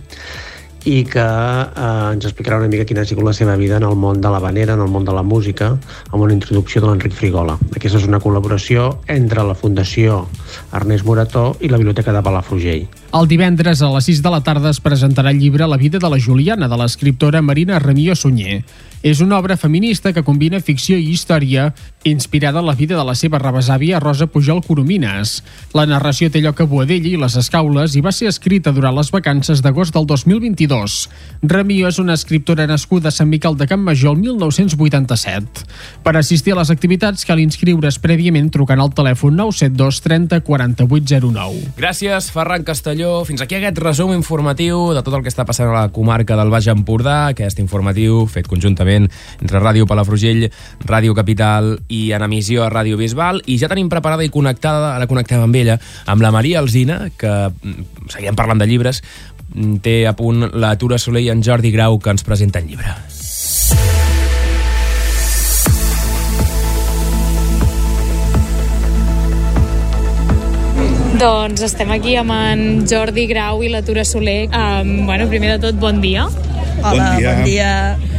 i 0.85 1.01
que 1.09 1.21
eh, 1.21 2.13
ens 2.13 2.27
explicarà 2.29 2.59
una 2.61 2.69
mica 2.69 2.85
quina 2.85 3.01
ha 3.01 3.09
sigut 3.09 3.25
la 3.25 3.33
seva 3.33 3.55
vida 3.57 3.79
en 3.81 3.85
el 3.87 3.95
món 3.97 4.21
de 4.21 4.29
la 4.29 4.39
vanera, 4.39 4.75
en 4.77 4.83
el 4.85 4.91
món 4.93 5.05
de 5.05 5.13
la 5.17 5.23
música, 5.25 5.71
amb 6.11 6.21
una 6.21 6.33
introducció 6.35 6.81
de 6.81 6.91
l'Enric 6.91 7.15
Frigola. 7.17 7.57
Aquesta 7.73 7.97
és 7.97 8.05
una 8.05 8.21
col·laboració 8.21 8.91
entre 9.09 9.43
la 9.43 9.57
Fundació 9.57 10.21
Ernest 10.77 11.05
Morató 11.09 11.55
i 11.59 11.73
la 11.73 11.81
Biblioteca 11.81 12.13
de 12.13 12.21
Palafrugell. 12.21 12.85
El 13.15 13.29
divendres 13.31 13.81
a 13.81 13.89
les 13.95 14.11
6 14.11 14.21
de 14.21 14.33
la 14.33 14.43
tarda 14.45 14.69
es 14.69 14.81
presentarà 14.83 15.33
el 15.33 15.41
llibre 15.41 15.67
La 15.67 15.81
vida 15.81 15.97
de 15.97 16.09
la 16.09 16.21
Juliana, 16.21 16.69
de 16.69 16.77
l'escriptora 16.77 17.41
Marina 17.41 17.79
Ramió 17.79 18.15
Sunyer. 18.15 18.61
És 19.05 19.19
una 19.21 19.37
obra 19.37 19.53
feminista 19.53 20.09
que 20.15 20.23
combina 20.25 20.57
ficció 20.57 20.95
i 20.97 21.11
història 21.13 21.67
inspirada 22.09 22.59
en 22.59 22.65
la 22.65 22.73
vida 22.73 22.95
de 22.97 23.03
la 23.05 23.13
seva 23.13 23.37
rebesàvia 23.37 23.99
Rosa 24.01 24.25
Pujol 24.25 24.63
Coromines. 24.65 25.43
La 25.77 25.83
narració 25.85 26.31
té 26.33 26.41
lloc 26.41 26.63
a 26.63 26.65
Boadell 26.69 27.05
i 27.05 27.13
les 27.21 27.35
Escaules 27.37 27.93
i 27.93 28.01
va 28.01 28.13
ser 28.13 28.31
escrita 28.31 28.73
durant 28.73 28.95
les 28.97 29.11
vacances 29.13 29.61
d'agost 29.61 29.93
del 29.93 30.07
2022. 30.09 30.95
Ramió 31.45 31.91
és 31.91 31.99
una 32.01 32.15
escriptora 32.17 32.65
nascuda 32.65 33.11
a 33.11 33.13
Sant 33.13 33.29
Miquel 33.29 33.57
de 33.59 33.67
Campmajor 33.69 34.15
el 34.15 34.23
1987. 34.23 35.67
Per 36.01 36.15
assistir 36.17 36.55
a 36.55 36.59
les 36.63 36.73
activitats 36.73 37.29
cal 37.29 37.43
inscriure's 37.43 38.01
prèviament 38.01 38.49
trucant 38.49 38.81
al 38.81 38.93
telèfon 38.97 39.37
972 39.37 40.01
30 40.01 40.41
4809. 40.49 41.75
Gràcies, 41.77 42.31
Ferran 42.33 42.65
Castelló. 42.65 43.21
Fins 43.29 43.45
aquí 43.45 43.61
aquest 43.61 43.77
resum 43.85 44.17
informatiu 44.17 44.95
de 44.97 45.05
tot 45.05 45.13
el 45.13 45.21
que 45.21 45.33
està 45.33 45.45
passant 45.45 45.69
a 45.69 45.77
la 45.77 45.93
comarca 45.93 46.37
del 46.41 46.53
Baix 46.53 46.73
Empordà, 46.73 47.27
aquest 47.29 47.61
informatiu 47.61 48.25
fet 48.29 48.49
conjuntament 48.49 48.94
conjuntament 48.95 49.11
entre 49.41 49.59
Ràdio 49.59 49.87
Palafrugell, 49.87 50.47
Ràdio 50.85 51.15
Capital 51.15 51.75
i 51.89 52.11
en 52.15 52.23
emissió 52.23 52.63
a 52.63 52.71
Ràdio 52.71 52.97
Bisbal 52.97 53.41
i 53.45 53.57
ja 53.59 53.69
tenim 53.71 53.89
preparada 53.89 54.23
i 54.23 54.31
connectada, 54.31 54.95
ara 54.95 55.07
connectem 55.07 55.41
amb 55.43 55.55
ella, 55.55 55.79
amb 56.07 56.21
la 56.21 56.31
Maria 56.31 56.59
Alzina, 56.59 57.09
que 57.17 57.31
mm, 57.49 58.09
seguim 58.09 58.35
parlant 58.35 58.59
de 58.59 58.67
llibres, 58.67 59.03
mm, 59.53 59.81
té 59.83 60.05
a 60.07 60.15
punt 60.15 60.49
la 60.53 60.75
Tura 60.77 60.97
Soler 60.97 61.25
i 61.25 61.29
en 61.33 61.43
Jordi 61.43 61.71
Grau 61.71 61.99
que 61.99 62.15
ens 62.15 62.23
presenten 62.23 62.67
llibre. 62.67 62.95
Doncs 71.15 71.61
estem 71.63 71.93
aquí 71.95 72.17
amb 72.19 72.33
en 72.35 72.83
Jordi 72.89 73.23
Grau 73.29 73.63
i 73.63 73.69
la 73.71 73.79
Tura 73.87 74.03
Soler. 74.03 74.49
Um, 74.51 75.05
bueno, 75.07 75.29
primer 75.31 75.53
de 75.55 75.69
tot, 75.69 75.79
bon 75.79 76.01
dia. 76.03 76.27
Hola, 76.83 76.91
bon 76.91 77.17
dia. 77.17 77.31
Bon 77.31 77.45
dia. 77.47 78.15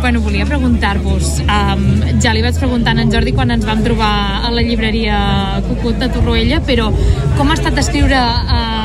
Bueno, 0.00 0.22
volia 0.22 0.46
preguntar-vos, 0.48 1.42
um, 1.44 1.82
ja 2.24 2.32
li 2.32 2.40
vaig 2.40 2.56
preguntar 2.56 2.94
a 2.96 3.02
en 3.02 3.10
Jordi 3.12 3.34
quan 3.36 3.52
ens 3.52 3.66
vam 3.68 3.82
trobar 3.84 4.46
a 4.48 4.50
la 4.50 4.62
llibreria 4.64 5.60
Cucut 5.66 6.00
de 6.00 6.08
Torroella, 6.08 6.62
però 6.64 6.88
com 7.36 7.50
ha 7.50 7.56
estat 7.58 7.76
escriure 7.82 8.16
uh, 8.16 8.79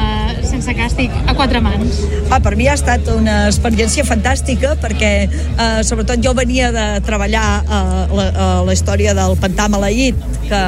sense 0.55 0.75
càstig 0.77 1.11
a 1.27 1.35
quatre 1.35 1.61
mans? 1.63 1.99
Ah, 2.31 2.39
per 2.43 2.55
mi 2.55 2.67
ha 2.69 2.75
estat 2.77 3.07
una 3.13 3.45
experiència 3.49 4.05
fantàstica 4.07 4.75
perquè 4.81 5.11
eh, 5.27 5.81
sobretot 5.87 6.23
jo 6.23 6.33
venia 6.37 6.71
de 6.75 6.85
treballar 7.05 7.47
eh, 7.63 7.81
la, 8.15 8.29
eh, 8.29 8.61
la 8.69 8.75
història 8.75 9.15
del 9.17 9.35
pantà 9.41 9.67
maleït 9.71 10.19
que, 10.47 10.61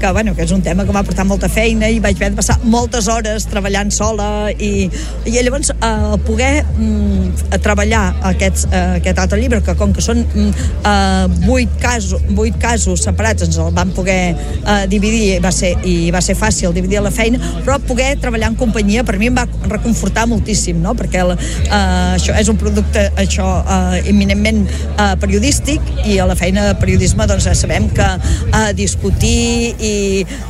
que, 0.00 0.10
bueno, 0.12 0.34
que 0.34 0.44
és 0.44 0.52
un 0.52 0.62
tema 0.66 0.84
que 0.84 0.94
m'ha 0.94 1.04
portat 1.06 1.28
molta 1.28 1.48
feina 1.52 1.88
i 1.88 2.00
vaig 2.02 2.18
haver 2.18 2.32
de 2.34 2.40
passar 2.40 2.58
moltes 2.64 3.08
hores 3.12 3.46
treballant 3.50 3.92
sola 3.94 4.50
i, 4.52 4.88
i 5.24 5.34
llavors 5.38 5.72
eh, 5.72 6.16
poder 6.26 6.52
mm, 6.64 7.56
treballar 7.64 8.04
aquests, 8.32 8.66
eh, 8.70 8.84
aquest 9.00 9.22
altre 9.22 9.40
llibre 9.40 9.62
que 9.64 9.76
com 9.78 9.94
que 9.94 10.04
són 10.04 10.24
mm, 10.26 10.68
eh, 10.90 11.46
vuit, 11.46 11.72
casos, 11.82 12.20
vuit 12.36 12.58
casos 12.62 13.06
separats 13.06 13.46
ens 13.46 13.60
el 13.62 13.72
vam 13.76 13.94
poder 13.96 14.20
eh, 14.34 14.84
dividir 14.90 15.22
i 15.36 15.40
va, 15.42 15.54
ser, 15.54 15.74
i 15.88 16.10
va 16.14 16.22
ser 16.24 16.36
fàcil 16.38 16.74
dividir 16.74 17.00
la 17.02 17.14
feina 17.14 17.40
però 17.62 17.78
poder 17.86 18.12
treballar 18.20 18.52
en 18.52 18.58
companyia 18.58 19.06
per 19.06 19.16
mi 19.21 19.21
em 19.30 19.36
va 19.36 19.46
reconfortar 19.70 20.26
moltíssim 20.30 20.80
no? 20.82 20.94
perquè 20.98 21.22
el, 21.22 21.34
eh, 21.36 22.16
això 22.16 22.36
és 22.38 22.50
un 22.52 22.58
producte 22.60 23.04
això 23.20 23.48
eh, 23.62 24.02
eminentment 24.10 24.64
eh, 24.66 25.12
periodístic 25.22 25.92
i 26.08 26.18
a 26.22 26.26
la 26.28 26.36
feina 26.38 26.66
de 26.68 26.74
periodisme 26.80 27.26
doncs 27.30 27.46
ja 27.48 27.54
sabem 27.58 27.88
que 27.94 28.06
eh, 28.06 28.72
discutir 28.78 29.74
i 29.78 29.94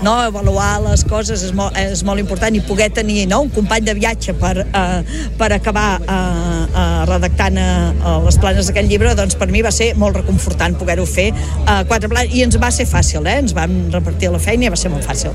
no, 0.03 0.15
avaluar 0.29 0.81
les 0.87 1.05
coses 1.09 1.45
és 1.45 1.55
molt, 1.57 1.77
és 1.79 2.05
molt 2.07 2.23
important 2.23 2.55
i 2.55 2.63
poder 2.65 2.91
tenir 2.95 3.27
no, 3.31 3.43
un 3.47 3.53
company 3.53 3.87
de 3.87 3.97
viatge 3.99 4.37
per, 4.41 4.55
eh, 4.65 5.19
per 5.39 5.51
acabar 5.57 5.89
eh, 6.01 6.63
eh, 6.69 7.05
redactant 7.11 7.61
eh, 7.61 8.17
les 8.27 8.41
planes 8.43 8.69
d'aquest 8.69 8.89
llibre 8.91 9.15
doncs 9.19 9.39
per 9.39 9.51
mi 9.53 9.65
va 9.65 9.73
ser 9.75 9.93
molt 10.01 10.21
reconfortant 10.21 10.77
poder-ho 10.81 11.07
fer 11.09 11.31
eh, 11.33 11.83
quatre 11.89 12.11
planes 12.13 12.35
i 12.37 12.45
ens 12.47 12.59
va 12.63 12.73
ser 12.75 12.89
fàcil 12.89 13.27
eh? 13.27 13.39
ens 13.43 13.57
vam 13.57 13.75
repartir 13.93 14.33
la 14.33 14.41
feina 14.43 14.69
i 14.69 14.73
va 14.73 14.79
ser 14.79 14.93
molt 14.93 15.07
fàcil 15.09 15.35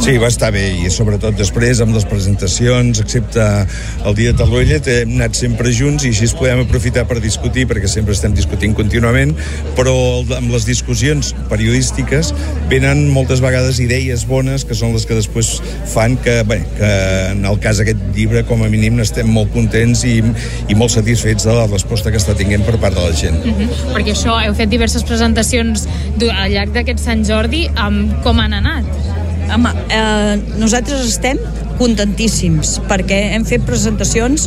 Sí, 0.00 0.16
va 0.20 0.30
estar 0.30 0.50
bé 0.54 0.64
i 0.80 0.90
sobretot 0.92 1.36
després 1.38 1.80
amb 1.84 1.94
les 1.96 2.06
presentacions, 2.08 2.69
excepte 2.78 3.42
el 4.06 4.14
dia 4.14 4.32
de 4.32 4.38
Torroella, 4.38 4.78
hem 4.86 5.14
anat 5.18 5.34
sempre 5.38 5.72
junts 5.74 6.04
i 6.04 6.12
així 6.12 6.26
es 6.28 6.34
podem 6.36 6.62
aprofitar 6.62 7.06
per 7.08 7.18
discutir 7.22 7.66
perquè 7.70 7.88
sempre 7.90 8.14
estem 8.14 8.34
discutint 8.36 8.74
contínuament, 8.78 9.34
però 9.76 9.94
amb 10.36 10.52
les 10.52 10.66
discussions 10.68 11.32
periodístiques 11.50 12.32
venen 12.70 13.08
moltes 13.10 13.42
vegades 13.42 13.80
idees 13.82 14.26
bones 14.28 14.64
que 14.64 14.76
són 14.78 14.94
les 14.94 15.06
que 15.06 15.18
després 15.18 15.56
fan 15.90 16.16
que, 16.24 16.40
bé, 16.46 16.60
que 16.78 16.90
en 17.32 17.44
el 17.48 17.58
cas 17.62 17.80
d'aquest 17.80 18.02
llibre 18.16 18.44
com 18.48 18.62
a 18.64 18.70
mínim 18.72 19.00
estem 19.02 19.28
molt 19.30 19.52
contents 19.54 20.04
i, 20.08 20.20
i 20.68 20.78
molt 20.78 20.94
satisfets 20.94 21.48
de 21.48 21.56
la 21.56 21.66
resposta 21.70 22.12
que 22.12 22.20
està 22.20 22.36
tinguent 22.38 22.64
per 22.66 22.78
part 22.82 22.96
de 22.96 23.06
la 23.08 23.16
gent. 23.16 23.40
Uh 23.44 23.54
-huh. 23.56 23.94
Perquè 23.96 24.14
això, 24.14 24.38
heu 24.44 24.54
fet 24.54 24.70
diverses 24.70 25.02
presentacions 25.02 25.88
al 26.30 26.52
llarg 26.52 26.72
d'aquest 26.72 26.98
Sant 26.98 27.24
Jordi, 27.24 27.68
um, 27.86 28.06
com 28.22 28.38
han 28.40 28.52
anat? 28.52 28.84
Home, 29.50 29.72
eh, 29.90 30.36
nosaltres 30.58 31.00
estem 31.06 31.38
contentíssims 31.80 32.76
perquè 32.90 33.20
hem 33.34 33.46
fet 33.48 33.64
presentacions 33.68 34.46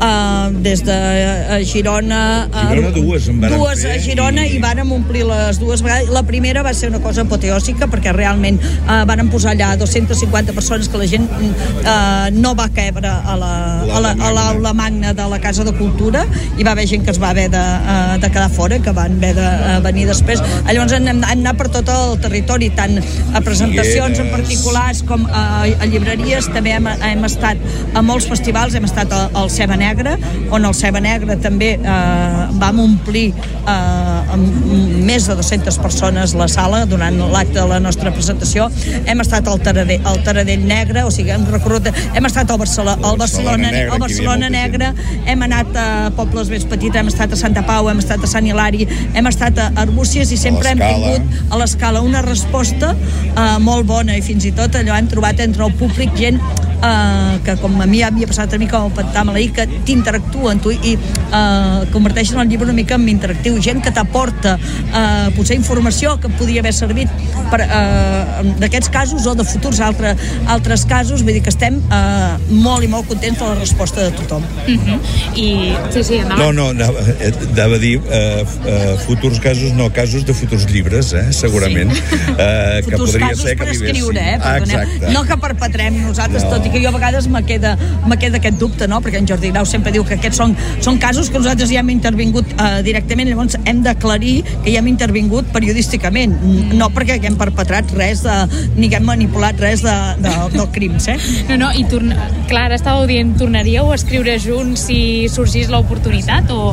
eh, 0.00 0.48
des 0.64 0.82
de 0.84 0.96
eh, 0.96 1.64
Girona 1.64 2.48
A 2.52 2.68
Girona 2.70 2.90
dues 2.94 3.28
en 3.28 3.40
dues 3.40 3.84
a 3.84 3.98
Girona 4.02 4.46
i... 4.46 4.56
i 4.56 4.62
vàrem 4.62 4.92
omplir 4.94 5.24
les 5.28 5.58
dues 5.60 5.82
vegades. 5.84 6.10
La 6.12 6.22
primera 6.26 6.62
va 6.62 6.72
ser 6.74 6.90
una 6.92 7.00
cosa 7.02 7.24
apoteòsica 7.26 7.88
perquè 7.92 8.14
realment 8.14 8.60
eh, 8.62 9.02
vàrem 9.08 9.30
posar 9.32 9.54
allà 9.54 9.72
250 9.80 10.54
persones 10.56 10.88
que 10.88 11.00
la 11.00 11.08
gent 11.10 11.28
eh, 11.30 12.30
no 12.36 12.54
va 12.58 12.68
cabre 12.74 13.08
a 13.08 13.36
la, 13.38 13.52
a 13.82 14.02
la, 14.04 14.14
a 14.16 14.32
l'aula 14.36 14.74
magna 14.76 15.12
de 15.16 15.28
la 15.28 15.40
Casa 15.42 15.64
de 15.64 15.74
Cultura 15.76 16.24
i 16.58 16.64
va 16.64 16.72
haver 16.76 16.86
gent 16.90 17.04
que 17.06 17.12
es 17.14 17.20
va 17.22 17.30
haver 17.30 17.48
de, 17.52 17.62
eh, 17.62 18.18
de 18.22 18.30
quedar 18.30 18.50
fora 18.50 18.78
que 18.82 18.94
van 18.96 19.16
haver 19.18 19.34
de 19.36 19.46
eh, 19.46 19.78
venir 19.84 20.06
després. 20.08 20.42
Llavors 20.68 20.96
hem, 20.96 21.08
hem 21.10 21.24
anat 21.28 21.58
per 21.58 21.68
tot 21.72 21.88
el 21.92 22.16
territori 22.22 22.70
tant 22.76 22.98
a 23.34 23.42
presentacions 23.44 24.20
en 24.22 24.30
particulars 24.32 25.02
com 25.08 25.26
a, 25.28 25.44
a 25.66 25.88
llibreries. 25.88 26.48
També 26.54 26.74
hem, 26.76 26.88
hem 26.92 27.26
estat 27.28 27.60
a 27.94 28.02
molts 28.04 28.28
festivals 28.30 28.76
hem 28.78 28.86
estat 28.88 29.12
al, 29.12 29.50
Ceba 29.52 29.76
Negra 29.82 30.16
on 30.52 30.64
al 30.68 30.76
Ceba 30.78 31.02
Negra 31.02 31.36
també 31.42 31.74
eh, 31.76 32.46
vam 32.62 32.80
omplir 32.86 33.28
eh, 33.32 34.32
amb 34.32 35.02
més 35.02 35.26
de 35.28 35.36
200 35.38 35.78
persones 35.82 36.36
la 36.38 36.48
sala 36.50 36.84
durant 36.88 37.18
l'acte 37.34 37.58
de 37.58 37.66
la 37.68 37.80
nostra 37.82 38.12
presentació. 38.14 38.68
Hem 39.06 39.22
estat 39.24 39.48
al 39.50 39.60
Taradell, 39.64 40.06
al 40.08 40.22
Taradell 40.26 40.64
Negre 40.68 41.04
o 41.06 41.10
sigui, 41.14 41.32
hem 41.34 41.46
recorregut 41.50 41.90
hem 42.14 42.26
estat 42.28 42.50
al 42.50 42.58
Barcelona, 42.60 43.08
al 43.08 43.18
Barcelona, 43.18 43.70
Negra, 43.70 43.94
al 43.94 44.00
Barcelona 44.00 44.50
Negra. 44.50 44.92
hem 45.26 45.42
anat 45.42 45.76
a 45.76 45.86
pobles 46.16 46.50
més 46.52 46.64
petits 46.68 46.96
hem 46.96 47.08
estat 47.08 47.32
a 47.32 47.38
Santa 47.38 47.62
Pau, 47.66 47.88
hem 47.90 48.02
estat 48.02 48.24
a 48.24 48.30
Sant 48.30 48.46
Hilari 48.46 48.86
hem 48.88 49.30
estat 49.30 49.58
a 49.58 49.70
Arbúcies 49.82 50.32
i 50.32 50.38
sempre 50.40 50.72
hem 50.72 50.82
tingut 50.82 51.52
a 51.52 51.60
l'escala 51.60 52.02
una 52.04 52.22
resposta 52.22 52.92
eh, 52.94 53.58
molt 53.60 53.86
bona 53.88 54.16
i 54.18 54.24
fins 54.24 54.46
i 54.48 54.52
tot 54.56 54.76
allò 54.78 54.98
hem 54.98 55.10
trobat 55.10 55.40
entre 55.44 55.66
el 55.66 55.74
públic 55.80 56.14
gent 56.18 56.40
eh, 56.82 57.38
que 57.46 57.56
com 57.62 57.80
a 57.80 57.86
mi 57.86 58.02
havia 58.02 58.28
passat 58.30 58.54
a 58.54 58.60
mi 58.60 58.68
com 58.70 58.88
el 58.88 58.94
Pantà 58.96 59.24
Maleí 59.26 59.50
que 59.54 59.66
t'interactua 59.84 60.52
amb 60.52 60.62
tu 60.62 60.70
i 60.72 60.94
eh, 60.96 61.86
converteixen 61.92 62.40
el 62.40 62.48
llibre 62.48 62.66
una 62.68 62.76
mica 62.76 62.94
en 62.94 63.08
interactiu 63.08 63.58
gent 63.62 63.82
que 63.82 63.90
t'aporta 63.94 64.56
eh, 64.58 65.30
potser 65.36 65.56
informació 65.56 66.18
que 66.20 66.28
podia 66.38 66.60
haver 66.60 66.72
servit 66.74 67.08
per, 67.50 67.60
eh, 67.62 68.54
d'aquests 68.60 68.88
casos 68.90 69.26
o 69.26 69.34
de 69.34 69.44
futurs 69.44 69.80
altre, 69.80 70.14
altres 70.46 70.84
casos 70.84 71.22
vull 71.22 71.32
dir 71.34 71.42
que 71.42 71.50
estem 71.50 71.80
eh, 71.90 72.36
molt 72.50 72.84
i 72.84 72.88
molt 72.88 73.08
contents 73.08 73.38
de 73.38 73.44
la 73.48 73.54
resposta 73.60 74.02
de 74.02 74.10
tothom 74.12 74.42
Uh 74.66 74.74
-huh. 74.78 74.98
I, 75.36 75.74
sí, 75.92 76.02
sí, 76.04 76.14
endavant. 76.16 76.38
No, 76.38 76.52
no, 76.52 76.68
anava, 76.70 76.98
eh, 77.20 77.32
anava 77.52 77.74
a 77.76 77.78
dir 77.78 78.00
eh, 78.10 78.44
eh, 78.66 78.96
futurs 79.06 79.38
casos, 79.40 79.72
no, 79.72 79.90
casos 79.92 80.24
de 80.24 80.34
futurs 80.34 80.66
llibres, 80.70 81.12
eh, 81.12 81.32
segurament. 81.32 81.92
Sí. 81.92 82.00
Eh, 82.38 82.82
que 82.84 82.90
futurs 82.90 83.10
podria 83.12 83.28
casos 83.28 83.42
ser 83.44 83.50
que 83.50 83.56
per 83.56 83.68
arribessin. 83.68 83.86
escriure, 83.96 84.20
eh? 84.20 84.38
Ah, 84.40 84.52
Perdoneu. 84.58 84.80
exacte. 84.82 85.12
no 85.12 85.22
que 85.24 85.36
perpetrem 85.36 86.02
nosaltres, 86.02 86.44
No. 86.44 86.50
tot 86.50 86.66
i 86.66 86.70
que 86.70 86.80
jo 86.82 86.88
a 86.88 86.92
vegades 86.92 87.28
me 87.28 87.42
queda, 87.44 87.76
me 88.06 88.16
queda 88.18 88.36
aquest 88.38 88.58
dubte, 88.58 88.88
no? 88.88 89.00
Perquè 89.00 89.18
en 89.18 89.26
Jordi 89.28 89.50
Grau 89.50 89.61
sempre 89.68 89.92
diu 89.94 90.04
que 90.06 90.16
aquests 90.18 90.40
són, 90.40 90.54
són 90.84 90.98
casos 91.02 91.30
que 91.30 91.40
nosaltres 91.40 91.70
ja 91.72 91.80
hem 91.82 91.92
intervingut 91.94 92.48
eh, 92.56 92.80
directament, 92.86 93.30
llavors 93.30 93.58
hem 93.64 93.82
d'aclarir 93.84 94.40
que 94.64 94.72
ja 94.72 94.82
hem 94.82 94.90
intervingut 94.90 95.48
periodísticament, 95.54 96.34
mm. 96.38 96.78
no 96.78 96.90
perquè 96.94 97.18
haguem 97.18 97.38
perpetrat 97.40 97.92
res 97.98 98.24
de, 98.26 98.36
ni 98.76 98.88
haguem 98.90 99.08
manipulat 99.12 99.60
res 99.62 99.84
de, 99.84 99.96
de, 100.22 100.34
del 100.56 100.68
crims, 100.74 101.08
eh? 101.12 101.18
No, 101.50 101.58
no, 101.66 101.72
i 101.76 101.84
torn... 101.90 102.14
clar, 102.50 102.68
ara 102.70 102.78
estàveu 102.78 103.06
dient, 103.10 103.34
tornaríeu 103.40 103.90
a 103.92 103.98
escriure 103.98 104.38
junts 104.42 104.88
si 104.88 105.00
sorgís 105.32 105.70
l'oportunitat 105.72 106.50
o... 106.54 106.72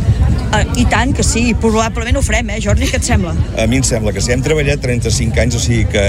Uh, 0.49 0.63
I 0.81 0.85
tant 0.89 1.11
que 1.13 1.21
sí, 1.21 1.51
probablement 1.61 2.17
ho 2.17 2.23
farem, 2.25 2.47
eh, 2.55 2.61
Jordi, 2.63 2.87
què 2.89 2.97
et 2.97 3.05
sembla? 3.05 3.35
A 3.61 3.67
mi 3.69 3.77
em 3.77 3.83
sembla 3.85 4.09
que 4.15 4.21
si 4.23 4.33
hem 4.33 4.41
treballat 4.41 4.81
35 4.81 5.43
anys, 5.43 5.57
o 5.59 5.61
sigui 5.61 5.83
que, 5.91 6.05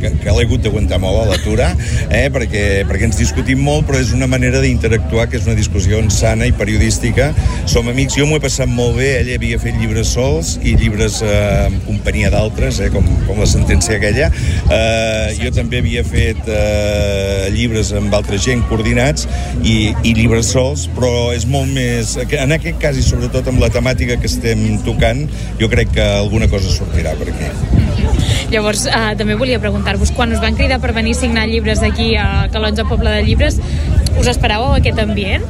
que, 0.00 0.10
que 0.24 0.34
l'he 0.34 0.46
hagut 0.48 0.64
d'aguantar 0.64 0.98
molt 1.02 1.20
a 1.20 1.28
l'atura, 1.28 1.68
eh, 2.08 2.26
perquè, 2.34 2.64
perquè 2.88 3.06
ens 3.06 3.20
discutim 3.20 3.62
molt, 3.62 3.86
però 3.86 4.00
és 4.02 4.10
una 4.16 4.26
manera 4.30 4.62
d'interactuar 4.64 5.28
que 5.30 5.38
és 5.38 5.46
una 5.46 5.54
discussió 5.58 5.91
sana 6.12 6.46
i 6.48 6.52
periodística. 6.56 7.30
Som 7.70 7.88
amics, 7.92 8.16
jo 8.18 8.26
m'ho 8.28 8.38
he 8.38 8.42
passat 8.42 8.70
molt 8.70 8.96
bé, 8.98 9.10
ell 9.20 9.32
havia 9.34 9.58
fet 9.62 9.76
llibres 9.80 10.12
sols 10.16 10.54
i 10.62 10.74
llibres 10.78 11.20
eh, 11.24 11.68
en 11.68 11.78
companyia 11.86 12.32
d'altres, 12.32 12.80
eh, 12.80 12.90
com, 12.94 13.06
com 13.28 13.40
la 13.42 13.48
sentència 13.48 13.98
aquella. 13.98 14.30
Eh, 14.72 15.36
jo 15.40 15.52
també 15.54 15.82
havia 15.82 16.04
fet 16.06 16.48
eh, 16.48 17.48
llibres 17.54 17.92
amb 17.96 18.14
altra 18.16 18.40
gent 18.40 18.64
coordinats 18.70 19.28
i, 19.62 19.92
i 20.02 20.14
llibres 20.18 20.52
sols, 20.54 20.88
però 20.96 21.32
és 21.36 21.46
molt 21.48 21.70
més... 21.72 22.16
En 22.42 22.54
aquest 22.56 22.80
cas, 22.82 22.98
i 22.98 23.04
sobretot 23.06 23.48
amb 23.52 23.62
la 23.62 23.70
temàtica 23.72 24.18
que 24.20 24.30
estem 24.30 24.64
tocant, 24.86 25.26
jo 25.60 25.70
crec 25.72 25.94
que 25.96 26.08
alguna 26.22 26.48
cosa 26.50 26.72
sortirà 26.72 27.16
per 27.18 27.30
aquí. 27.32 27.52
Llavors, 28.52 28.84
eh, 28.86 29.14
també 29.16 29.34
volia 29.40 29.58
preguntar-vos, 29.60 30.12
quan 30.12 30.32
us 30.32 30.40
van 30.42 30.56
cridar 30.58 30.78
per 30.80 30.92
venir 30.92 31.14
a 31.16 31.20
signar 31.22 31.46
llibres 31.48 31.82
aquí 31.82 32.14
a 32.16 32.48
Calonja, 32.52 32.84
Poble 32.84 33.10
de 33.10 33.22
Llibres, 33.24 33.56
us 34.20 34.28
esperàveu 34.28 34.74
aquest 34.76 34.98
ambient? 35.00 35.46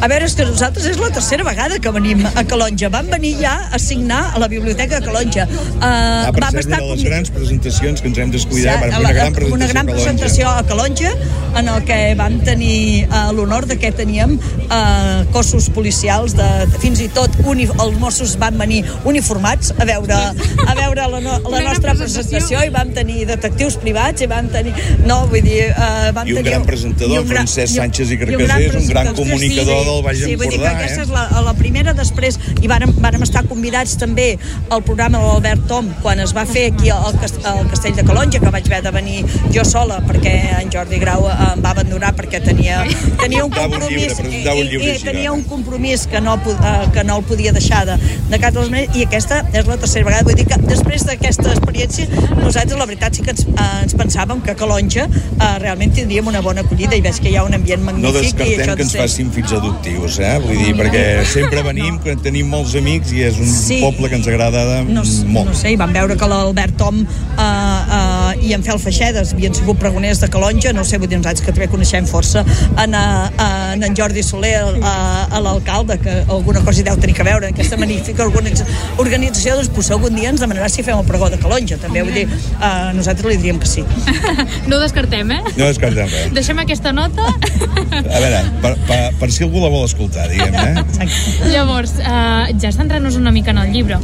A 0.00 0.08
veure, 0.08 0.24
és 0.26 0.34
que 0.34 0.44
nosaltres 0.44 0.86
és 0.86 0.98
la 1.00 1.10
tercera 1.10 1.44
vegada 1.44 1.78
que 1.80 1.90
venim 1.90 2.24
a 2.26 2.44
Calonja. 2.44 2.88
Vam 2.92 3.08
venir 3.12 3.34
ja 3.40 3.54
a 3.72 3.78
signar 3.78 4.32
a 4.34 4.38
la 4.38 4.48
Biblioteca 4.48 5.00
de 5.00 5.06
Calonja. 5.06 5.46
Uh, 5.48 5.82
Ah, 5.84 6.30
per 6.32 6.40
vam 6.44 6.56
estar 6.58 6.78
una 6.80 6.90
de 6.90 6.96
les 6.96 7.04
grans 7.04 7.30
presentacions 7.30 8.00
que 8.00 8.08
ens 8.08 8.18
hem 8.18 8.30
descuidat, 8.30 8.80
la- 8.80 8.98
una 8.98 9.12
gran 9.12 9.32
presentació, 9.32 9.54
una 9.54 9.66
gran 9.66 9.84
a 9.88 9.90
Calonja. 9.90 10.04
presentació 10.04 10.48
a 10.50 10.62
Calonja 10.66 11.10
en 11.58 11.68
el 11.68 11.84
que 11.84 12.14
vam 12.18 12.40
tenir 12.44 13.06
uh, 13.08 13.32
l'honor 13.32 13.66
de 13.66 13.76
que 13.78 13.92
teníem 13.92 14.38
uh, 14.38 15.24
cossos 15.32 15.68
policials 15.70 16.34
de, 16.36 16.48
de 16.70 16.78
fins 16.82 17.00
i 17.00 17.08
tot 17.08 17.30
uni, 17.44 17.66
els 17.68 17.98
Mossos 18.00 18.36
van 18.40 18.56
venir 18.58 18.82
uniformats 19.04 19.72
a 19.78 19.84
veure, 19.84 20.14
a 20.14 20.74
veure 20.74 21.06
la, 21.12 21.20
no, 21.20 21.36
la 21.50 21.60
nostra 21.68 21.94
presentació 21.94 22.62
i 22.66 22.70
vam 22.74 22.90
tenir 22.96 23.26
detectius 23.28 23.76
privats 23.82 24.22
i 24.24 24.26
vam 24.30 24.48
tenir 24.52 24.72
no, 25.06 25.26
vull 25.30 25.42
dir, 25.44 25.68
uh, 25.72 26.10
vam 26.16 26.26
I 26.26 26.32
un 26.34 26.40
tenir 26.42 26.50
gran 26.50 26.64
presentador, 26.66 27.14
i 27.14 27.18
un 27.22 27.28
gran- 27.28 27.44
Francesc 27.44 27.74
Sánchez 27.76 28.10
i 28.10 28.14
i 28.14 28.16
un 28.16 28.46
Carcassés, 28.46 28.74
un 28.80 28.86
gran 28.88 29.06
presentador. 29.14 29.63
Comunicador 29.64 29.74
investigador 29.74 29.94
del 29.94 30.04
Baix 30.04 30.18
sí, 30.18 30.36
vull 30.36 30.48
dir 30.48 30.58
que 30.58 30.66
Empordà, 30.66 30.78
aquesta 30.78 31.00
eh? 31.00 31.04
és 31.04 31.12
la, 31.14 31.42
la 31.44 31.54
primera, 31.58 31.94
després 31.96 32.38
hi 32.60 32.70
vàrem, 32.70 32.92
vàrem 33.02 33.24
estar 33.26 33.44
convidats 33.48 33.96
també 34.00 34.26
al 34.74 34.82
programa 34.86 35.20
de 35.20 35.28
l'Albert 35.28 35.66
Tom, 35.70 35.90
quan 36.02 36.20
es 36.22 36.34
va 36.36 36.44
fer 36.48 36.66
aquí 36.72 36.90
al, 36.94 37.18
al 37.50 37.68
Castell 37.72 37.96
de 37.98 38.04
Calonja, 38.06 38.40
que 38.42 38.52
vaig 38.54 38.68
haver 38.70 38.82
de 38.86 38.94
venir 38.94 39.24
jo 39.54 39.64
sola, 39.68 40.00
perquè 40.06 40.34
en 40.60 40.72
Jordi 40.72 41.00
Grau 41.02 41.28
eh, 41.28 41.36
em 41.52 41.64
va 41.64 41.74
abandonar 41.74 42.14
perquè 42.16 42.42
tenia, 42.44 42.82
tenia 43.22 43.44
un 43.44 43.54
Presentava 43.54 43.66
un 43.66 43.80
compromís 43.80 44.18
llibre, 44.18 44.54
un 44.54 44.68
llibre 44.70 44.90
i, 44.90 44.96
i, 44.96 45.04
tenia 45.04 45.30
no? 45.30 45.36
un 45.38 45.44
compromís 45.48 46.06
que 46.10 46.20
no, 46.20 46.36
eh, 46.54 46.74
que 46.94 47.04
no 47.06 47.18
el 47.20 47.28
podia 47.28 47.52
deixar 47.56 47.84
de, 47.88 47.98
de 48.30 48.40
cap 48.42 48.54
de 48.54 48.64
les 48.64 48.72
maneres, 48.72 48.96
i 48.98 49.06
aquesta 49.08 49.42
és 49.52 49.68
la 49.68 49.78
tercera 49.80 50.08
vegada. 50.08 50.26
Vull 50.28 50.38
dir 50.38 50.46
que 50.50 50.58
després 50.64 51.06
d'aquesta 51.08 51.52
experiència, 51.54 52.08
nosaltres 52.40 52.78
la 52.78 52.88
veritat 52.90 53.16
sí 53.16 53.24
que 53.26 53.34
ens, 53.34 53.46
eh, 53.46 53.68
ens 53.84 53.96
pensàvem 53.98 54.42
que 54.44 54.54
a 54.54 54.58
Calonja 54.58 55.06
eh, 55.08 55.52
realment 55.62 55.94
tindríem 55.96 56.30
una 56.32 56.42
bona 56.44 56.64
acollida 56.64 56.98
i 56.98 57.04
veig 57.04 57.20
que 57.22 57.32
hi 57.32 57.38
ha 57.38 57.44
un 57.46 57.56
ambient 57.56 57.84
No 57.84 57.92
magnífic. 57.92 58.14
i 58.14 58.24
descartem 58.24 58.64
això 58.64 58.76
que 58.78 58.86
ens 58.88 58.96
facin 58.98 59.32
fills 59.34 59.53
adoptius, 59.58 60.18
eh? 60.18 60.34
Vull 60.42 60.58
dir, 60.60 60.74
perquè 60.78 61.24
sempre 61.28 61.62
venim, 61.66 61.98
que 62.02 62.14
tenim 62.20 62.48
molts 62.52 62.74
amics 62.78 63.12
i 63.14 63.22
és 63.28 63.38
un 63.40 63.46
Sí. 63.50 63.80
poble 63.82 64.08
que 64.10 64.18
ens 64.20 64.26
agrada 64.28 64.82
no, 64.86 65.02
molt. 65.26 65.50
no 65.50 65.54
sé, 65.54 65.72
i 65.74 65.76
vam 65.80 65.92
veure 65.94 66.16
que 66.16 66.28
l'Albert 66.30 66.76
Tom 66.80 67.02
eh, 67.02 67.40
eh, 67.40 68.03
i 68.44 68.52
en 68.56 68.62
Fel 68.66 68.78
Feixedes 68.82 69.32
havien 69.34 69.54
sigut 69.56 69.78
pregoners 69.80 70.20
de 70.20 70.28
Calonja, 70.32 70.72
no 70.76 70.84
sé, 70.84 70.98
vull 71.00 71.08
dir, 71.08 71.18
nosaltres 71.20 71.44
que 71.46 71.52
també 71.54 71.68
coneixem 71.72 72.06
força 72.10 72.42
en, 72.82 72.94
eh, 72.94 73.44
en, 73.74 73.82
en 73.88 73.96
Jordi 73.96 74.22
Soler, 74.26 74.60
a, 74.84 74.94
a 75.30 75.40
l'alcalde, 75.44 75.96
que 76.02 76.16
alguna 76.28 76.60
cosa 76.66 76.80
hi 76.82 76.86
deu 76.88 76.96
tenir 77.00 77.14
que 77.16 77.24
veure 77.26 77.48
en 77.48 77.54
aquesta 77.54 77.78
magnífica 77.80 78.26
organitza- 78.26 78.66
organització, 79.02 79.56
doncs 79.58 79.70
potser 79.74 79.96
algun 79.96 80.14
dia 80.18 80.30
ens 80.32 80.42
demanarà 80.44 80.68
si 80.72 80.84
fem 80.86 80.98
el 80.98 81.06
pregó 81.08 81.30
de 81.32 81.38
Calonja, 81.42 81.78
també, 81.82 82.02
vull 82.04 82.14
dir, 82.16 82.26
eh, 82.28 82.72
nosaltres 82.96 83.30
li 83.32 83.38
diríem 83.40 83.60
que 83.62 83.70
sí. 83.70 83.84
No 84.68 84.76
ho 84.78 84.80
descartem, 84.80 85.30
eh? 85.30 85.40
No 85.58 85.66
descartem 85.68 86.08
res. 86.08 86.30
Deixem 86.34 86.58
aquesta 86.62 86.92
nota. 86.96 87.24
A 87.28 88.20
veure, 88.22 88.40
per, 88.62 88.74
per, 88.88 89.00
per 89.20 89.28
si 89.32 89.44
algú 89.44 89.60
la 89.62 89.68
vol 89.72 89.84
escoltar, 89.88 90.28
diguem, 90.30 90.54
eh? 90.54 91.08
Llavors, 91.52 91.96
eh, 92.00 92.54
ja 92.60 92.72
centrant-nos 92.74 93.16
una 93.20 93.32
mica 93.34 93.52
en 93.54 93.60
el 93.64 93.72
llibre, 93.74 93.98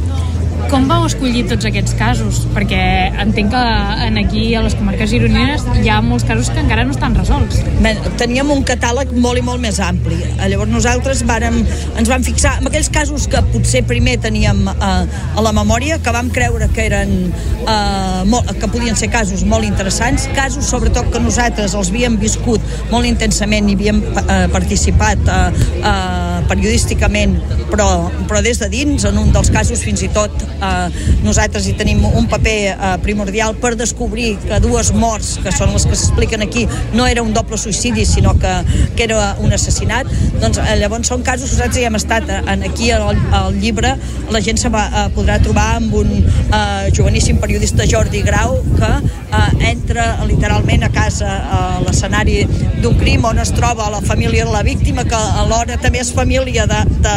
com 0.71 0.85
vau 0.87 1.03
escollir 1.03 1.41
tots 1.49 1.67
aquests 1.67 1.93
casos? 1.99 2.37
Perquè 2.55 2.79
entenc 3.19 3.51
que 3.51 3.61
en 4.05 4.17
aquí, 4.21 4.43
a 4.55 4.61
les 4.63 4.75
comarques 4.79 5.09
gironines, 5.11 5.65
hi 5.81 5.89
ha 5.91 5.97
molts 6.05 6.23
casos 6.27 6.47
que 6.53 6.61
encara 6.63 6.85
no 6.87 6.95
estan 6.95 7.15
resolts. 7.17 7.59
Bé, 7.83 7.91
teníem 8.21 8.47
un 8.53 8.63
catàleg 8.67 9.11
molt 9.11 9.41
i 9.41 9.43
molt 9.43 9.59
més 9.59 9.81
ampli. 9.83 10.15
Eh, 10.37 10.47
Llavors 10.51 10.71
nosaltres 10.71 11.25
vàrem, 11.27 11.57
ens 11.99 12.11
vam 12.11 12.23
fixar 12.23 12.53
en 12.61 12.69
aquells 12.69 12.87
casos 12.93 13.27
que 13.31 13.41
potser 13.51 13.83
primer 13.89 14.15
teníem 14.23 14.63
eh, 14.71 14.91
a 15.11 15.43
la 15.43 15.51
memòria, 15.55 15.99
que 15.99 16.13
vam 16.15 16.31
creure 16.31 16.69
que 16.71 16.87
eren 16.87 17.13
eh, 17.27 18.23
molt, 18.31 18.55
que 18.61 18.71
podien 18.71 18.95
ser 18.95 19.11
casos 19.11 19.43
molt 19.43 19.67
interessants, 19.67 20.29
casos 20.37 20.71
sobretot 20.71 21.11
que 21.11 21.19
nosaltres 21.19 21.75
els 21.75 21.91
havíem 21.91 22.15
viscut 22.21 22.63
molt 22.93 23.09
intensament 23.09 23.67
i 23.67 23.75
havíem 23.75 23.99
eh, 24.23 24.47
participat 24.55 25.27
eh, 25.35 25.43
eh, 25.83 26.39
periodísticament, 26.47 27.35
però, 27.67 27.91
però 28.31 28.39
des 28.45 28.63
de 28.63 28.71
dins, 28.71 29.03
en 29.07 29.19
un 29.19 29.35
dels 29.35 29.51
casos 29.51 29.83
fins 29.83 30.07
i 30.07 30.11
tot 30.15 30.47
eh, 30.61 31.07
nosaltres 31.25 31.67
hi 31.67 31.75
tenim 31.79 32.03
un 32.05 32.27
paper 32.31 32.57
eh, 32.71 32.93
primordial 33.03 33.55
per 33.61 33.73
descobrir 33.79 34.35
que 34.43 34.61
dues 34.63 34.91
morts, 34.93 35.37
que 35.43 35.53
són 35.55 35.73
les 35.75 35.87
que 35.87 35.97
s'expliquen 35.97 36.45
aquí, 36.45 36.67
no 36.93 37.07
era 37.07 37.23
un 37.25 37.33
doble 37.33 37.57
suïcidi, 37.57 38.05
sinó 38.05 38.35
que, 38.39 38.53
que 38.95 39.05
era 39.07 39.35
un 39.41 39.53
assassinat, 39.53 40.09
doncs 40.41 40.61
eh, 40.61 40.77
llavors 40.81 41.11
són 41.11 41.25
casos 41.25 41.49
que 41.49 41.57
nosaltres 41.57 41.81
hi 41.81 41.87
hem 41.89 41.99
estat 41.99 42.29
en, 42.41 42.67
aquí 42.69 42.91
al, 42.95 43.17
al 43.35 43.57
llibre, 43.61 43.95
la 44.31 44.41
gent 44.43 44.59
se 44.61 44.71
va, 44.73 44.85
podrà 45.15 45.39
trobar 45.43 45.67
amb 45.79 45.95
un 46.01 46.13
eh, 46.21 46.91
joveníssim 46.95 47.39
periodista 47.41 47.87
Jordi 47.89 48.21
Grau 48.25 48.57
que 48.77 48.91
eh, 48.91 49.71
entra 49.71 50.23
literalment 50.27 50.85
a 50.87 50.91
casa 50.93 51.31
a 51.51 51.61
l'escenari 51.85 52.41
d'un 52.81 52.97
crim 52.99 53.25
on 53.27 53.39
es 53.41 53.53
troba 53.55 53.89
la 53.93 54.01
família 54.01 54.45
de 54.45 54.51
la 54.53 54.63
víctima 54.63 55.05
que 55.07 55.17
alhora 55.41 55.77
també 55.81 56.01
és 56.01 56.11
família 56.13 56.67
de, 56.69 56.81
de, 57.05 57.15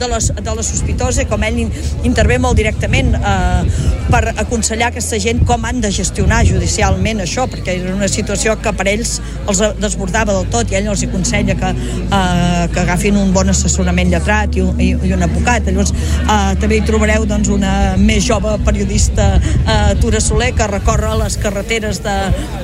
de, 0.00 0.08
la, 0.10 0.20
de 0.20 0.56
la 0.58 0.64
sospitosa 0.66 1.26
com 1.30 1.44
ell 1.46 1.62
in, 1.66 1.72
intervé 2.08 2.38
molt 2.42 2.58
directament 2.58 2.85
eh, 2.94 3.86
per 4.10 4.22
aconsellar 4.38 4.90
aquesta 4.92 5.18
gent 5.18 5.42
com 5.46 5.64
han 5.66 5.80
de 5.82 5.90
gestionar 5.90 6.44
judicialment 6.46 7.20
això 7.24 7.46
perquè 7.50 7.76
era 7.80 7.94
una 7.94 8.08
situació 8.08 8.54
que 8.62 8.72
per 8.76 8.86
ells 8.90 9.16
els 9.50 9.62
desbordava 9.80 10.34
del 10.36 10.46
tot 10.52 10.70
i 10.70 10.78
ell 10.78 10.90
els 10.92 11.02
hi 11.02 11.08
aconsella 11.10 11.56
que, 11.58 11.72
eh, 11.72 12.66
que 12.72 12.80
agafin 12.84 13.18
un 13.18 13.32
bon 13.34 13.50
assessorament 13.50 14.10
lletrat 14.12 14.56
i 14.56 14.62
un, 14.62 14.80
i, 14.80 14.92
i 14.94 15.12
un 15.16 15.26
advocat 15.26 15.66
llavors 15.66 15.92
eh, 15.92 16.54
també 16.60 16.78
hi 16.78 16.84
trobareu 16.86 17.26
doncs, 17.26 17.50
una 17.52 17.72
més 17.98 18.24
jove 18.26 18.54
periodista 18.66 19.32
eh, 19.38 19.94
Tura 20.00 20.20
Soler 20.20 20.52
que 20.56 20.70
recorre 20.70 21.14
les 21.22 21.38
carreteres 21.42 22.02
de, 22.04 22.16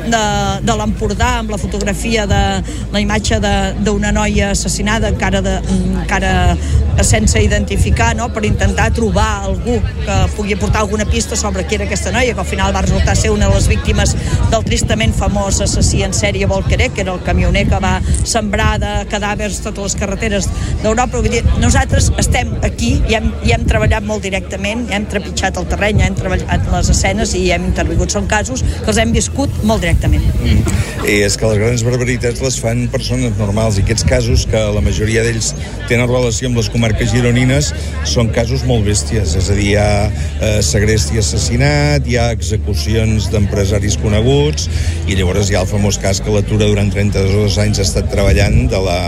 de, 0.06 0.22
de 0.62 0.78
l'Empordà 0.78 1.38
amb 1.40 1.52
la 1.54 1.58
fotografia 1.60 2.26
de 2.30 2.42
la 2.92 3.02
imatge 3.02 3.40
d'una 3.82 4.12
noia 4.14 4.52
assassinada 4.52 5.10
encara, 5.12 5.42
de, 5.42 5.58
encara 6.02 6.32
sense 7.02 7.40
identificar 7.42 8.12
no? 8.16 8.28
per 8.32 8.44
intentar 8.46 8.90
trobar 8.94 9.48
algú 9.48 9.78
que 10.04 10.11
pugui 10.36 10.56
portar 10.60 10.82
alguna 10.82 11.06
pista 11.08 11.36
sobre 11.36 11.66
qui 11.66 11.78
era 11.78 11.86
aquesta 11.88 12.12
noia 12.14 12.34
que 12.34 12.44
al 12.44 12.48
final 12.48 12.74
va 12.74 12.84
resultar 12.84 13.16
ser 13.16 13.32
una 13.34 13.48
de 13.48 13.56
les 13.56 13.68
víctimes 13.70 14.14
del 14.50 14.64
tristament 14.64 15.14
famós 15.16 15.60
assassí 15.64 16.02
en 16.06 16.14
sèrie 16.16 16.46
Volqueré 16.46 16.90
que 16.90 17.02
era 17.04 17.14
el 17.14 17.22
camioner 17.26 17.66
que 17.68 17.80
va 17.82 17.94
sembrar 18.24 18.76
de 18.82 18.92
cadàvers 19.10 19.60
totes 19.64 19.92
les 19.92 19.98
carreteres 20.00 20.48
d'Europa. 20.82 21.22
Nosaltres 21.60 22.10
estem 22.18 22.54
aquí 22.62 22.94
i 23.08 23.18
hem, 23.18 23.32
i 23.46 23.54
hem 23.54 23.66
treballat 23.68 24.04
molt 24.06 24.22
directament 24.24 24.86
hem 24.92 25.06
trepitjat 25.10 25.58
el 25.60 25.68
terreny, 25.70 26.02
hem 26.04 26.16
treballat 26.18 26.68
les 26.72 26.90
escenes 26.92 27.34
i 27.38 27.44
hem 27.54 27.66
intervingut, 27.70 28.12
són 28.12 28.28
casos 28.30 28.62
que 28.62 28.90
els 28.92 29.00
hem 29.02 29.12
viscut 29.14 29.62
molt 29.68 29.84
directament. 29.84 30.24
I 31.02 31.22
és 31.26 31.36
que 31.38 31.48
les 31.50 31.60
grans 31.60 31.84
barbaritats 31.86 32.42
les 32.44 32.58
fan 32.62 32.84
persones 32.92 33.36
normals 33.38 33.78
i 33.78 33.84
aquests 33.86 34.06
casos, 34.08 34.46
que 34.50 34.62
la 34.76 34.82
majoria 34.84 35.24
d'ells 35.26 35.52
tenen 35.88 36.08
relació 36.10 36.50
amb 36.50 36.60
les 36.60 36.70
comarques 36.72 37.12
gironines, 37.14 37.72
són 38.08 38.32
casos 38.34 38.66
molt 38.68 38.86
bèsties, 38.88 39.36
és 39.38 39.50
a 39.50 39.58
dir, 39.58 39.72
hi 39.72 39.76
ha 39.80 40.01
eh, 40.08 40.58
segrest 40.64 41.14
i 41.14 41.20
assassinat, 41.22 42.08
hi 42.08 42.18
ha 42.20 42.30
execucions 42.34 43.28
d'empresaris 43.32 43.98
coneguts, 44.02 44.68
i 45.06 45.18
llavors 45.18 45.50
hi 45.50 45.58
ha 45.58 45.64
el 45.64 45.70
famós 45.70 46.00
cas 46.02 46.22
que 46.22 46.32
l'atura 46.34 46.70
durant 46.70 46.92
32 46.92 47.58
anys 47.62 47.82
ha 47.82 47.86
estat 47.88 48.10
treballant 48.12 48.66
de 48.72 48.80
la, 48.82 48.98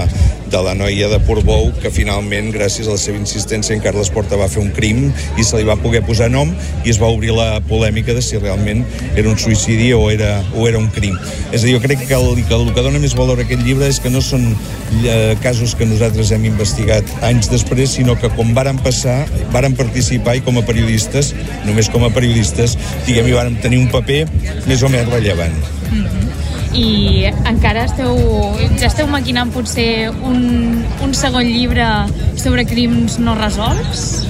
de 0.55 0.62
la 0.62 0.74
noia 0.78 1.09
de 1.11 1.18
Portbou, 1.26 1.72
que 1.82 1.90
finalment, 1.90 2.53
gràcies 2.55 2.86
a 2.86 2.95
la 2.95 3.01
seva 3.01 3.18
insistència, 3.18 3.74
en 3.74 3.82
Carles 3.82 4.11
Porta 4.14 4.38
va 4.38 4.47
fer 4.51 4.62
un 4.62 4.70
crim 4.76 5.09
i 5.40 5.47
se 5.47 5.59
li 5.59 5.66
va 5.66 5.74
poder 5.80 6.05
posar 6.07 6.28
nom 6.30 6.53
i 6.84 6.92
es 6.92 7.01
va 7.01 7.11
obrir 7.11 7.32
la 7.34 7.59
polèmica 7.66 8.14
de 8.14 8.22
si 8.22 8.38
realment 8.38 8.84
era 9.16 9.26
un 9.30 9.38
suïcidi 9.40 9.90
o 9.97 10.05
era, 10.12 10.36
o 10.55 10.68
era 10.70 10.78
un 10.78 10.86
crim. 10.95 11.16
És 11.51 11.62
a 11.62 11.66
dir, 11.66 11.74
jo 11.74 11.82
crec 11.82 12.05
que 12.07 12.14
el, 12.14 12.45
que 12.47 12.55
el 12.55 12.70
que 12.74 12.84
dona 12.86 13.03
més 13.03 13.16
valor 13.18 13.40
a 13.40 13.47
aquest 13.47 13.64
llibre 13.66 13.88
és 13.90 13.99
que 14.03 14.12
no 14.14 14.22
són 14.22 14.47
eh, 15.03 15.34
casos 15.42 15.74
que 15.74 15.88
nosaltres 15.90 16.30
hem 16.34 16.47
investigat 16.51 17.11
anys 17.26 17.51
després, 17.51 17.97
sinó 17.99 18.14
que 18.20 18.30
com 18.36 18.55
varen 18.55 18.78
passar, 18.84 19.24
varen 19.55 19.74
participar 19.78 20.36
i 20.38 20.45
com 20.45 20.61
a 20.61 20.66
periodistes, 20.74 21.32
només 21.68 21.88
com 21.92 22.04
a 22.04 22.10
periodistes, 22.14 22.76
diguem, 23.06 23.30
hi 23.30 23.38
vàrem 23.38 23.58
tenir 23.62 23.80
un 23.84 23.90
paper 23.94 24.24
més 24.66 24.82
o 24.82 24.90
menys 24.90 25.12
rellevant. 25.14 25.54
I 26.74 27.30
encara 27.46 27.84
esteu, 27.86 28.18
ja 28.80 28.88
esteu 28.88 29.06
maquinant 29.06 29.52
potser 29.54 30.10
un, 30.10 30.82
un 31.06 31.14
segon 31.14 31.46
llibre 31.46 31.86
sobre 32.40 32.66
crims 32.66 33.20
no 33.22 33.36
resolts? 33.38 34.24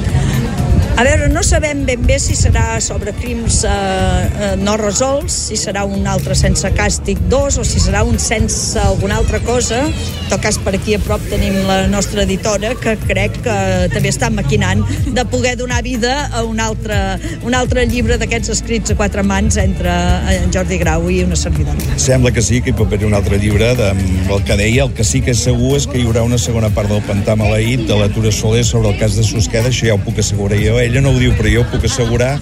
A 0.94 1.02
veure, 1.02 1.26
no 1.26 1.42
sabem 1.42 1.80
ben 1.88 2.04
bé 2.06 2.20
si 2.22 2.36
serà 2.38 2.76
sobre 2.78 3.10
crims 3.18 3.64
eh, 3.66 3.70
eh, 3.72 4.50
no 4.62 4.76
resolts, 4.78 5.34
si 5.48 5.56
serà 5.58 5.82
un 5.90 6.04
altre 6.06 6.36
sense 6.38 6.68
càstig 6.70 7.18
2 7.32 7.56
o 7.58 7.64
si 7.66 7.80
serà 7.82 8.04
un 8.06 8.20
sense 8.22 8.78
alguna 8.78 9.16
altra 9.18 9.40
cosa. 9.42 9.80
En 9.88 10.28
tot 10.30 10.38
cas, 10.44 10.54
per 10.62 10.76
aquí 10.78 10.94
a 10.94 11.00
prop 11.02 11.24
tenim 11.26 11.56
la 11.66 11.88
nostra 11.90 12.22
editora, 12.22 12.70
que 12.78 12.94
crec 13.08 13.40
que 13.42 13.56
també 13.90 14.12
està 14.14 14.28
maquinant 14.30 14.84
de 15.16 15.24
poder 15.32 15.56
donar 15.58 15.80
vida 15.82 16.12
a 16.30 16.44
un 16.46 16.62
altre, 16.62 17.00
un 17.42 17.58
altre 17.58 17.88
llibre 17.90 18.14
d'aquests 18.22 18.54
escrits 18.54 18.94
a 18.94 18.96
quatre 19.00 19.26
mans 19.26 19.58
entre 19.58 19.90
en 20.30 20.54
Jordi 20.54 20.78
Grau 20.78 21.10
i 21.10 21.24
una 21.26 21.34
servidora. 21.34 21.98
Sembla 21.98 22.30
que 22.30 22.46
sí, 22.46 22.62
que 22.62 22.70
hi 22.70 22.78
pot 22.78 22.94
haver 22.94 23.10
un 23.10 23.18
altre 23.18 23.42
llibre 23.42 23.72
de, 23.74 23.90
el 24.30 24.46
que 24.46 24.60
deia, 24.62 24.86
el 24.86 24.94
que 24.94 25.02
sí 25.02 25.24
que 25.26 25.34
és 25.34 25.42
segur 25.50 25.74
és 25.80 25.90
que 25.90 25.98
hi 25.98 26.06
haurà 26.06 26.22
una 26.22 26.38
segona 26.38 26.70
part 26.70 26.94
del 26.94 27.02
Pantà 27.10 27.34
Maleït 27.34 27.82
de 27.90 27.98
la 27.98 28.06
Tura 28.14 28.30
Soler 28.30 28.62
sobre 28.62 28.94
el 28.94 29.02
cas 29.02 29.18
de 29.18 29.26
Susqueda, 29.26 29.74
això 29.74 29.90
ja 29.90 29.98
ho 29.98 30.02
puc 30.06 30.22
assegurar 30.22 30.62
jo, 30.62 30.78
ella 30.86 31.00
no 31.04 31.12
ho 31.14 31.18
diu 31.20 31.32
però 31.38 31.50
jo 31.52 31.64
ho 31.64 31.68
puc 31.72 31.84
assegurar 31.88 32.34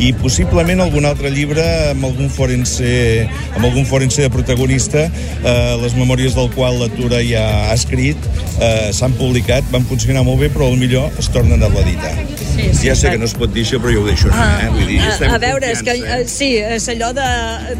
i 0.00 0.12
possiblement 0.16 0.80
algun 0.84 1.04
altre 1.08 1.30
llibre 1.34 1.64
amb 1.90 2.04
algun 2.08 2.30
forense, 2.32 3.26
amb 3.54 3.64
algun 3.64 3.86
forense 3.86 4.22
de 4.24 4.30
protagonista 4.32 5.06
eh, 5.06 5.76
les 5.82 5.94
memòries 5.98 6.34
del 6.38 6.50
qual 6.56 6.78
la 6.80 6.88
Tura 6.96 7.20
ja 7.26 7.44
ha 7.70 7.74
escrit 7.76 8.16
eh, 8.60 8.90
s'han 8.96 9.12
publicat, 9.18 9.64
van 9.72 9.84
funcionar 9.88 10.24
molt 10.26 10.40
bé 10.44 10.50
però 10.52 10.70
millor 10.76 11.10
es 11.20 11.28
tornen 11.32 11.62
a 11.62 11.68
l'editar 11.72 12.14
Sí, 12.50 12.66
sí, 12.74 12.86
ja 12.88 12.94
sé 12.98 13.06
clar. 13.06 13.12
que 13.14 13.18
no 13.22 13.24
es 13.28 13.32
pot 13.38 13.52
dir 13.54 13.62
això, 13.64 13.78
però 13.80 13.92
jo 13.94 14.00
ho 14.02 14.06
deixo 14.08 14.28
anar, 14.28 14.64
eh? 14.64 14.68
Vull 14.74 14.88
dir, 14.90 14.96
a, 15.00 15.12
a 15.32 15.38
veure, 15.40 15.68
és 15.70 15.78
que 15.86 15.94
confiança, 15.94 16.16
eh, 16.20 16.26
sí, 16.28 16.48
és 16.76 16.88
allò 16.92 17.08
de, 17.16 17.28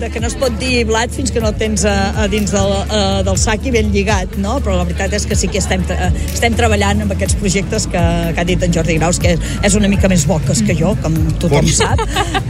de 0.00 0.08
que 0.14 0.20
no 0.22 0.28
es 0.30 0.36
pot 0.40 0.54
dir 0.62 0.84
blat 0.88 1.12
fins 1.12 1.32
que 1.34 1.42
no 1.42 1.50
el 1.50 1.56
tens 1.60 1.82
a, 1.90 1.94
a 2.22 2.28
dins 2.32 2.52
del, 2.54 2.70
a, 2.86 3.00
del 3.26 3.36
sac 3.42 3.66
i 3.68 3.72
ben 3.74 3.90
lligat, 3.92 4.38
no? 4.40 4.54
Però 4.64 4.78
la 4.78 4.86
veritat 4.88 5.12
és 5.18 5.26
que 5.28 5.36
sí 5.36 5.50
que 5.52 5.60
estem, 5.60 5.82
tra- 5.90 6.08
estem 6.30 6.56
treballant 6.56 7.02
amb 7.04 7.12
aquests 7.16 7.36
projectes 7.42 7.88
que, 7.92 8.04
que 8.32 8.40
ha 8.40 8.46
dit 8.48 8.62
en 8.64 8.72
Jordi 8.78 8.96
Graus, 9.02 9.20
que 9.20 9.34
és, 9.34 9.44
és 9.68 9.76
una 9.82 9.90
mica 9.92 10.08
més 10.10 10.26
boques 10.28 10.62
que 10.66 10.74
jo, 10.78 10.94
com 11.02 11.14
tothom 11.40 11.66
Bon. 11.66 11.70
sap, 11.70 12.02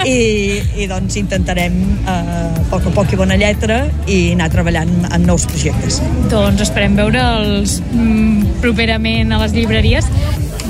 i, 0.09 0.61
i 0.81 0.87
doncs 0.91 1.19
intentarem 1.21 1.77
eh, 2.01 2.15
a 2.15 2.65
poc 2.71 2.89
a 2.89 2.95
poc 2.95 3.13
i 3.15 3.19
bona 3.21 3.37
lletra 3.41 3.83
i 4.09 4.21
anar 4.35 4.51
treballant 4.53 4.93
en 5.11 5.27
nous 5.29 5.45
projectes. 5.51 6.01
Doncs 6.33 6.65
esperem 6.67 6.97
veure'ls 6.99 7.79
mm, 7.93 8.61
properament 8.65 9.35
a 9.37 9.43
les 9.45 9.57
llibreries. 9.57 10.09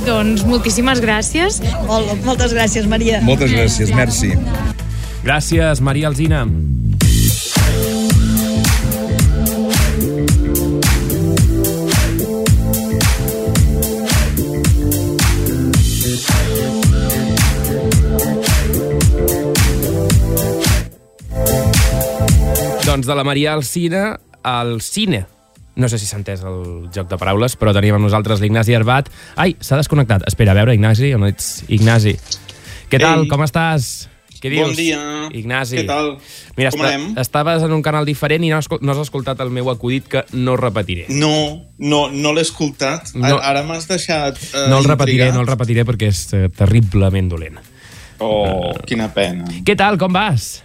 Doncs 0.07 0.47
moltíssimes 0.49 1.03
gràcies. 1.05 1.61
Mol, 1.87 2.09
moltes 2.25 2.55
gràcies, 2.57 2.89
Maria. 2.91 3.21
Moltes 3.27 3.53
gràcies, 3.53 3.93
merci. 3.97 4.35
Gràcies, 5.25 5.83
Maria 5.85 6.09
Alzina. 6.09 6.47
Doncs 22.91 23.07
de 23.07 23.15
la 23.15 23.23
Maria 23.23 23.53
Alcina 23.55 24.19
al 24.43 24.81
cine. 24.83 25.25
No 25.77 25.87
sé 25.89 25.95
si 26.01 26.09
s'ha 26.11 26.17
entès 26.19 26.41
el 26.43 26.89
joc 26.91 27.07
de 27.07 27.15
paraules, 27.21 27.55
però 27.55 27.71
tenim 27.71 27.95
amb 27.95 28.03
nosaltres 28.03 28.41
l'Ignasi 28.43 28.75
Arbat. 28.75 29.07
Ai, 29.39 29.53
s'ha 29.63 29.79
desconnectat. 29.79 30.25
Espera, 30.27 30.51
a 30.51 30.59
veure, 30.59 30.75
Ignasi, 30.75 31.13
on 31.15 31.29
ets? 31.29 31.61
Ignasi. 31.71 32.17
Què 32.91 32.99
tal? 32.99 33.23
Ei. 33.23 33.31
Com 33.31 33.45
estàs? 33.47 34.09
Què 34.43 34.51
dius? 34.51 34.73
Bon 34.73 34.75
dia. 34.75 34.99
Ignasi. 35.39 35.79
Què 35.79 35.85
tal? 35.87 36.17
Mira, 36.59 36.73
Com 36.75 36.83
anem? 36.83 37.05
estaves 37.23 37.63
en 37.63 37.77
un 37.79 37.87
canal 37.87 38.09
diferent 38.11 38.43
i 38.43 38.51
no 38.51 38.59
no 38.59 38.93
has 38.97 39.05
escoltat 39.05 39.39
el 39.47 39.55
meu 39.55 39.71
acudit 39.71 40.11
que 40.11 40.25
no 40.33 40.57
repetiré. 40.59 41.07
No, 41.15 41.31
no, 41.79 42.09
no 42.11 42.35
l'he 42.35 42.43
escoltat. 42.43 43.15
No. 43.15 43.37
Ara, 43.37 43.39
ara 43.53 43.63
m'has 43.71 43.87
deixat 43.87 44.35
eh, 44.51 44.67
no 44.67 44.83
el 44.83 44.91
repetiré, 44.91 45.29
intrigat. 45.31 45.35
no 45.39 45.47
el 45.47 45.53
repetiré 45.55 45.87
perquè 45.87 46.11
és 46.11 46.27
eh, 46.35 46.49
terriblement 46.51 47.31
dolent. 47.31 47.63
Oh, 48.19 48.75
quina 48.83 49.13
pena. 49.15 49.47
Què 49.63 49.79
tal, 49.79 49.95
com 49.97 50.11
vas? 50.13 50.57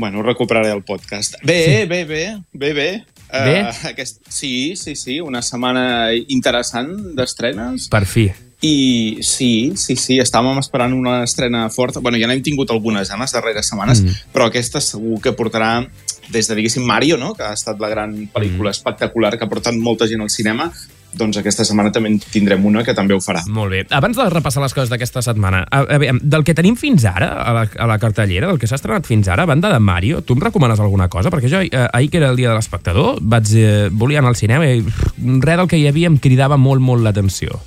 Bueno, 0.00 0.22
recuperaré 0.22 0.72
el 0.72 0.82
podcast. 0.82 1.34
Bé, 1.44 1.84
bé, 1.86 2.04
bé, 2.06 2.38
bé, 2.52 2.72
bé. 2.72 2.90
Eh, 3.32 3.44
Bé? 3.44 3.58
aquest, 3.90 4.22
sí, 4.28 4.74
sí, 4.74 4.96
sí, 4.96 5.20
una 5.20 5.42
setmana 5.42 6.12
interessant 6.32 6.88
d'estrenes. 7.14 7.84
Per 7.92 8.06
fi. 8.08 8.24
I 8.64 9.18
sí, 9.24 9.72
sí, 9.76 9.94
sí, 9.96 10.16
estàvem 10.20 10.58
esperant 10.60 10.92
una 10.96 11.22
estrena 11.24 11.68
forta. 11.70 12.00
bueno, 12.00 12.18
ja 12.18 12.26
n'hem 12.26 12.42
tingut 12.42 12.70
algunes 12.72 13.10
en 13.12 13.20
les 13.20 13.32
darreres 13.32 13.68
setmanes, 13.68 14.00
Mm. 14.02 14.16
però 14.34 14.46
aquesta 14.48 14.80
segur 14.80 15.20
que 15.20 15.32
portarà 15.36 15.86
des 16.30 16.48
de, 16.48 16.54
diguéssim, 16.56 16.82
Mario, 16.82 17.16
no? 17.16 17.34
que 17.34 17.42
ha 17.44 17.52
estat 17.52 17.78
la 17.80 17.88
gran 17.88 18.12
pel·lícula 18.32 18.70
Mm. 18.70 18.76
espectacular 18.76 19.36
que 19.38 19.44
ha 19.44 19.48
portat 19.48 19.74
molta 19.74 20.08
gent 20.08 20.20
al 20.22 20.30
cinema, 20.30 20.72
doncs 21.12 21.36
aquesta 21.40 21.64
setmana 21.66 21.90
també 21.92 22.08
en 22.12 22.18
tindrem 22.20 22.64
una 22.66 22.84
que 22.86 22.94
també 22.94 23.14
ho 23.16 23.20
farà. 23.20 23.42
Molt 23.50 23.70
bé. 23.74 23.80
Abans 23.90 24.16
de 24.16 24.28
repassar 24.30 24.62
les 24.62 24.74
coses 24.74 24.90
d'aquesta 24.92 25.22
setmana, 25.22 25.64
a, 25.70 25.80
a 25.82 25.98
veure, 25.98 26.20
del 26.22 26.44
que 26.46 26.54
tenim 26.54 26.76
fins 26.78 27.04
ara, 27.04 27.32
a 27.42 27.52
la, 27.56 27.64
a 27.66 27.86
la 27.90 27.98
cartellera, 27.98 28.46
del 28.46 28.58
que 28.62 28.68
s'ha 28.70 28.78
estrenat 28.78 29.06
fins 29.08 29.28
ara, 29.28 29.42
a 29.42 29.50
banda 29.50 29.72
de 29.72 29.80
Mario, 29.80 30.22
tu 30.22 30.34
em 30.38 30.40
recomanes 30.40 30.80
alguna 30.80 31.08
cosa? 31.08 31.30
Perquè 31.30 31.50
jo, 31.50 31.60
eh, 31.66 31.88
ahir 31.92 32.10
que 32.10 32.18
era 32.22 32.30
el 32.30 32.36
dia 32.38 32.48
de 32.50 32.54
l'espectador, 32.54 33.18
vaig, 33.20 33.50
eh, 33.56 33.88
volia 33.90 34.20
anar 34.22 34.30
al 34.34 34.38
cinema 34.38 34.68
i 34.70 34.84
res 34.84 35.58
del 35.58 35.68
que 35.68 35.78
hi 35.80 35.88
havia 35.90 36.06
em 36.12 36.18
cridava 36.18 36.56
molt, 36.56 36.80
molt 36.80 37.02
l'atenció. 37.02 37.58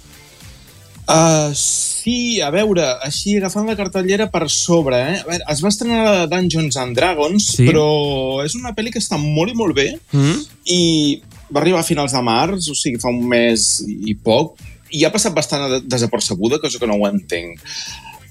Uh, 1.04 1.52
sí, 1.54 2.40
a 2.40 2.48
veure, 2.54 2.86
així 3.04 3.34
agafant 3.36 3.68
la 3.68 3.76
cartellera 3.76 4.30
per 4.32 4.46
sobre, 4.50 4.96
eh? 5.12 5.18
A 5.20 5.28
veure, 5.28 5.44
es 5.52 5.60
va 5.60 5.68
estrenar 5.74 6.30
Dungeons 6.32 6.78
and 6.80 6.96
Dragons, 6.96 7.50
Sí. 7.58 7.66
però 7.68 8.40
és 8.46 8.56
una 8.56 8.72
pel·li 8.72 8.90
que 8.94 9.02
està 9.04 9.20
molt 9.20 9.52
i 9.52 9.56
molt 9.56 9.76
bé 9.76 9.90
Mm? 10.14 10.38
i 10.72 11.22
va 11.54 11.62
arribar 11.62 11.84
a 11.84 11.88
finals 11.88 12.16
de 12.16 12.22
març, 12.26 12.70
o 12.72 12.78
sigui, 12.78 13.02
fa 13.02 13.12
un 13.14 13.22
mes 13.30 13.68
i 13.86 14.16
poc, 14.16 14.58
i 14.94 15.04
ha 15.06 15.12
passat 15.14 15.34
bastant 15.36 15.68
de- 15.70 15.84
desapercebuda, 15.86 16.62
cosa 16.62 16.80
que 16.82 16.90
no 16.90 16.98
ho 16.98 17.08
entenc. 17.10 17.62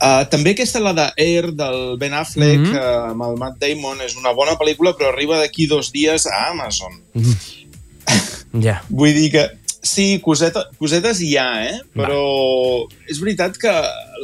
Uh, 0.03 0.25
també 0.27 0.57
aquesta, 0.57 0.81
la 0.83 0.93
de 0.99 1.05
Air, 1.23 1.53
del 1.55 1.97
Ben 1.99 2.15
Affleck, 2.19 2.59
mm. 2.59 2.73
-hmm. 2.73 3.07
uh, 3.07 3.11
amb 3.13 3.23
el 3.23 3.37
Matt 3.39 3.61
Damon, 3.63 4.01
és 4.03 4.17
una 4.19 4.33
bona 4.35 4.59
pel·lícula, 4.59 4.97
però 4.99 5.13
arriba 5.13 5.39
d'aquí 5.39 5.67
dos 5.67 5.93
dies 5.93 6.27
a 6.27 6.51
Amazon. 6.51 7.03
Ja. 8.61 8.83
Vull 8.91 9.15
dir 9.17 9.31
que 9.33 9.43
sí, 9.83 10.21
coseta, 10.23 10.69
cosetes 10.79 11.21
hi 11.21 11.33
ha, 11.37 11.65
eh? 11.67 11.81
Però 11.95 12.87
és 13.11 13.19
veritat 13.21 13.57
que 13.59 13.73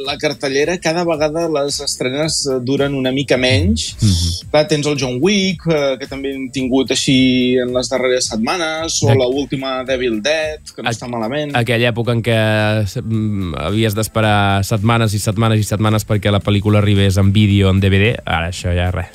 la 0.05 0.15
cartellera 0.17 0.77
cada 0.79 1.03
vegada 1.03 1.49
les 1.51 1.81
estrenes 1.83 2.37
duren 2.63 2.95
una 2.95 3.11
mica 3.11 3.35
menys. 3.37 3.95
Mm 4.01 4.07
-hmm. 4.07 4.49
Clar, 4.51 4.67
tens 4.67 4.87
el 4.87 4.95
John 4.97 5.17
Wick, 5.21 5.67
eh, 5.67 5.97
que 5.99 6.07
també 6.07 6.31
hem 6.33 6.49
tingut 6.49 6.91
així 6.91 7.57
en 7.59 7.73
les 7.73 7.89
darreres 7.89 8.25
setmanes, 8.27 9.03
o 9.03 9.07
Aqu- 9.09 9.19
la 9.19 9.27
última 9.27 9.83
Devil 9.83 10.21
Dead, 10.21 10.59
que 10.75 10.81
no 10.81 10.89
Aqu- 10.89 10.95
està 10.95 11.07
malament. 11.09 11.55
Aquella 11.55 11.89
època 11.91 12.11
en 12.13 12.23
què 12.23 13.01
mm, 13.03 13.55
havies 13.57 13.93
d'esperar 13.95 14.63
setmanes 14.63 15.13
i 15.13 15.19
setmanes 15.19 15.59
i 15.59 15.63
setmanes 15.63 16.07
perquè 16.07 16.31
la 16.31 16.39
pel·lícula 16.39 16.77
arribés 16.79 17.17
en 17.17 17.33
vídeo, 17.33 17.69
en 17.69 17.79
DVD, 17.81 18.15
ara 18.25 18.49
això 18.49 18.73
ja 18.73 18.91
res. 18.91 19.07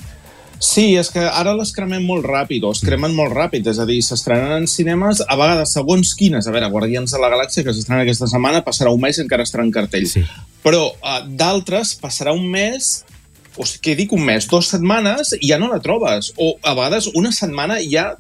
Sí, 0.62 0.94
és 0.96 1.10
que 1.12 1.22
ara 1.24 1.54
les 1.56 1.72
cremem 1.74 2.04
molt 2.06 2.26
ràpid, 2.26 2.64
o 2.64 2.72
es 2.74 2.82
cremen 2.84 3.14
molt 3.16 3.34
ràpid, 3.34 3.66
és 3.70 3.80
a 3.82 3.86
dir, 3.88 4.00
s'estrenen 4.04 4.54
en 4.60 4.68
cinemes, 4.70 5.22
a 5.26 5.36
vegades 5.38 5.74
segons 5.76 6.14
quines, 6.18 6.46
a 6.46 6.54
veure, 6.54 6.70
Guardians 6.72 7.14
de 7.14 7.20
la 7.22 7.30
Galàxia, 7.32 7.64
que 7.66 7.74
s'estrena 7.74 8.04
aquesta 8.04 8.28
setmana, 8.30 8.62
passarà 8.66 8.92
un 8.94 9.02
mes 9.02 9.18
i 9.18 9.24
encara 9.24 9.46
estarà 9.46 9.66
en 9.66 9.72
cartell. 9.74 10.06
Sí. 10.10 10.22
Però 10.64 10.86
uh, 10.92 11.18
d'altres 11.26 11.96
passarà 12.00 12.32
un 12.36 12.46
mes, 12.50 12.92
o 13.56 13.66
sigui, 13.66 13.82
què 13.88 13.96
dic 13.98 14.14
un 14.16 14.24
mes, 14.24 14.46
dues 14.50 14.70
setmanes 14.72 15.34
i 15.40 15.48
ja 15.50 15.58
no 15.60 15.72
la 15.72 15.82
trobes, 15.84 16.32
o 16.38 16.54
a 16.62 16.76
vegades 16.78 17.10
una 17.14 17.34
setmana 17.34 17.80
ja 17.82 18.12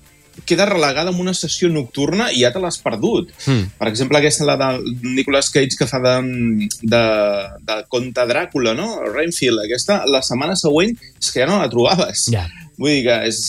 queda 0.44 0.66
relegada 0.66 1.10
en 1.10 1.20
una 1.20 1.34
sessió 1.34 1.68
nocturna 1.70 2.30
i 2.32 2.42
ja 2.42 2.52
te 2.52 2.62
l'has 2.62 2.78
perdut. 2.82 3.30
Mm. 3.46 3.74
Per 3.78 3.88
exemple, 3.90 4.18
aquesta, 4.18 4.46
la 4.48 4.56
de 4.60 4.70
Nicolas 5.14 5.50
Cage, 5.54 5.78
que 5.78 5.88
fa 5.90 6.00
de, 6.02 6.14
de, 6.82 7.02
de 7.64 7.78
Conte 7.92 8.26
Dràcula, 8.30 8.74
no? 8.76 8.88
Renfield, 9.12 9.64
aquesta, 9.64 10.02
la 10.10 10.22
setmana 10.26 10.58
següent 10.58 10.96
és 10.96 11.30
que 11.30 11.44
ja 11.44 11.50
no 11.50 11.60
la 11.62 11.70
trobaves. 11.72 12.28
Ja. 12.34 12.48
Vull 12.78 12.98
dir 12.98 13.04
que 13.08 13.20
és... 13.30 13.46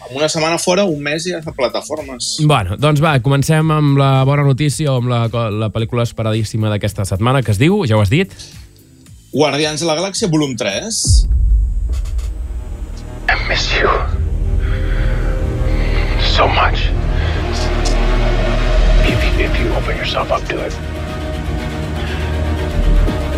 Amb 0.00 0.14
una 0.16 0.30
setmana 0.32 0.56
fora, 0.56 0.86
un 0.88 1.02
mes 1.04 1.26
ja 1.28 1.42
a 1.44 1.52
plataformes. 1.52 2.30
Bueno, 2.48 2.78
doncs 2.80 3.02
va, 3.04 3.18
comencem 3.20 3.68
amb 3.70 4.00
la 4.00 4.24
bona 4.24 4.46
notícia 4.46 4.94
o 4.94 5.02
amb 5.02 5.12
la, 5.12 5.26
la 5.52 5.68
pel·lícula 5.70 6.06
esperadíssima 6.08 6.72
d'aquesta 6.72 7.04
setmana, 7.04 7.44
que 7.44 7.52
es 7.52 7.60
diu, 7.60 7.82
ja 7.84 8.00
ho 8.00 8.02
has 8.02 8.10
dit, 8.10 8.32
Guardians 9.32 9.80
de 9.80 9.86
la 9.86 9.94
Galàxia, 9.94 10.26
volum 10.32 10.56
3. 10.58 11.04
I 13.30 13.38
miss 13.46 13.70
you 13.78 14.19
so 16.40 16.48
much. 16.48 16.88
If, 19.12 19.20
if 19.46 19.52
you 19.60 19.68
open 19.76 19.94
yourself 20.00 20.32
up 20.32 20.42
to 20.48 20.56
it, 20.66 20.72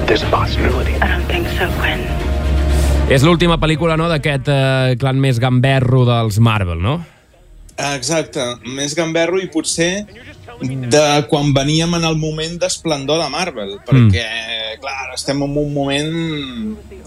there's 0.06 0.22
a 0.22 0.30
possibility. 0.30 0.94
I 1.02 1.08
don't 1.10 1.26
think 1.26 1.48
so, 1.58 1.66
Quinn. 1.80 2.06
És 3.10 3.24
l'última 3.26 3.56
pel·lícula 3.58 3.96
no, 3.98 4.06
d'aquest 4.12 4.46
eh, 4.54 4.94
clan 5.02 5.18
més 5.18 5.40
gamberro 5.42 6.04
dels 6.06 6.38
Marvel, 6.38 6.78
no? 6.78 7.00
Exacte, 7.90 8.44
més 8.78 8.94
gamberro 8.94 9.42
i 9.42 9.50
potser 9.50 10.06
de 10.62 11.26
quan 11.28 11.52
veníem 11.54 11.94
en 11.98 12.04
el 12.04 12.16
moment 12.16 12.58
d'esplendor 12.60 13.22
de 13.22 13.28
Marvel, 13.30 13.76
perquè, 13.86 14.24
clar, 14.80 15.12
estem 15.14 15.42
en 15.42 15.56
un 15.58 15.72
moment, 15.74 16.12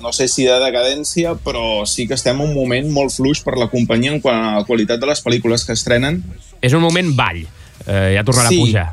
no 0.02 0.12
sé 0.14 0.28
si 0.28 0.46
de 0.46 0.58
decadència, 0.60 1.36
però 1.36 1.86
sí 1.86 2.08
que 2.08 2.14
estem 2.16 2.40
en 2.42 2.50
un 2.50 2.54
moment 2.56 2.90
molt 2.92 3.12
fluix 3.16 3.42
per 3.44 3.58
la 3.58 3.68
companyia 3.72 4.12
en 4.14 4.22
quant 4.22 4.38
a 4.38 4.58
la 4.60 4.66
qualitat 4.66 5.00
de 5.00 5.08
les 5.08 5.24
pel·lícules 5.24 5.66
que 5.66 5.74
estrenen. 5.74 6.24
És 6.62 6.74
un 6.74 6.82
moment 6.82 7.16
ball. 7.16 7.46
Eh, 7.88 8.14
ja 8.16 8.24
tornarà 8.24 8.50
Sí. 8.50 8.58
a 8.58 8.66
pujar. 8.66 8.88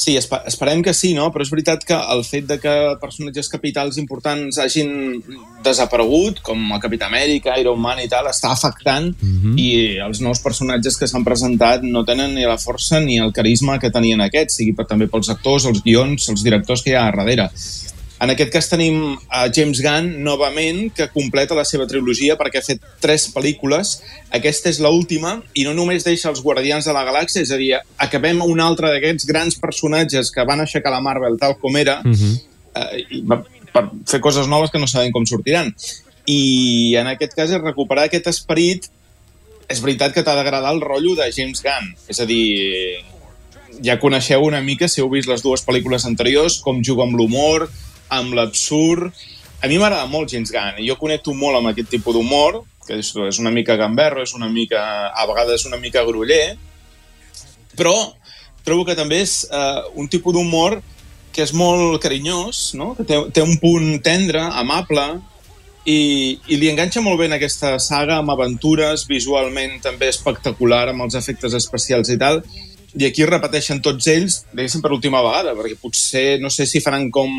Sí, 0.00 0.14
espe 0.16 0.38
esperem 0.48 0.80
que 0.80 0.94
sí, 0.96 1.10
no? 1.12 1.26
Però 1.28 1.44
és 1.44 1.50
veritat 1.52 1.82
que 1.84 1.96
el 2.14 2.22
fet 2.24 2.46
de 2.48 2.56
que 2.62 2.72
personatges 3.02 3.50
capitals 3.52 3.98
importants 4.00 4.56
hagin 4.62 5.20
desaparegut, 5.64 6.40
com 6.46 6.62
el 6.72 6.80
Capità 6.80 7.10
Amèrica, 7.10 7.58
Iron 7.60 7.82
Man 7.84 8.00
i 8.00 8.08
tal, 8.08 8.30
està 8.30 8.54
afectant 8.54 9.10
Mhm. 9.20 9.58
i 9.60 9.98
els 10.00 10.22
nous 10.24 10.40
personatges 10.40 10.96
que 10.96 11.06
s'han 11.06 11.24
presentat 11.24 11.82
no 11.82 12.04
tenen 12.04 12.34
ni 12.34 12.46
la 12.48 12.56
força 12.56 13.00
ni 13.04 13.18
el 13.18 13.32
carisma 13.32 13.78
que 13.78 13.90
tenien 13.90 14.20
aquests, 14.20 14.56
sigui 14.56 14.72
per, 14.72 14.86
també 14.86 15.06
pels 15.06 15.28
actors, 15.28 15.66
els 15.66 15.82
guions, 15.84 16.28
els 16.30 16.42
directors 16.42 16.82
que 16.82 16.90
hi 16.90 16.94
ha 16.94 17.08
a 17.08 17.12
darrere. 17.12 17.50
En 18.20 18.28
aquest 18.28 18.50
cas 18.52 18.66
tenim 18.68 19.14
a 19.32 19.46
James 19.48 19.78
Gunn 19.80 20.10
novament, 20.22 20.90
que 20.92 21.06
completa 21.08 21.54
la 21.56 21.64
seva 21.64 21.86
trilogia 21.88 22.36
perquè 22.36 22.60
ha 22.60 22.66
fet 22.66 22.82
tres 23.00 23.24
pel·lícules. 23.32 23.94
Aquesta 24.36 24.68
és 24.68 24.80
l'última 24.84 25.38
i 25.56 25.64
no 25.64 25.72
només 25.72 26.04
deixa 26.04 26.28
els 26.28 26.42
Guardians 26.44 26.84
de 26.84 26.92
la 26.92 27.04
Galàxia, 27.08 27.40
és 27.46 27.50
a 27.50 27.56
dir, 27.56 27.70
acabem 27.96 28.42
un 28.44 28.60
altre 28.60 28.90
d'aquests 28.92 29.24
grans 29.30 29.56
personatges 29.56 30.30
que 30.34 30.44
van 30.44 30.60
aixecar 30.60 30.92
la 30.92 31.00
Marvel 31.00 31.38
tal 31.40 31.56
com 31.58 31.76
era 31.80 32.00
eh, 32.76 33.04
i 33.08 33.22
va- 33.24 33.40
per 33.72 33.86
fer 34.10 34.20
coses 34.20 34.48
noves 34.50 34.70
que 34.70 34.78
no 34.82 34.86
sabem 34.90 35.12
com 35.14 35.24
sortiran. 35.24 35.72
I 36.26 36.96
en 37.00 37.06
aquest 37.06 37.32
cas 37.38 37.50
és 37.54 37.62
recuperar 37.62 38.04
aquest 38.08 38.26
esperit 38.28 38.90
és 39.70 39.80
veritat 39.80 40.12
que 40.12 40.22
t'ha 40.26 40.34
d'agradar 40.34 40.72
el 40.74 40.80
rotllo 40.82 41.14
de 41.16 41.30
James 41.32 41.62
Gunn. 41.62 41.94
És 42.10 42.18
a 42.20 42.26
dir, 42.26 42.98
ja 43.86 43.96
coneixeu 44.02 44.42
una 44.44 44.60
mica, 44.60 44.88
si 44.90 45.00
heu 45.00 45.08
vist 45.12 45.28
les 45.30 45.40
dues 45.46 45.62
pel·lícules 45.64 46.04
anteriors, 46.04 46.58
com 46.60 46.82
juga 46.84 47.04
amb 47.06 47.14
l'humor, 47.16 47.68
amb 48.10 48.34
l'absurd. 48.36 49.10
A 49.60 49.68
mi 49.68 49.78
m'agrada 49.78 50.08
molt 50.10 50.30
James 50.32 50.52
Gunn 50.52 50.80
jo 50.86 50.96
connecto 51.00 51.34
molt 51.36 51.58
amb 51.58 51.72
aquest 51.72 51.90
tipus 51.92 52.16
d'humor, 52.16 52.62
que 52.86 52.98
és, 53.00 53.12
és 53.28 53.40
una 53.42 53.52
mica 53.54 53.76
gamberro, 53.78 54.24
és 54.24 54.34
una 54.34 54.48
mica, 54.50 54.82
a 55.12 55.26
vegades 55.28 55.66
una 55.68 55.78
mica 55.80 56.04
gruller, 56.06 56.56
però 57.76 57.94
trobo 58.64 58.86
que 58.88 58.96
també 58.98 59.20
és 59.24 59.42
uh, 59.48 59.86
un 60.00 60.08
tipus 60.10 60.34
d'humor 60.36 60.80
que 61.30 61.44
és 61.44 61.52
molt 61.54 62.00
carinyós, 62.02 62.72
no? 62.74 62.94
que 62.98 63.06
té, 63.06 63.18
té 63.34 63.44
un 63.44 63.56
punt 63.62 64.00
tendre, 64.02 64.42
amable, 64.58 65.06
i, 65.88 66.38
i 66.50 66.58
li 66.60 66.68
enganxa 66.68 67.00
molt 67.04 67.20
bé 67.20 67.28
en 67.30 67.36
aquesta 67.36 67.76
saga 67.80 68.18
amb 68.20 68.32
aventures, 68.34 69.06
visualment 69.08 69.78
també 69.84 70.10
espectacular, 70.10 70.88
amb 70.90 71.06
els 71.06 71.16
efectes 71.18 71.54
especials 71.56 72.10
i 72.12 72.18
tal, 72.20 72.42
i 72.98 73.06
aquí 73.06 73.24
repeteixen 73.26 73.80
tots 73.84 74.06
ells, 74.10 74.40
diguéssim, 74.52 74.82
per 74.82 74.90
última 74.92 75.20
vegada, 75.22 75.54
perquè 75.54 75.76
potser, 75.78 76.40
no 76.42 76.50
sé 76.50 76.66
si 76.66 76.80
faran 76.82 77.08
com 77.14 77.30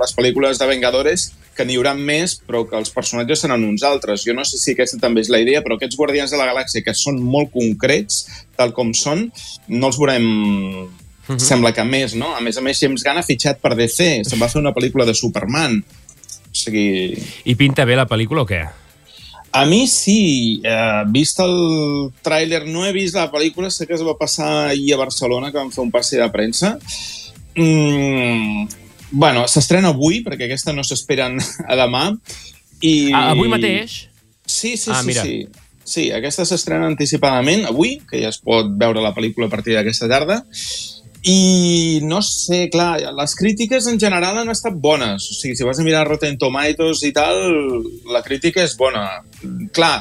les 0.00 0.12
pel·lícules 0.16 0.60
de 0.60 0.66
Vengadores, 0.68 1.30
que 1.56 1.64
n'hi 1.64 1.76
haurà 1.78 1.94
més, 1.96 2.36
però 2.46 2.62
que 2.68 2.76
els 2.76 2.92
personatges 2.92 3.40
seran 3.44 3.64
uns 3.64 3.82
altres. 3.82 4.24
Jo 4.24 4.34
no 4.36 4.44
sé 4.44 4.60
si 4.60 4.72
aquesta 4.72 5.00
també 5.00 5.24
és 5.24 5.30
la 5.32 5.40
idea, 5.40 5.62
però 5.64 5.76
aquests 5.76 5.96
Guardians 5.96 6.30
de 6.32 6.40
la 6.40 6.48
Galàxia, 6.52 6.84
que 6.84 6.94
són 6.96 7.20
molt 7.22 7.52
concrets, 7.52 8.26
tal 8.56 8.74
com 8.76 8.92
són, 8.96 9.30
no 9.68 9.86
els 9.88 9.98
veurem 10.00 10.26
Mhm. 11.30 11.38
sembla 11.38 11.72
que 11.72 11.84
més, 11.84 12.14
no? 12.14 12.34
A 12.34 12.40
més 12.40 12.56
a 12.58 12.60
més, 12.60 12.80
James 12.80 13.04
Gunn 13.04 13.18
ha 13.18 13.22
fitxat 13.22 13.60
per 13.62 13.76
DC, 13.76 14.24
se'n 14.26 14.40
va 14.40 14.48
fer 14.48 14.60
una 14.60 14.72
pel·lícula 14.74 15.06
de 15.06 15.14
Superman. 15.14 15.78
O 16.50 16.54
sigui... 16.56 17.14
I 17.44 17.54
pinta 17.54 17.84
bé 17.86 17.94
la 17.94 18.08
pel·lícula 18.10 18.42
o 18.42 18.46
què? 18.48 18.64
A 19.52 19.64
mi 19.66 19.86
sí, 19.90 20.60
eh, 20.62 21.02
vist 21.10 21.40
el 21.42 22.12
tràiler, 22.22 22.64
no 22.70 22.84
he 22.86 22.92
vist 22.94 23.16
la 23.18 23.26
pel·lícula, 23.32 23.70
sé 23.74 23.86
que 23.88 23.96
es 23.96 24.04
va 24.06 24.14
passar 24.18 24.68
ahir 24.68 24.94
a 24.94 25.00
Barcelona, 25.00 25.50
que 25.50 25.58
vam 25.58 25.72
fer 25.74 25.82
un 25.82 25.90
passi 25.90 26.16
de 26.20 26.28
premsa. 26.30 26.76
Mm, 27.56 28.68
bueno, 29.10 29.46
s'estrena 29.50 29.90
avui, 29.90 30.20
perquè 30.22 30.46
aquesta 30.46 30.72
no 30.72 30.84
s'esperen 30.86 31.40
a 31.66 31.76
demà. 31.78 32.04
I... 32.80 33.10
Ah, 33.12 33.30
avui 33.34 33.50
mateix? 33.50 34.04
Sí, 34.46 34.76
sí, 34.76 34.90
Ah, 34.94 35.00
sí, 35.02 35.06
mira. 35.08 35.22
sí. 35.26 35.48
Sí, 35.90 36.04
aquesta 36.14 36.44
s'estrena 36.46 36.86
anticipadament 36.86 37.64
avui, 37.66 37.96
que 38.06 38.20
ja 38.22 38.28
es 38.30 38.38
pot 38.38 38.68
veure 38.78 39.02
la 39.02 39.10
pel·lícula 39.16 39.48
a 39.48 39.50
partir 39.50 39.74
d'aquesta 39.74 40.06
tarda. 40.06 40.44
I 41.22 42.00
no 42.08 42.22
sé, 42.24 42.68
clar, 42.72 42.94
les 43.12 43.34
crítiques 43.36 43.86
en 43.90 44.00
general 44.00 44.38
han 44.40 44.52
estat 44.52 44.76
bones. 44.80 45.26
O 45.28 45.36
sigui, 45.36 45.56
si 45.56 45.66
vas 45.68 45.78
a 45.78 45.84
mirar 45.84 46.06
Rotten 46.08 46.38
Tomatoes 46.40 47.04
i 47.04 47.12
tal, 47.16 47.40
la 48.08 48.22
crítica 48.24 48.64
és 48.64 48.76
bona. 48.78 49.04
Clar, 49.76 49.98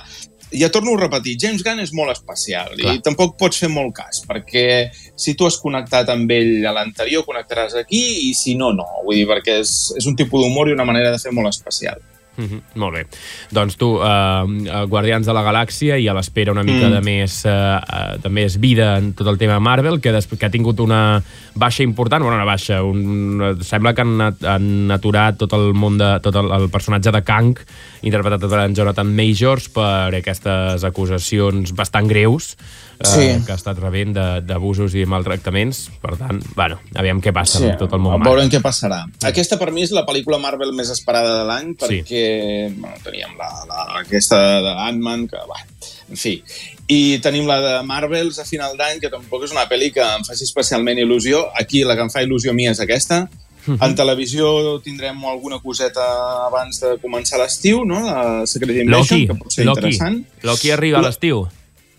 ja 0.52 0.70
torno 0.72 0.96
a 0.96 1.00
repetir, 1.00 1.38
James 1.40 1.64
Gunn 1.64 1.82
és 1.84 1.92
molt 1.94 2.14
especial 2.14 2.74
Clar. 2.74 2.96
i 2.96 3.02
tampoc 3.06 3.36
pots 3.40 3.60
fer 3.62 3.70
molt 3.70 3.94
cas, 4.00 4.24
perquè 4.26 4.90
si 5.20 5.36
tu 5.38 5.46
has 5.46 5.60
connectat 5.62 6.10
amb 6.14 6.32
ell 6.34 6.66
a 6.66 6.74
l'anterior, 6.76 7.26
connectaràs 7.28 7.76
aquí, 7.84 8.02
i 8.30 8.34
si 8.38 8.56
no, 8.58 8.72
no. 8.74 8.88
Vull 9.06 9.22
dir, 9.22 9.28
perquè 9.30 9.60
és, 9.62 9.76
és 10.00 10.10
un 10.10 10.18
tipus 10.18 10.44
d'humor 10.44 10.70
i 10.70 10.78
una 10.78 10.88
manera 10.88 11.14
de 11.14 11.22
fer 11.22 11.34
molt 11.36 11.52
especial. 11.52 12.02
Mm 12.40 12.46
-hmm, 12.46 12.62
molt 12.80 12.94
bé. 12.96 13.06
Doncs 13.52 13.76
tu, 13.76 14.00
uh, 14.00 14.88
Guardians 14.88 15.26
de 15.28 15.34
la 15.34 15.44
Galàxia 15.44 15.98
i 16.00 16.08
a 16.08 16.14
l'espera 16.14 16.52
una 16.52 16.64
mica 16.64 16.88
Mm. 16.88 16.92
de, 16.92 17.02
més, 17.02 17.46
uh, 17.46 18.18
de 18.24 18.30
més 18.30 18.58
vida 18.60 18.98
en 18.98 19.14
tot 19.14 19.28
el 19.28 19.38
tema 19.38 19.60
Marvel, 19.60 20.00
que, 20.00 20.12
que 20.40 20.46
ha 20.46 20.50
tingut 20.50 20.80
una 20.80 21.22
baixa 21.56 21.84
important, 21.84 22.24
bueno, 22.24 22.38
una 22.38 22.46
baixa, 22.46 22.82
un, 22.82 23.58
sembla 23.62 23.94
que 23.94 24.02
han, 24.02 24.22
han 24.22 24.92
aturat 24.92 25.38
tot 25.38 25.52
el 25.54 25.74
món 25.74 25.98
de, 25.98 26.20
tot 26.22 26.36
el, 26.36 26.50
el 26.52 26.70
personatge 26.70 27.12
de 27.12 27.22
Kang, 27.24 27.60
interpretat 28.02 28.50
per 28.50 28.60
en 28.60 28.76
Jonathan 28.76 29.16
Majors, 29.16 29.70
per 29.70 30.16
aquestes 30.16 30.84
acusacions 30.84 31.76
bastant 31.76 32.08
greus 32.08 32.56
eh, 33.00 33.08
Sí. 33.08 33.46
que 33.46 33.52
ha 33.52 33.56
estat 33.56 33.78
rebent 33.80 34.14
de- 34.14 34.42
d'abusos 34.42 34.94
i 34.96 35.06
maltractaments. 35.06 35.90
Per 36.02 36.18
tant, 36.18 36.42
bueno, 36.56 36.80
aviam 36.96 37.22
què 37.22 37.32
passa 37.34 37.60
Sí, 37.60 37.66
amb 37.70 37.78
tot 37.80 37.94
el 37.94 38.00
món. 38.00 38.22
veurem 38.24 38.50
què 38.50 38.62
passarà. 38.62 39.06
Aquesta, 39.24 39.58
per 39.58 39.72
mi, 39.72 39.84
és 39.84 39.92
la 39.92 40.06
pel·lícula 40.06 40.40
Marvel 40.40 40.74
més 40.74 40.90
esperada 40.90 41.40
de 41.40 41.46
l'any, 41.48 41.76
Sí. 41.80 41.86
perquè 42.04 42.74
bueno, 42.78 42.96
teníem 43.04 43.38
la, 43.38 43.50
la, 43.68 44.00
aquesta 44.02 44.62
de 44.62 44.70
Ant-Man, 44.90 45.28
que, 45.28 45.38
bueno, 45.48 45.66
en 46.10 46.18
fi. 46.18 46.44
I 46.88 47.20
tenim 47.20 47.46
la 47.46 47.60
de 47.62 47.84
Marvels 47.84 48.40
a 48.40 48.46
final 48.46 48.76
d'any, 48.76 49.00
que 49.00 49.10
tampoc 49.10 49.44
és 49.44 49.52
una 49.52 49.68
pel·li 49.70 49.92
que 49.94 50.02
em 50.02 50.24
faci 50.26 50.44
especialment 50.44 50.98
il·lusió. 50.98 51.46
Aquí 51.56 51.84
la 51.84 51.96
que 51.96 52.02
em 52.02 52.10
fa 52.10 52.24
il·lusió 52.24 52.50
a 52.50 52.54
mi 52.54 52.68
és 52.68 52.80
aquesta. 52.80 53.30
Mhm. 53.68 53.78
En 53.84 53.94
televisió 53.96 54.80
tindrem 54.82 55.24
alguna 55.26 55.60
coseta 55.60 56.02
abans 56.48 56.80
de 56.80 56.98
començar 56.98 57.38
l'estiu, 57.38 57.84
no? 57.86 58.00
La 58.00 58.48
Secret 58.48 58.76
Invasion, 58.78 59.20
Loki, 59.20 59.28
que 59.28 59.36
pot 59.36 59.52
ser 59.52 59.66
Loki. 59.66 59.80
interessant. 59.80 60.26
Loki 60.42 60.72
arriba 60.72 60.98
a 60.98 61.02
l'estiu. 61.04 61.48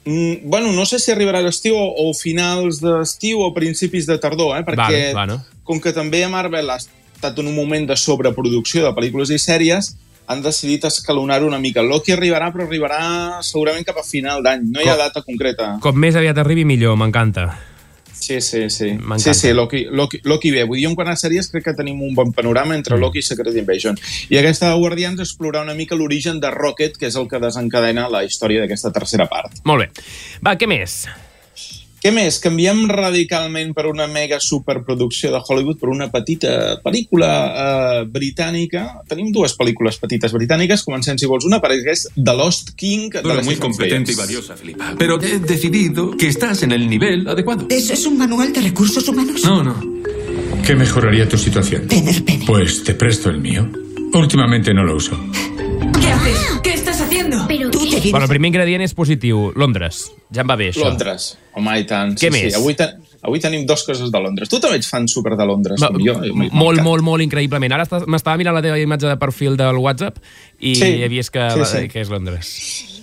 Mm, 0.04 0.48
bueno, 0.48 0.72
no 0.72 0.86
sé 0.88 0.98
si 0.98 1.12
arribarà 1.12 1.38
a 1.42 1.44
l'estiu 1.44 1.76
o, 1.76 1.86
o 2.08 2.12
finals 2.16 2.80
d'estiu 2.80 3.42
o 3.44 3.50
principis 3.52 4.06
de 4.08 4.16
tardor, 4.18 4.56
eh? 4.56 4.64
perquè 4.64 5.12
Vale, 5.12 5.12
bueno. 5.12 5.40
com 5.64 5.80
que 5.80 5.92
també 5.92 6.22
a 6.24 6.30
Marvel 6.32 6.70
ha 6.72 6.78
estat 6.80 7.38
en 7.38 7.50
un 7.50 7.54
moment 7.54 7.84
de 7.86 7.96
sobreproducció 8.00 8.86
de 8.86 8.94
pel·lícules 8.96 9.30
i 9.30 9.38
sèries, 9.38 9.92
han 10.30 10.40
decidit 10.42 10.84
escalonar 10.86 11.42
una 11.44 11.58
mica. 11.58 11.82
Loki 11.82 12.12
arribarà, 12.14 12.52
però 12.54 12.64
arribarà 12.64 13.42
segurament 13.42 13.84
cap 13.84 13.98
a 13.98 14.04
final 14.06 14.44
d'any. 14.46 14.62
No 14.70 14.80
hi 14.80 14.86
ha 14.88 14.94
Com- 14.94 15.02
data 15.04 15.22
concreta. 15.26 15.72
Com 15.82 15.98
més 15.98 16.16
aviat 16.16 16.38
arribi, 16.38 16.64
millor, 16.64 16.96
m'encanta. 16.96 17.48
Sí, 18.20 18.40
sí, 18.40 18.68
sí. 18.70 18.90
Sí, 19.16 19.34
sí, 19.34 19.52
Loki, 19.56 19.86
Loki, 19.90 20.20
Loki 20.24 20.50
bé. 20.52 20.64
Vull 20.68 20.78
dir, 20.78 20.86
en 20.90 20.94
quant 20.94 21.08
a 21.08 21.16
sèries 21.16 21.48
crec 21.50 21.64
que 21.70 21.74
tenim 21.74 22.02
un 22.04 22.14
bon 22.14 22.32
panorama 22.36 22.76
entre 22.76 22.96
Mm. 22.96 23.00
Loki 23.00 23.18
i 23.18 23.22
Secret 23.22 23.56
Invasion. 23.56 23.96
I 24.28 24.36
aquesta 24.38 24.68
de 24.68 24.76
Guardians 24.76 25.20
explorar 25.20 25.62
una 25.64 25.74
mica 25.74 25.96
l'origen 25.96 26.38
de 26.40 26.50
Rocket, 26.50 26.98
que 27.00 27.06
és 27.08 27.16
el 27.16 27.26
que 27.28 27.40
desencadena 27.40 28.08
la 28.12 28.22
història 28.24 28.60
d'aquesta 28.60 28.92
tercera 28.92 29.26
part. 29.26 29.64
Molt 29.64 29.86
bé. 29.86 29.90
Va, 30.44 30.56
què 30.56 30.68
més? 30.68 31.06
Què 32.00 32.08
més? 32.16 32.38
Canviem 32.40 32.86
radicalment 32.88 33.74
per 33.76 33.84
una 33.90 34.06
mega 34.08 34.38
superproducció 34.40 35.28
de 35.34 35.40
Hollywood 35.44 35.76
per 35.82 35.90
una 35.92 36.08
petita 36.08 36.78
pel·lícula 36.80 37.28
eh, 37.28 37.98
britànica. 38.08 38.86
Tenim 39.08 39.28
dues 39.34 39.52
pel·lícules 39.58 40.00
petites 40.00 40.32
britàniques. 40.32 40.84
Comencem, 40.86 41.18
si 41.20 41.28
vols, 41.28 41.44
una, 41.44 41.60
perquè 41.60 41.92
és 41.92 42.06
The 42.16 42.36
Lost 42.38 42.72
King 42.80 43.12
de 43.18 43.20
Era 43.20 43.36
les 43.42 43.44
muy 43.44 43.56
competente 43.60 44.12
y 44.12 44.14
valiosa, 44.16 44.56
Filipa. 44.56 44.94
Pero 44.98 45.20
he 45.20 45.38
decidido 45.40 46.16
que 46.16 46.28
estás 46.28 46.62
en 46.62 46.72
el 46.72 46.88
nivel 46.88 47.28
adecuado. 47.28 47.66
¿Eso 47.68 47.92
es 47.92 48.06
un 48.06 48.16
manual 48.16 48.54
de 48.54 48.62
recursos 48.62 49.06
humanos? 49.06 49.44
No, 49.44 49.62
no. 49.62 49.76
¿Qué 50.64 50.74
mejoraría 50.74 51.28
tu 51.28 51.36
situación? 51.36 51.86
Pues 52.46 52.82
te 52.82 52.94
presto 52.94 53.28
el 53.28 53.40
mío. 53.40 53.68
Últimamente 54.14 54.72
no 54.72 54.84
lo 54.84 54.96
uso. 54.96 55.18
¿Qué 56.00 56.08
haces? 56.08 56.60
¿Qué 56.62 56.76
haciendo? 57.10 57.44
Pero 57.48 57.70
tú 57.70 57.84
te 57.90 58.00
Bueno, 58.10 58.24
el 58.24 58.30
primer 58.30 58.48
ingredient 58.54 58.82
és 58.86 58.94
positiu. 58.94 59.50
Londres. 59.56 60.06
Ja 60.32 60.42
em 60.44 60.50
va 60.50 60.56
bé, 60.56 60.70
això. 60.72 60.86
Londres. 60.86 61.36
Home, 61.58 61.78
i 61.82 61.86
tant. 61.86 62.14
Què 62.16 62.30
sí, 62.30 62.34
més? 62.34 62.52
Sí. 62.54 62.58
Avui, 62.60 62.74
te, 62.78 62.86
avui 63.26 63.40
tenim 63.42 63.66
dues 63.66 63.82
coses 63.84 64.10
de 64.14 64.20
Londres. 64.22 64.48
Tu 64.48 64.60
també 64.62 64.78
ets 64.78 64.88
fan 64.88 65.08
super 65.10 65.34
de 65.36 65.46
Londres, 65.46 65.80
com 65.82 65.98
jo. 66.00 66.14
M'he- 66.20 66.50
Molt, 66.54 66.80
molt, 66.86 67.02
molt 67.02 67.22
increïblement. 67.26 67.74
Ara 67.74 67.88
m'estava 68.06 68.36
mirant 68.40 68.54
la 68.56 68.62
teva 68.62 68.78
imatge 68.78 69.10
de 69.10 69.16
perfil 69.20 69.56
del 69.58 69.76
WhatsApp 69.82 70.18
i 70.60 70.74
Sí, 70.78 70.92
he 71.02 71.08
vist 71.10 71.30
que, 71.34 71.50
sí, 71.58 71.66
sí. 71.66 71.88
que 71.88 72.00
és 72.04 72.08
Londres. 72.08 72.54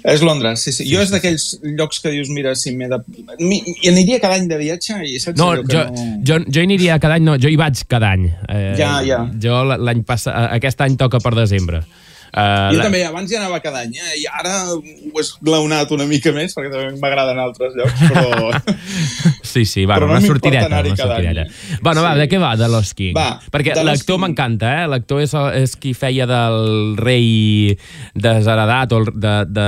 És 0.08 0.22
Londres, 0.24 0.62
sí, 0.64 0.72
sí. 0.72 0.86
Jo 0.88 1.01
és 1.03 1.10
d'aquells 1.12 1.60
llocs 1.76 1.99
que 1.99 2.10
dius, 2.14 2.30
mira, 2.32 2.53
si 2.55 2.72
m'he 2.72 2.88
de... 2.88 2.99
Mi- 3.43 3.60
I 3.84 3.89
aniria 3.89 4.22
cada 4.24 4.38
any 4.39 4.47
de 4.47 4.55
viatge 4.62 5.01
i 5.03 5.18
saps 5.20 5.36
No, 5.41 5.49
que 5.66 5.74
jo, 5.74 5.84
no... 5.91 6.05
jo, 6.24 6.38
jo 6.47 6.62
hi 6.62 6.64
aniria 6.64 6.95
cada 7.03 7.18
any, 7.18 7.26
no, 7.28 7.36
jo 7.36 7.49
hi 7.51 7.58
vaig 7.60 7.82
cada 7.89 8.14
any. 8.16 8.30
Eh, 8.47 8.76
Ja, 8.80 9.01
ja. 9.03 9.26
Jo 9.41 9.64
l'any 9.68 10.05
passat, 10.08 10.34
aquest 10.55 10.80
any 10.86 10.95
toca 10.95 11.20
per 11.20 11.34
desembre. 11.36 11.82
Uh, 12.28 12.73
Jo 12.75 12.82
també, 12.84 13.01
abans 13.07 13.32
hi 13.32 13.38
anava 13.39 13.59
cada 13.63 13.82
any, 13.86 13.95
eh? 13.97 14.17
i 14.21 14.25
ara 14.28 14.73
ho 14.75 14.82
he 14.82 15.21
esglaonat 15.23 15.91
una 15.95 16.05
mica 16.09 16.34
més, 16.36 16.53
perquè 16.57 16.69
també 16.73 16.99
m'agraden 17.01 17.39
altres 17.41 17.78
llocs, 17.78 18.03
però... 18.11 18.51
Sí, 19.47 19.63
sí, 19.65 19.86
va, 19.88 19.95
Però 19.95 20.05
no 20.09 20.11
una 20.11 20.19
anar-hi 20.67 20.91
Una 20.91 20.97
cada 20.99 21.15
any. 21.17 21.45
Bueno, 21.82 22.01
va, 22.03 22.11
de 22.19 22.25
què 22.30 22.38
va, 22.41 22.51
de? 22.59 23.07
Va, 23.15 23.39
Perquè 23.53 23.73
l'actor 23.88 24.19
m'encanta, 24.21 24.73
eh? 24.84 24.89
L'actor 24.91 25.21
és, 25.23 25.34
és 25.63 25.73
qui 25.80 25.93
feia 25.97 26.28
del 26.30 26.59
rei 26.99 27.71
desheredat 28.13 28.91
o 28.93 28.99
el- 29.01 29.13
de, 29.15 29.34
de 29.47 29.67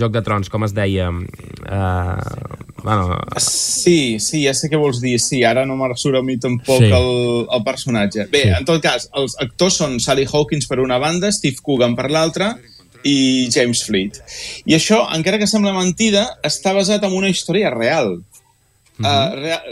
Joc 0.00 0.14
de 0.14 0.22
Trons, 0.24 0.48
com 0.48 0.64
es 0.64 0.72
deia? 0.76 1.10
Uh, 1.10 2.69
bueno, 2.82 3.18
Sí, 3.36 4.18
sí, 4.20 4.44
ja 4.44 4.54
sé 4.54 4.68
què 4.70 4.78
vols 4.80 5.00
dir. 5.00 5.18
Sí, 5.20 5.42
ara 5.44 5.64
no 5.66 5.76
me'n 5.76 5.96
surt 5.96 6.18
a 6.18 6.22
mi 6.22 6.36
tampoc 6.38 6.82
Sí. 6.82 6.90
el, 6.90 7.46
el 7.50 7.62
personatge. 7.64 8.26
Bé, 8.30 8.42
Sí. 8.42 8.54
en 8.58 8.64
tot 8.64 8.82
cas, 8.82 9.08
els 9.14 9.36
actors 9.40 9.76
són 9.82 9.98
Sally 10.00 10.26
Hawkins 10.30 10.66
per 10.66 10.80
una 10.80 10.98
banda, 10.98 11.30
Steve 11.32 11.56
Coogan 11.62 11.96
per 11.96 12.10
l'altra 12.10 12.56
i 13.04 13.48
James 13.50 13.84
Fleet. 13.84 14.20
I 14.66 14.74
això, 14.76 15.06
encara 15.16 15.38
que 15.38 15.46
sembla 15.46 15.72
mentida, 15.72 16.26
està 16.42 16.74
basat 16.76 17.04
en 17.04 17.12
una 17.16 17.28
història 17.28 17.70
real. 17.70 18.20
Mm 18.98 19.04
-hmm. 19.04 19.32
uh, 19.32 19.34
real, 19.40 19.62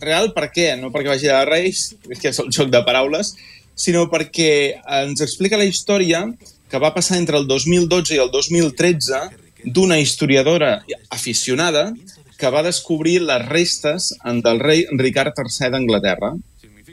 real 0.00 0.32
per 0.32 0.50
què? 0.54 0.78
No 0.80 0.90
perquè 0.90 1.08
vagi 1.08 1.28
a 1.28 1.44
Reis, 1.44 1.94
que 2.20 2.28
és 2.30 2.38
el 2.38 2.50
joc 2.50 2.70
de 2.70 2.82
paraules, 2.82 3.34
sinó 3.74 4.08
perquè 4.10 4.80
ens 5.04 5.20
explica 5.20 5.56
la 5.56 5.64
història 5.64 6.24
que 6.68 6.78
va 6.78 6.94
passar 6.94 7.16
entre 7.18 7.38
el 7.38 7.46
2012 7.46 8.14
i 8.14 8.18
el 8.18 8.30
2013 8.30 9.20
d'una 9.64 9.98
historiadora 9.98 10.84
aficionada 11.10 11.92
que 12.38 12.50
va 12.54 12.62
descobrir 12.62 13.18
les 13.26 13.46
restes 13.48 14.12
del 14.44 14.60
rei 14.62 14.84
Ricard 14.96 15.34
III 15.36 15.72
d'Anglaterra. 15.74 16.34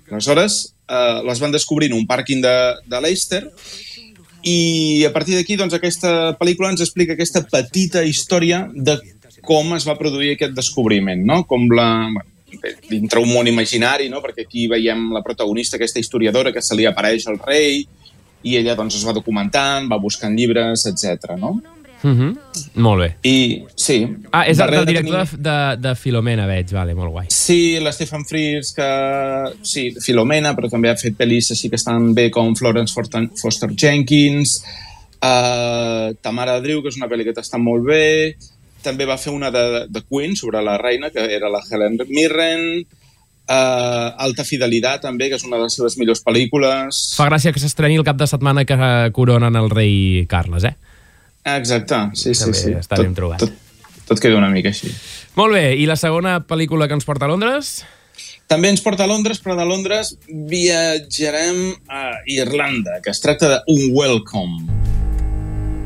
Aleshores, 0.09 0.75
eh, 0.89 1.21
les 1.25 1.41
van 1.41 1.53
descobrir 1.53 1.91
en 1.91 1.99
un 1.99 2.07
pàrquing 2.09 2.41
de, 2.41 2.55
de 2.85 3.01
Leicester 3.01 3.43
i 4.45 5.03
a 5.05 5.11
partir 5.13 5.37
d'aquí, 5.37 5.55
doncs, 5.57 5.73
aquesta 5.73 6.35
pel·lícula 6.37 6.69
ens 6.73 6.83
explica 6.85 7.15
aquesta 7.15 7.41
petita 7.49 8.03
història 8.05 8.65
de 8.73 8.99
com 9.45 9.73
es 9.77 9.85
va 9.87 9.97
produir 9.97 10.33
aquest 10.35 10.55
descobriment, 10.57 11.21
no? 11.25 11.43
Com 11.49 11.69
la... 11.73 11.89
Dintre 12.87 13.19
un 13.19 13.33
món 13.33 13.49
imaginari, 13.49 14.07
no? 14.07 14.21
perquè 14.23 14.45
aquí 14.45 14.63
veiem 14.71 15.09
la 15.13 15.21
protagonista, 15.25 15.75
aquesta 15.75 15.99
historiadora, 15.99 16.53
que 16.55 16.63
se 16.63 16.77
li 16.77 16.85
apareix 16.87 17.25
al 17.27 17.35
rei, 17.41 17.81
i 18.47 18.53
ella 18.57 18.77
doncs, 18.77 18.95
es 18.95 19.03
va 19.05 19.13
documentant, 19.17 19.89
va 19.91 19.99
buscant 20.01 20.37
llibres, 20.37 20.85
etc. 20.87 21.35
no? 21.41 21.57
Uh 22.03 22.11
-huh. 22.11 22.37
Molt 22.75 23.01
bé. 23.01 23.17
I, 23.23 23.63
sí. 23.75 24.07
Ah, 24.31 24.43
és 24.47 24.57
el, 24.57 24.57
darrere 24.57 24.79
el 24.81 24.85
director 24.85 25.25
tenim- 25.25 25.41
de, 25.41 25.89
de, 25.89 25.95
Filomena, 25.95 26.45
veig. 26.45 26.71
Vale, 26.71 26.93
molt 26.93 27.11
guai. 27.11 27.25
Sí, 27.29 27.79
l'Stephen 27.79 28.25
Frears, 28.25 28.73
que... 28.73 29.57
Sí, 29.63 29.91
Filomena, 30.01 30.55
però 30.55 30.69
també 30.69 30.89
ha 30.89 30.95
fet 30.95 31.15
pel·lis 31.17 31.51
així 31.51 31.69
que 31.69 31.75
estan 31.75 32.13
bé 32.13 32.29
com 32.29 32.55
Florence 32.55 32.93
Foster, 32.93 33.29
Foster 33.41 33.69
Jenkins, 33.75 34.63
uh, 35.23 36.13
Tamara 36.21 36.59
Drew, 36.61 36.81
que 36.81 36.89
és 36.89 36.97
una 36.97 37.07
pel·li 37.07 37.23
que 37.23 37.33
està 37.41 37.57
molt 37.57 37.85
bé, 37.85 38.35
també 38.83 39.05
va 39.05 39.17
fer 39.17 39.33
una 39.33 39.49
de, 39.51 39.87
de 39.89 40.03
Queen, 40.03 40.35
sobre 40.35 40.61
la 40.61 40.77
reina, 40.77 41.09
que 41.09 41.19
era 41.19 41.49
la 41.49 41.61
Helen 41.69 41.97
Mirren, 42.07 42.85
uh, 43.49 44.23
Alta 44.25 44.43
Fidelitat, 44.43 45.01
també, 45.01 45.29
que 45.29 45.35
és 45.35 45.45
una 45.47 45.57
de 45.57 45.63
les 45.63 45.73
seves 45.73 45.97
millors 45.97 46.23
pel·lícules. 46.25 47.15
Fa 47.17 47.29
gràcia 47.29 47.53
que 47.53 47.59
s'estreni 47.63 47.97
el 47.97 48.05
cap 48.07 48.17
de 48.17 48.27
setmana 48.27 48.65
que 48.65 48.77
coronen 49.13 49.55
el 49.55 49.71
rei 49.73 50.25
Carles, 50.29 50.63
eh? 50.63 50.75
Exacte, 51.45 51.95
sí, 52.17 52.33
sí, 52.33 52.41
També 52.41 52.57
sí. 52.57 52.71
està 52.79 52.97
ben 52.97 53.13
trobat. 53.13 53.43
Tot, 53.43 53.53
tot 54.09 54.21
queda 54.21 54.39
una 54.39 54.49
mica 54.49 54.71
així. 54.73 54.89
Molt 55.37 55.53
bé, 55.53 55.75
i 55.77 55.85
la 55.85 55.97
segona 55.99 56.39
pel·lícula 56.47 56.87
que 56.89 56.97
ens 56.97 57.05
porta 57.05 57.27
a 57.27 57.29
Londres? 57.29 57.83
També 58.49 58.69
ens 58.69 58.81
porta 58.85 59.05
a 59.05 59.09
Londres, 59.09 59.39
però 59.41 59.55
de 59.57 59.65
Londres 59.65 60.15
viatjarem 60.29 61.75
a 61.89 62.03
Irlanda, 62.29 62.99
que 63.03 63.13
es 63.13 63.21
tracta 63.21 63.49
de 63.49 63.59
Un 63.67 63.89
Welcome. 63.93 64.65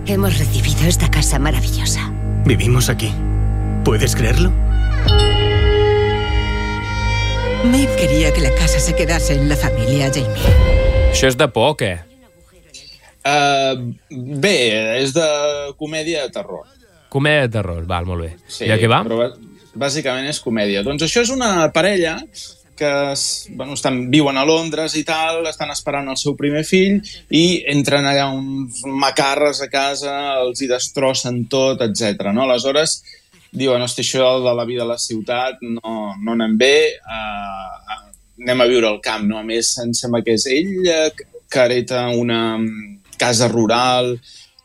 Hemos 0.08 0.38
recibido 0.40 0.88
esta 0.88 1.10
casa 1.12 1.40
maravillosa. 1.40 2.12
Vivimos 2.46 2.90
aquí. 2.90 3.12
¿Puedes 3.84 4.16
creerlo? 4.16 4.52
Maeve 7.66 7.96
quería 7.98 8.34
que 8.34 8.42
la 8.42 8.52
casa 8.56 8.80
se 8.80 8.96
quedase 8.96 9.34
en 9.34 9.50
la 9.50 9.56
familia 9.56 10.10
Jamie. 10.14 10.54
Això 11.12 11.28
és 11.28 11.36
de 11.36 11.48
por, 11.52 11.74
o 11.74 11.76
què? 11.76 11.98
Uh, 13.20 13.92
bé, 14.40 14.56
és 15.02 15.12
de 15.14 15.28
comèdia 15.80 16.24
de 16.28 16.34
terror. 16.34 16.64
Comèdia 17.12 17.48
de 17.48 17.54
terror, 17.58 17.84
val, 17.90 18.08
molt 18.08 18.24
bé. 18.24 18.32
Sí, 18.48 18.66
I 18.70 18.72
a 18.72 18.78
què 18.80 18.88
va? 18.90 19.02
Però 19.08 19.18
bà- 19.20 19.34
bàsicament 19.80 20.30
és 20.30 20.40
comèdia. 20.44 20.84
Doncs 20.86 21.04
això 21.06 21.24
és 21.26 21.34
una 21.34 21.70
parella 21.76 22.18
que 22.80 22.90
es, 23.12 23.50
bueno, 23.52 23.74
estan, 23.76 24.06
viuen 24.10 24.38
a 24.40 24.46
Londres 24.48 24.94
i 24.96 25.04
tal, 25.04 25.44
estan 25.50 25.74
esperant 25.74 26.08
el 26.08 26.16
seu 26.18 26.38
primer 26.40 26.64
fill 26.64 27.02
i 27.36 27.60
entren 27.68 28.08
allà 28.08 28.30
uns 28.32 28.80
macarres 28.88 29.60
a 29.62 29.68
casa, 29.68 30.14
els 30.46 30.62
hi 30.64 30.70
destrossen 30.72 31.42
tot, 31.52 31.82
etc. 31.84 32.30
No? 32.32 32.46
Aleshores, 32.46 33.02
diuen, 33.52 33.84
hosti, 33.84 34.06
això 34.06 34.38
de 34.46 34.54
la 34.56 34.64
vida 34.70 34.86
a 34.86 34.92
la 34.94 34.98
ciutat 35.02 35.60
no, 35.60 36.14
no 36.24 36.38
anem 36.38 36.56
bé, 36.58 36.76
uh, 37.04 38.00
anem 38.46 38.64
a 38.64 38.70
viure 38.72 38.88
al 38.88 39.02
camp, 39.04 39.28
no? 39.28 39.42
A 39.42 39.44
més, 39.44 39.74
em 39.84 39.92
sembla 39.92 40.24
que 40.24 40.38
és 40.40 40.48
ell 40.48 40.88
eh, 40.88 41.12
que 41.50 41.60
hereta 41.66 42.08
una 42.16 42.56
casa 43.20 43.48
rural 43.52 44.16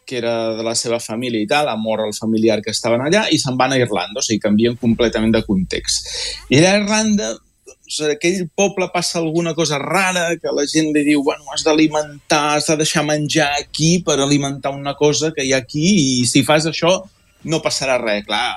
que 0.05 0.19
era 0.19 0.55
de 0.55 0.63
la 0.63 0.75
seva 0.77 1.01
família 1.01 1.41
i 1.41 1.49
tal, 1.49 1.69
ha 1.69 1.77
mort 1.81 2.05
el 2.05 2.13
familiar 2.13 2.61
que 2.63 2.73
estaven 2.75 3.03
allà 3.03 3.25
i 3.33 3.39
se'n 3.41 3.57
van 3.57 3.73
a 3.73 3.81
Irlanda, 3.81 4.21
o 4.21 4.25
sigui, 4.25 4.43
canvien 4.43 4.77
completament 4.77 5.33
de 5.33 5.43
context. 5.47 6.11
I 6.53 6.61
allà 6.61 6.75
a 6.75 6.81
Irlanda, 6.83 7.31
doncs, 7.65 8.01
a 8.05 8.11
aquell 8.13 8.45
poble 8.57 8.91
passa 8.93 9.19
alguna 9.21 9.55
cosa 9.57 9.79
rara, 9.81 10.27
que 10.41 10.53
la 10.53 10.67
gent 10.71 10.93
li 10.95 11.05
diu, 11.09 11.23
bueno, 11.25 11.49
has 11.55 11.65
d'alimentar, 11.65 12.59
has 12.59 12.69
de 12.71 12.79
deixar 12.83 13.05
menjar 13.09 13.51
aquí 13.59 13.99
per 14.05 14.19
alimentar 14.21 14.75
una 14.77 14.95
cosa 14.95 15.33
que 15.33 15.45
hi 15.45 15.55
ha 15.55 15.63
aquí 15.65 15.87
i 16.21 16.27
si 16.29 16.45
fas 16.45 16.69
això 16.69 16.99
no 17.45 17.63
passarà 17.65 17.99
res. 18.01 18.25
Clar, 18.29 18.57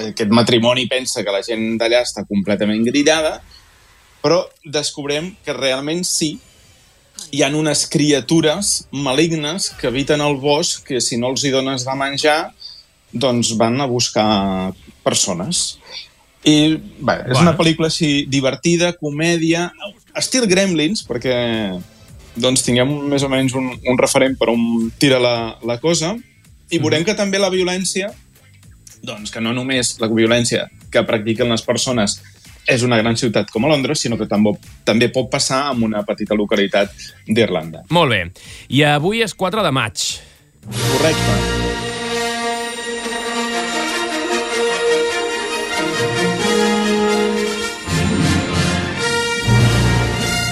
aquest 0.00 0.30
matrimoni 0.34 0.88
pensa 0.90 1.24
que 1.24 1.34
la 1.34 1.42
gent 1.46 1.76
d'allà 1.78 2.02
està 2.02 2.26
completament 2.26 2.82
grillada, 2.86 3.38
però 4.24 4.44
descobrem 4.64 5.34
que 5.44 5.52
realment 5.52 6.04
sí, 6.08 6.38
hi 7.34 7.42
han 7.42 7.56
unes 7.58 7.84
criatures 7.90 8.84
malignes 8.94 9.70
que 9.80 9.88
habiten 9.90 10.22
el 10.22 10.36
bosc 10.38 10.84
que 10.86 11.00
si 11.02 11.18
no 11.18 11.32
els 11.32 11.42
hi 11.44 11.50
dones 11.54 11.84
de 11.86 11.94
menjar 11.98 12.38
doncs 13.12 13.54
van 13.58 13.80
a 13.80 13.86
buscar 13.90 14.72
persones. 15.02 15.78
I 16.44 16.76
bé, 16.76 17.14
és 17.24 17.32
Bueno. 17.32 17.40
una 17.40 17.56
pel·lícula 17.56 17.88
així 17.88 18.26
divertida, 18.28 18.92
comèdia, 19.00 19.70
estil 20.14 20.46
Gremlins, 20.46 21.02
perquè 21.06 21.80
doncs 22.36 22.64
tinguem 22.66 22.90
més 23.08 23.22
o 23.22 23.30
menys 23.30 23.54
un, 23.54 23.70
un 23.72 23.98
referent 23.98 24.36
per 24.38 24.50
on 24.52 24.90
tira 24.98 25.20
la, 25.22 25.56
la 25.64 25.78
cosa, 25.80 26.14
i 26.70 26.78
veurem 26.82 27.04
que 27.06 27.14
també 27.14 27.38
la 27.38 27.50
violència, 27.50 28.10
doncs 29.02 29.30
que 29.30 29.40
no 29.40 29.52
només 29.54 29.94
la 30.00 30.08
violència 30.10 30.68
que 30.90 31.02
practiquen 31.06 31.50
les 31.50 31.62
persones 31.62 32.20
és 32.66 32.82
una 32.82 32.98
gran 33.00 33.16
ciutat 33.16 33.50
com 33.52 33.66
a 33.66 33.72
Londres, 33.72 34.00
sinó 34.00 34.18
que 34.20 34.28
també, 34.30 34.54
també 34.84 35.10
pot 35.12 35.30
passar 35.32 35.66
en 35.72 35.82
una 35.84 36.04
petita 36.06 36.36
localitat 36.38 36.92
d'Irlanda. 37.26 37.84
Molt 37.90 38.14
bé. 38.14 38.22
I 38.72 38.84
avui 38.88 39.22
és 39.24 39.34
4 39.34 39.64
de 39.64 39.74
maig. 39.74 40.08
Correcte. 40.64 41.62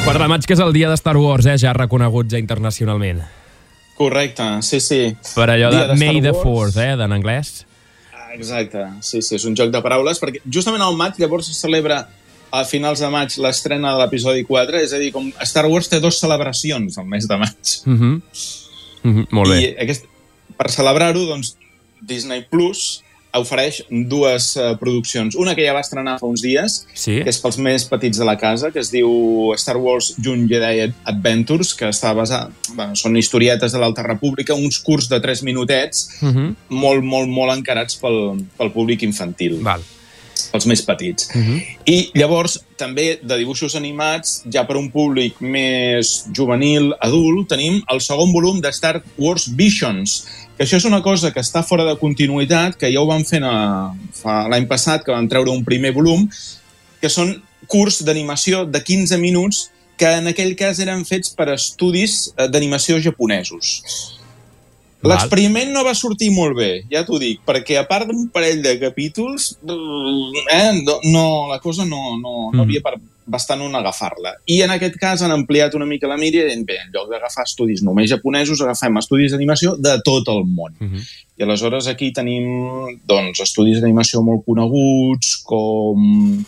Quart 0.02 0.18
de 0.18 0.26
maig, 0.26 0.42
que 0.42 0.56
és 0.56 0.60
el 0.60 0.72
dia 0.74 0.88
de 0.90 0.96
Star 0.98 1.14
Wars, 1.16 1.46
eh? 1.46 1.54
ja 1.62 1.70
reconegut 1.76 2.26
ja 2.28 2.40
internacionalment. 2.42 3.22
Correcte, 3.94 4.44
sí, 4.66 4.80
sí. 4.82 5.04
Per 5.36 5.46
allò 5.46 5.68
de, 5.70 5.78
Dia 5.78 5.92
de 5.92 5.94
Star 5.94 6.00
May 6.02 6.20
the. 6.24 6.32
Fourth, 6.34 6.76
eh? 6.82 6.96
d'en 6.98 7.14
anglès. 7.14 7.62
Exacte, 8.32 8.86
sí, 9.04 9.20
sí, 9.20 9.36
és 9.36 9.44
un 9.48 9.56
joc 9.58 9.70
de 9.72 9.80
paraules, 9.84 10.20
perquè 10.22 10.40
justament 10.48 10.82
al 10.84 10.96
maig 10.96 11.18
llavors 11.20 11.50
se 11.50 11.56
celebra 11.56 12.06
a 12.52 12.64
finals 12.68 13.00
de 13.00 13.08
maig 13.12 13.34
l'estrena 13.40 13.94
de 13.94 14.02
l'episodi 14.02 14.44
4, 14.48 14.82
és 14.84 14.92
a 14.92 15.00
dir, 15.00 15.12
com 15.14 15.30
Star 15.48 15.64
Wars 15.72 15.88
té 15.88 16.00
dues 16.00 16.20
celebracions 16.20 16.98
al 17.00 17.08
mes 17.08 17.28
de 17.28 17.38
maig. 17.40 17.76
Uh 17.86 17.92
-huh. 17.92 18.14
Uh 19.04 19.12
-huh. 19.12 19.26
Molt 19.30 19.50
bé. 19.50 19.60
I 19.60 19.76
aquest, 19.84 20.04
per 20.56 20.70
celebrar-ho, 20.70 21.24
doncs, 21.26 21.56
Disney 22.00 22.42
Plus 22.50 23.02
ofereix 23.38 23.82
dues 23.88 24.56
uh, 24.56 24.72
produccions. 24.80 25.36
Una 25.40 25.54
que 25.54 25.64
ja 25.64 25.72
va 25.72 25.80
estrenar 25.80 26.18
fa 26.20 26.28
uns 26.28 26.42
dies, 26.44 26.82
sí. 26.94 27.20
que 27.22 27.30
és 27.32 27.40
pels 27.40 27.58
més 27.62 27.86
petits 27.88 28.18
de 28.18 28.26
la 28.28 28.36
casa, 28.40 28.70
que 28.74 28.80
es 28.82 28.90
diu 28.92 29.52
Star 29.60 29.78
Wars 29.80 30.12
June 30.18 30.48
Jedi 30.50 30.92
Adventures, 31.04 31.74
que 31.78 31.88
està 31.92 32.12
basat... 32.16 32.52
Bueno, 32.72 32.96
són 32.96 33.16
historietes 33.16 33.72
de 33.72 33.80
l'Alta 33.80 34.04
República, 34.06 34.54
uns 34.54 34.78
curts 34.84 35.08
de 35.12 35.20
3 35.20 35.42
minutets, 35.48 36.08
Uh 36.22 36.28
-huh. 36.28 36.54
molt, 36.68 37.02
molt, 37.02 37.28
molt 37.28 37.52
encarats 37.52 37.96
pel, 37.96 38.38
pel 38.56 38.70
públic 38.72 39.02
infantil. 39.02 39.58
Val. 39.62 39.82
Els 40.52 40.66
més 40.66 40.82
petits. 40.82 41.28
Uh 41.34 41.42
-huh. 41.42 41.60
I 41.86 42.10
llavors, 42.14 42.58
també 42.76 43.18
de 43.22 43.36
dibuixos 43.38 43.74
animats, 43.74 44.42
ja 44.52 44.64
per 44.66 44.76
un 44.76 44.90
públic 44.90 45.40
més 45.40 46.26
juvenil, 46.36 46.92
adult, 47.00 47.48
tenim 47.48 47.82
el 47.92 48.00
segon 48.00 48.32
volum 48.32 48.60
de 48.60 48.72
Star 48.72 49.02
Wars 49.18 49.48
Visions, 49.56 50.26
que 50.62 50.68
això 50.68 50.78
és 50.78 50.84
una 50.86 51.00
cosa 51.02 51.32
que 51.34 51.42
està 51.42 51.64
fora 51.66 51.82
de 51.82 51.96
continuïtat, 51.98 52.76
que 52.78 52.86
ja 52.92 53.00
ho 53.02 53.06
van 53.08 53.24
fer 53.26 53.40
fa 54.14 54.44
l'any 54.46 54.68
passat, 54.70 55.02
que 55.02 55.10
van 55.10 55.26
treure 55.26 55.50
un 55.50 55.64
primer 55.66 55.90
volum, 55.90 56.28
que 57.02 57.10
són 57.10 57.32
curts 57.66 58.04
d'animació 58.06 58.62
de 58.70 58.78
15 58.78 59.18
minuts 59.18 59.64
que 59.98 60.06
en 60.20 60.30
aquell 60.30 60.54
cas 60.54 60.78
eren 60.78 61.02
fets 61.04 61.34
per 61.34 61.48
estudis 61.50 62.28
eh, 62.36 62.46
d'animació 62.46 63.00
japonesos. 63.02 63.72
L'experiment 65.02 65.72
no 65.74 65.82
va 65.82 65.96
sortir 65.98 66.30
molt 66.30 66.54
bé, 66.54 66.70
ja 66.92 67.02
t'ho 67.02 67.18
dic, 67.18 67.40
perquè 67.42 67.80
a 67.80 67.86
part 67.88 68.06
d'un 68.06 68.28
parell 68.30 68.62
de 68.62 68.76
capítols, 68.78 69.56
eh, 69.66 70.70
no, 70.78 71.00
no, 71.10 71.26
la 71.50 71.58
cosa 71.58 71.82
no, 71.84 72.14
no, 72.22 72.52
no 72.52 72.62
Mm. 72.62 72.68
havia 72.68 72.84
per 72.86 73.00
bastant 73.26 73.62
on 73.62 73.74
agafar-la. 73.78 74.34
I 74.50 74.60
en 74.64 74.72
aquest 74.74 74.96
cas 75.00 75.22
han 75.22 75.34
ampliat 75.34 75.74
una 75.78 75.86
mica 75.86 76.10
la 76.10 76.18
mira 76.20 76.42
i 76.42 76.64
bé, 76.66 76.78
en 76.84 76.90
lloc 76.94 77.10
d'agafar 77.10 77.44
estudis 77.46 77.82
només 77.86 78.10
japonesos, 78.10 78.60
agafem 78.60 78.98
estudis 78.98 79.32
d'animació 79.32 79.76
de 79.76 79.96
tot 80.04 80.28
el 80.28 80.44
món. 80.44 80.74
Uh 80.80 80.88
-huh. 80.88 81.06
I 81.38 81.42
aleshores 81.42 81.86
aquí 81.88 82.12
tenim 82.12 82.98
doncs, 83.06 83.40
estudis 83.40 83.80
d'animació 83.80 84.22
molt 84.22 84.44
coneguts 84.44 85.36
com 85.44 86.38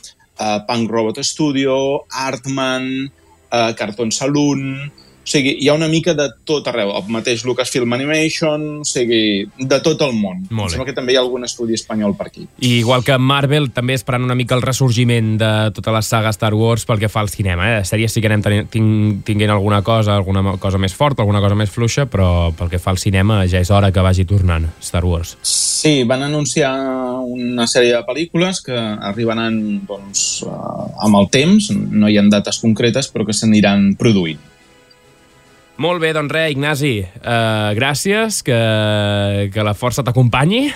uh, 0.41 0.61
Punk 0.67 0.91
Robot 0.91 1.23
Studio, 1.23 2.05
Artman, 2.11 3.11
uh, 3.53 3.73
Cartoon 3.75 4.13
Saloon... 4.13 4.93
O 5.25 5.31
sigui, 5.31 5.55
hi 5.61 5.69
ha 5.69 5.75
una 5.75 5.89
mica 5.89 6.13
de 6.15 6.29
tot 6.45 6.67
arreu. 6.69 6.93
El 6.93 7.09
mateix 7.13 7.47
Lucasfilm 7.49 7.97
Animation, 7.97 8.67
o 8.83 8.89
sigui, 8.89 9.47
de 9.57 9.79
tot 9.85 10.03
el 10.05 10.13
món. 10.13 10.45
Molt 10.51 10.69
bé. 10.69 10.75
sembla 10.75 10.89
que 10.91 10.97
també 10.97 11.15
hi 11.15 11.17
ha 11.17 11.23
algun 11.25 11.47
estudi 11.49 11.77
espanyol 11.79 12.13
per 12.19 12.29
aquí. 12.29 12.45
I 12.61 12.75
igual 12.83 13.05
que 13.07 13.17
Marvel, 13.19 13.71
també 13.73 13.97
esperant 13.97 14.27
una 14.27 14.37
mica 14.37 14.55
el 14.55 14.63
ressorgiment 14.63 15.35
de 15.41 15.53
tota 15.75 15.95
la 15.95 16.03
saga 16.05 16.33
Star 16.37 16.53
Wars 16.55 16.85
pel 16.85 17.01
que 17.01 17.09
fa 17.09 17.25
al 17.25 17.33
cinema. 17.33 17.71
Eh? 17.73 17.81
De 17.81 17.89
sèries 17.89 18.13
sí 18.13 18.21
que 18.21 18.29
anem 18.29 18.69
tinguent 19.25 19.51
alguna 19.51 19.81
cosa, 19.83 20.15
alguna 20.15 20.59
cosa 20.61 20.79
més 20.79 20.95
forta, 20.95 21.25
alguna 21.25 21.41
cosa 21.41 21.57
més 21.57 21.73
fluixa, 21.73 22.07
però 22.11 22.53
pel 22.57 22.73
que 22.73 22.83
fa 22.83 22.93
al 22.93 23.01
cinema 23.01 23.43
ja 23.49 23.65
és 23.65 23.73
hora 23.73 23.93
que 23.93 24.05
vagi 24.05 24.29
tornant 24.29 24.69
Star 24.85 25.05
Wars. 25.09 25.39
Sí, 25.41 26.03
van 26.05 26.23
anunciar 26.29 26.75
una 27.25 27.67
sèrie 27.71 27.95
de 27.97 28.05
pel·lícules 28.05 28.61
que 28.65 28.77
arribaran 28.77 29.87
doncs, 29.89 30.43
eh, 30.45 30.89
amb 31.07 31.21
el 31.21 31.31
temps, 31.33 31.71
no 31.73 32.09
hi 32.09 32.19
ha 32.19 32.27
dates 32.29 32.61
concretes, 32.61 33.09
però 33.13 33.25
que 33.25 33.37
s'aniran 33.37 33.95
produint. 34.01 34.53
Molt 35.83 35.99
bé, 36.03 36.13
doncs 36.15 36.31
res, 36.31 36.53
Ignasi, 36.55 36.93
uh, 37.03 37.73
gràcies, 37.75 38.43
que, 38.47 38.59
que 39.51 39.65
la 39.67 39.75
força 39.75 40.05
t'acompanyi. 40.07 40.69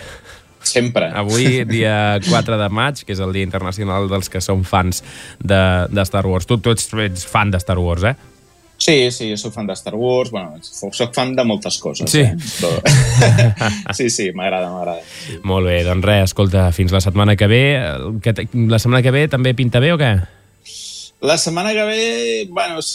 Sempre. 0.68 1.06
Avui, 1.14 1.62
dia 1.70 2.18
4 2.26 2.58
de 2.58 2.66
maig, 2.74 3.04
que 3.06 3.14
és 3.14 3.20
el 3.22 3.30
Dia 3.32 3.46
Internacional 3.46 4.08
dels 4.10 4.28
que 4.32 4.42
són 4.42 4.64
fans 4.66 5.04
de, 5.38 5.60
de 5.92 6.04
Star 6.08 6.26
Wars. 6.26 6.48
Tu, 6.50 6.58
tu 6.58 6.74
ets, 6.74 6.90
ets 7.06 7.24
fan 7.30 7.54
de 7.54 7.60
Star 7.62 7.78
Wars, 7.78 8.08
eh? 8.10 8.16
Sí, 8.78 9.10
sí, 9.10 9.26
jo 9.32 9.36
soc 9.38 9.54
fan 9.56 9.66
de 9.66 9.74
Star 9.74 9.96
Wars, 9.98 10.30
bueno, 10.30 10.58
soc 10.62 11.14
fan 11.14 11.32
de 11.34 11.44
moltes 11.46 11.80
coses. 11.82 12.10
Sí. 12.10 12.22
Eh? 12.22 12.34
Però... 12.60 12.74
sí, 13.98 14.06
sí, 14.10 14.28
m'agrada, 14.34 14.70
m'agrada. 14.70 15.02
Molt 15.46 15.66
bé, 15.66 15.80
doncs 15.86 16.06
res, 16.06 16.28
escolta, 16.30 16.68
fins 16.74 16.94
la 16.94 17.02
setmana 17.02 17.34
que 17.38 17.50
ve. 17.50 17.62
Que 18.22 18.34
la 18.70 18.78
setmana 18.82 19.02
que 19.02 19.14
ve 19.14 19.26
també 19.30 19.54
pinta 19.58 19.82
bé 19.82 19.94
o 19.94 19.98
què? 19.98 20.12
La 21.20 21.36
setmana 21.36 21.72
que 21.74 21.84
ve, 21.84 22.02
bueno, 22.50 22.78
és, 22.78 22.92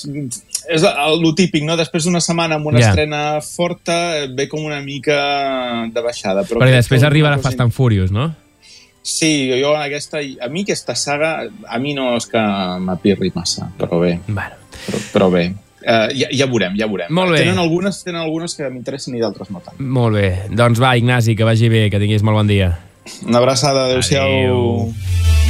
és 0.71 0.83
el, 0.87 1.25
el 1.25 1.33
típic, 1.35 1.65
no? 1.67 1.75
Després 1.75 2.05
d'una 2.07 2.21
setmana 2.23 2.55
amb 2.55 2.69
una 2.71 2.79
Ja. 2.79 2.89
estrena 2.93 3.41
forta, 3.43 4.27
ve 4.31 4.47
com 4.47 4.63
una 4.63 4.79
mica 4.81 5.17
de 5.91 6.01
baixada. 6.05 6.45
Però 6.47 6.61
Perquè 6.61 6.77
després 6.77 7.03
arribarà 7.03 7.35
alguna 7.35 7.49
Fast 7.49 7.59
and 7.59 7.75
Furious, 7.75 8.11
no? 8.15 8.29
Sí, 9.03 9.51
jo 9.59 9.73
en 9.75 9.81
aquesta... 9.81 10.21
A 10.23 10.47
mi 10.47 10.63
aquesta 10.63 10.95
saga, 10.95 11.49
a 11.67 11.79
mi 11.83 11.91
no 11.93 12.13
és 12.15 12.25
que 12.31 12.39
m'apirri 12.39 13.33
massa, 13.35 13.67
però 13.77 13.99
bé. 13.99 14.13
Bueno. 14.27 14.55
Però, 14.85 15.03
però 15.11 15.29
bé. 15.33 15.43
Uh, 15.83 16.07
ja, 16.15 16.29
ja 16.31 16.47
veurem, 16.47 16.77
ja 16.79 16.87
veurem. 16.87 17.11
Molt 17.11 17.33
bé. 17.35 17.41
Tenen 17.43 17.59
algunes, 17.59 17.99
tenen 18.07 18.21
algunes 18.23 18.55
que 18.55 18.69
m'interessen 18.71 19.17
i 19.17 19.19
d'altres 19.19 19.51
no 19.51 19.59
tant. 19.59 19.75
Molt 19.83 20.15
bé. 20.15 20.29
Doncs 20.55 20.79
va, 20.79 20.95
Ignasi, 20.95 21.35
que 21.35 21.43
vagi 21.43 21.67
bé, 21.67 21.89
que 21.91 21.99
tinguis 21.99 22.23
molt 22.23 22.39
bon 22.39 22.47
dia. 22.47 22.71
Una 23.27 23.43
abraçada, 23.43 23.89
adeu-siau. 23.89 24.31
Adéu. 24.31 25.42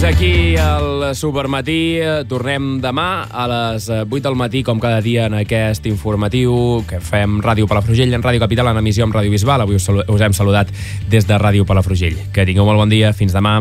Fins 0.00 0.16
aquí 0.16 0.54
el 0.56 1.14
Supermatí. 1.14 1.98
Eh, 2.00 2.22
Tornem 2.24 2.78
demà 2.80 3.26
a 3.28 3.44
les 3.50 3.90
eh, 3.92 3.98
8 4.08 4.22
del 4.24 4.38
matí, 4.40 4.62
com 4.64 4.80
cada 4.80 5.02
dia, 5.04 5.26
en 5.28 5.36
aquest 5.36 5.84
informatiu 5.92 6.54
que 6.88 7.02
fem 7.04 7.36
Ràdio 7.44 7.68
Palafrugell, 7.68 8.16
en 8.16 8.24
Ràdio 8.24 8.40
Capital, 8.40 8.72
en 8.72 8.80
emissió 8.80 9.04
amb 9.04 9.12
Ràdio 9.12 9.36
Bisbal. 9.36 9.60
Avui 9.60 9.76
us, 9.76 9.90
us 9.92 10.24
hem 10.24 10.32
saludat 10.32 10.72
des 11.12 11.28
de 11.28 11.36
Ràdio 11.36 11.68
Palafrugell. 11.68 12.16
Que 12.32 12.48
tingueu 12.48 12.64
molt 12.64 12.80
bon 12.80 12.88
dia. 12.88 13.12
Fins 13.12 13.36
demà. 13.36 13.58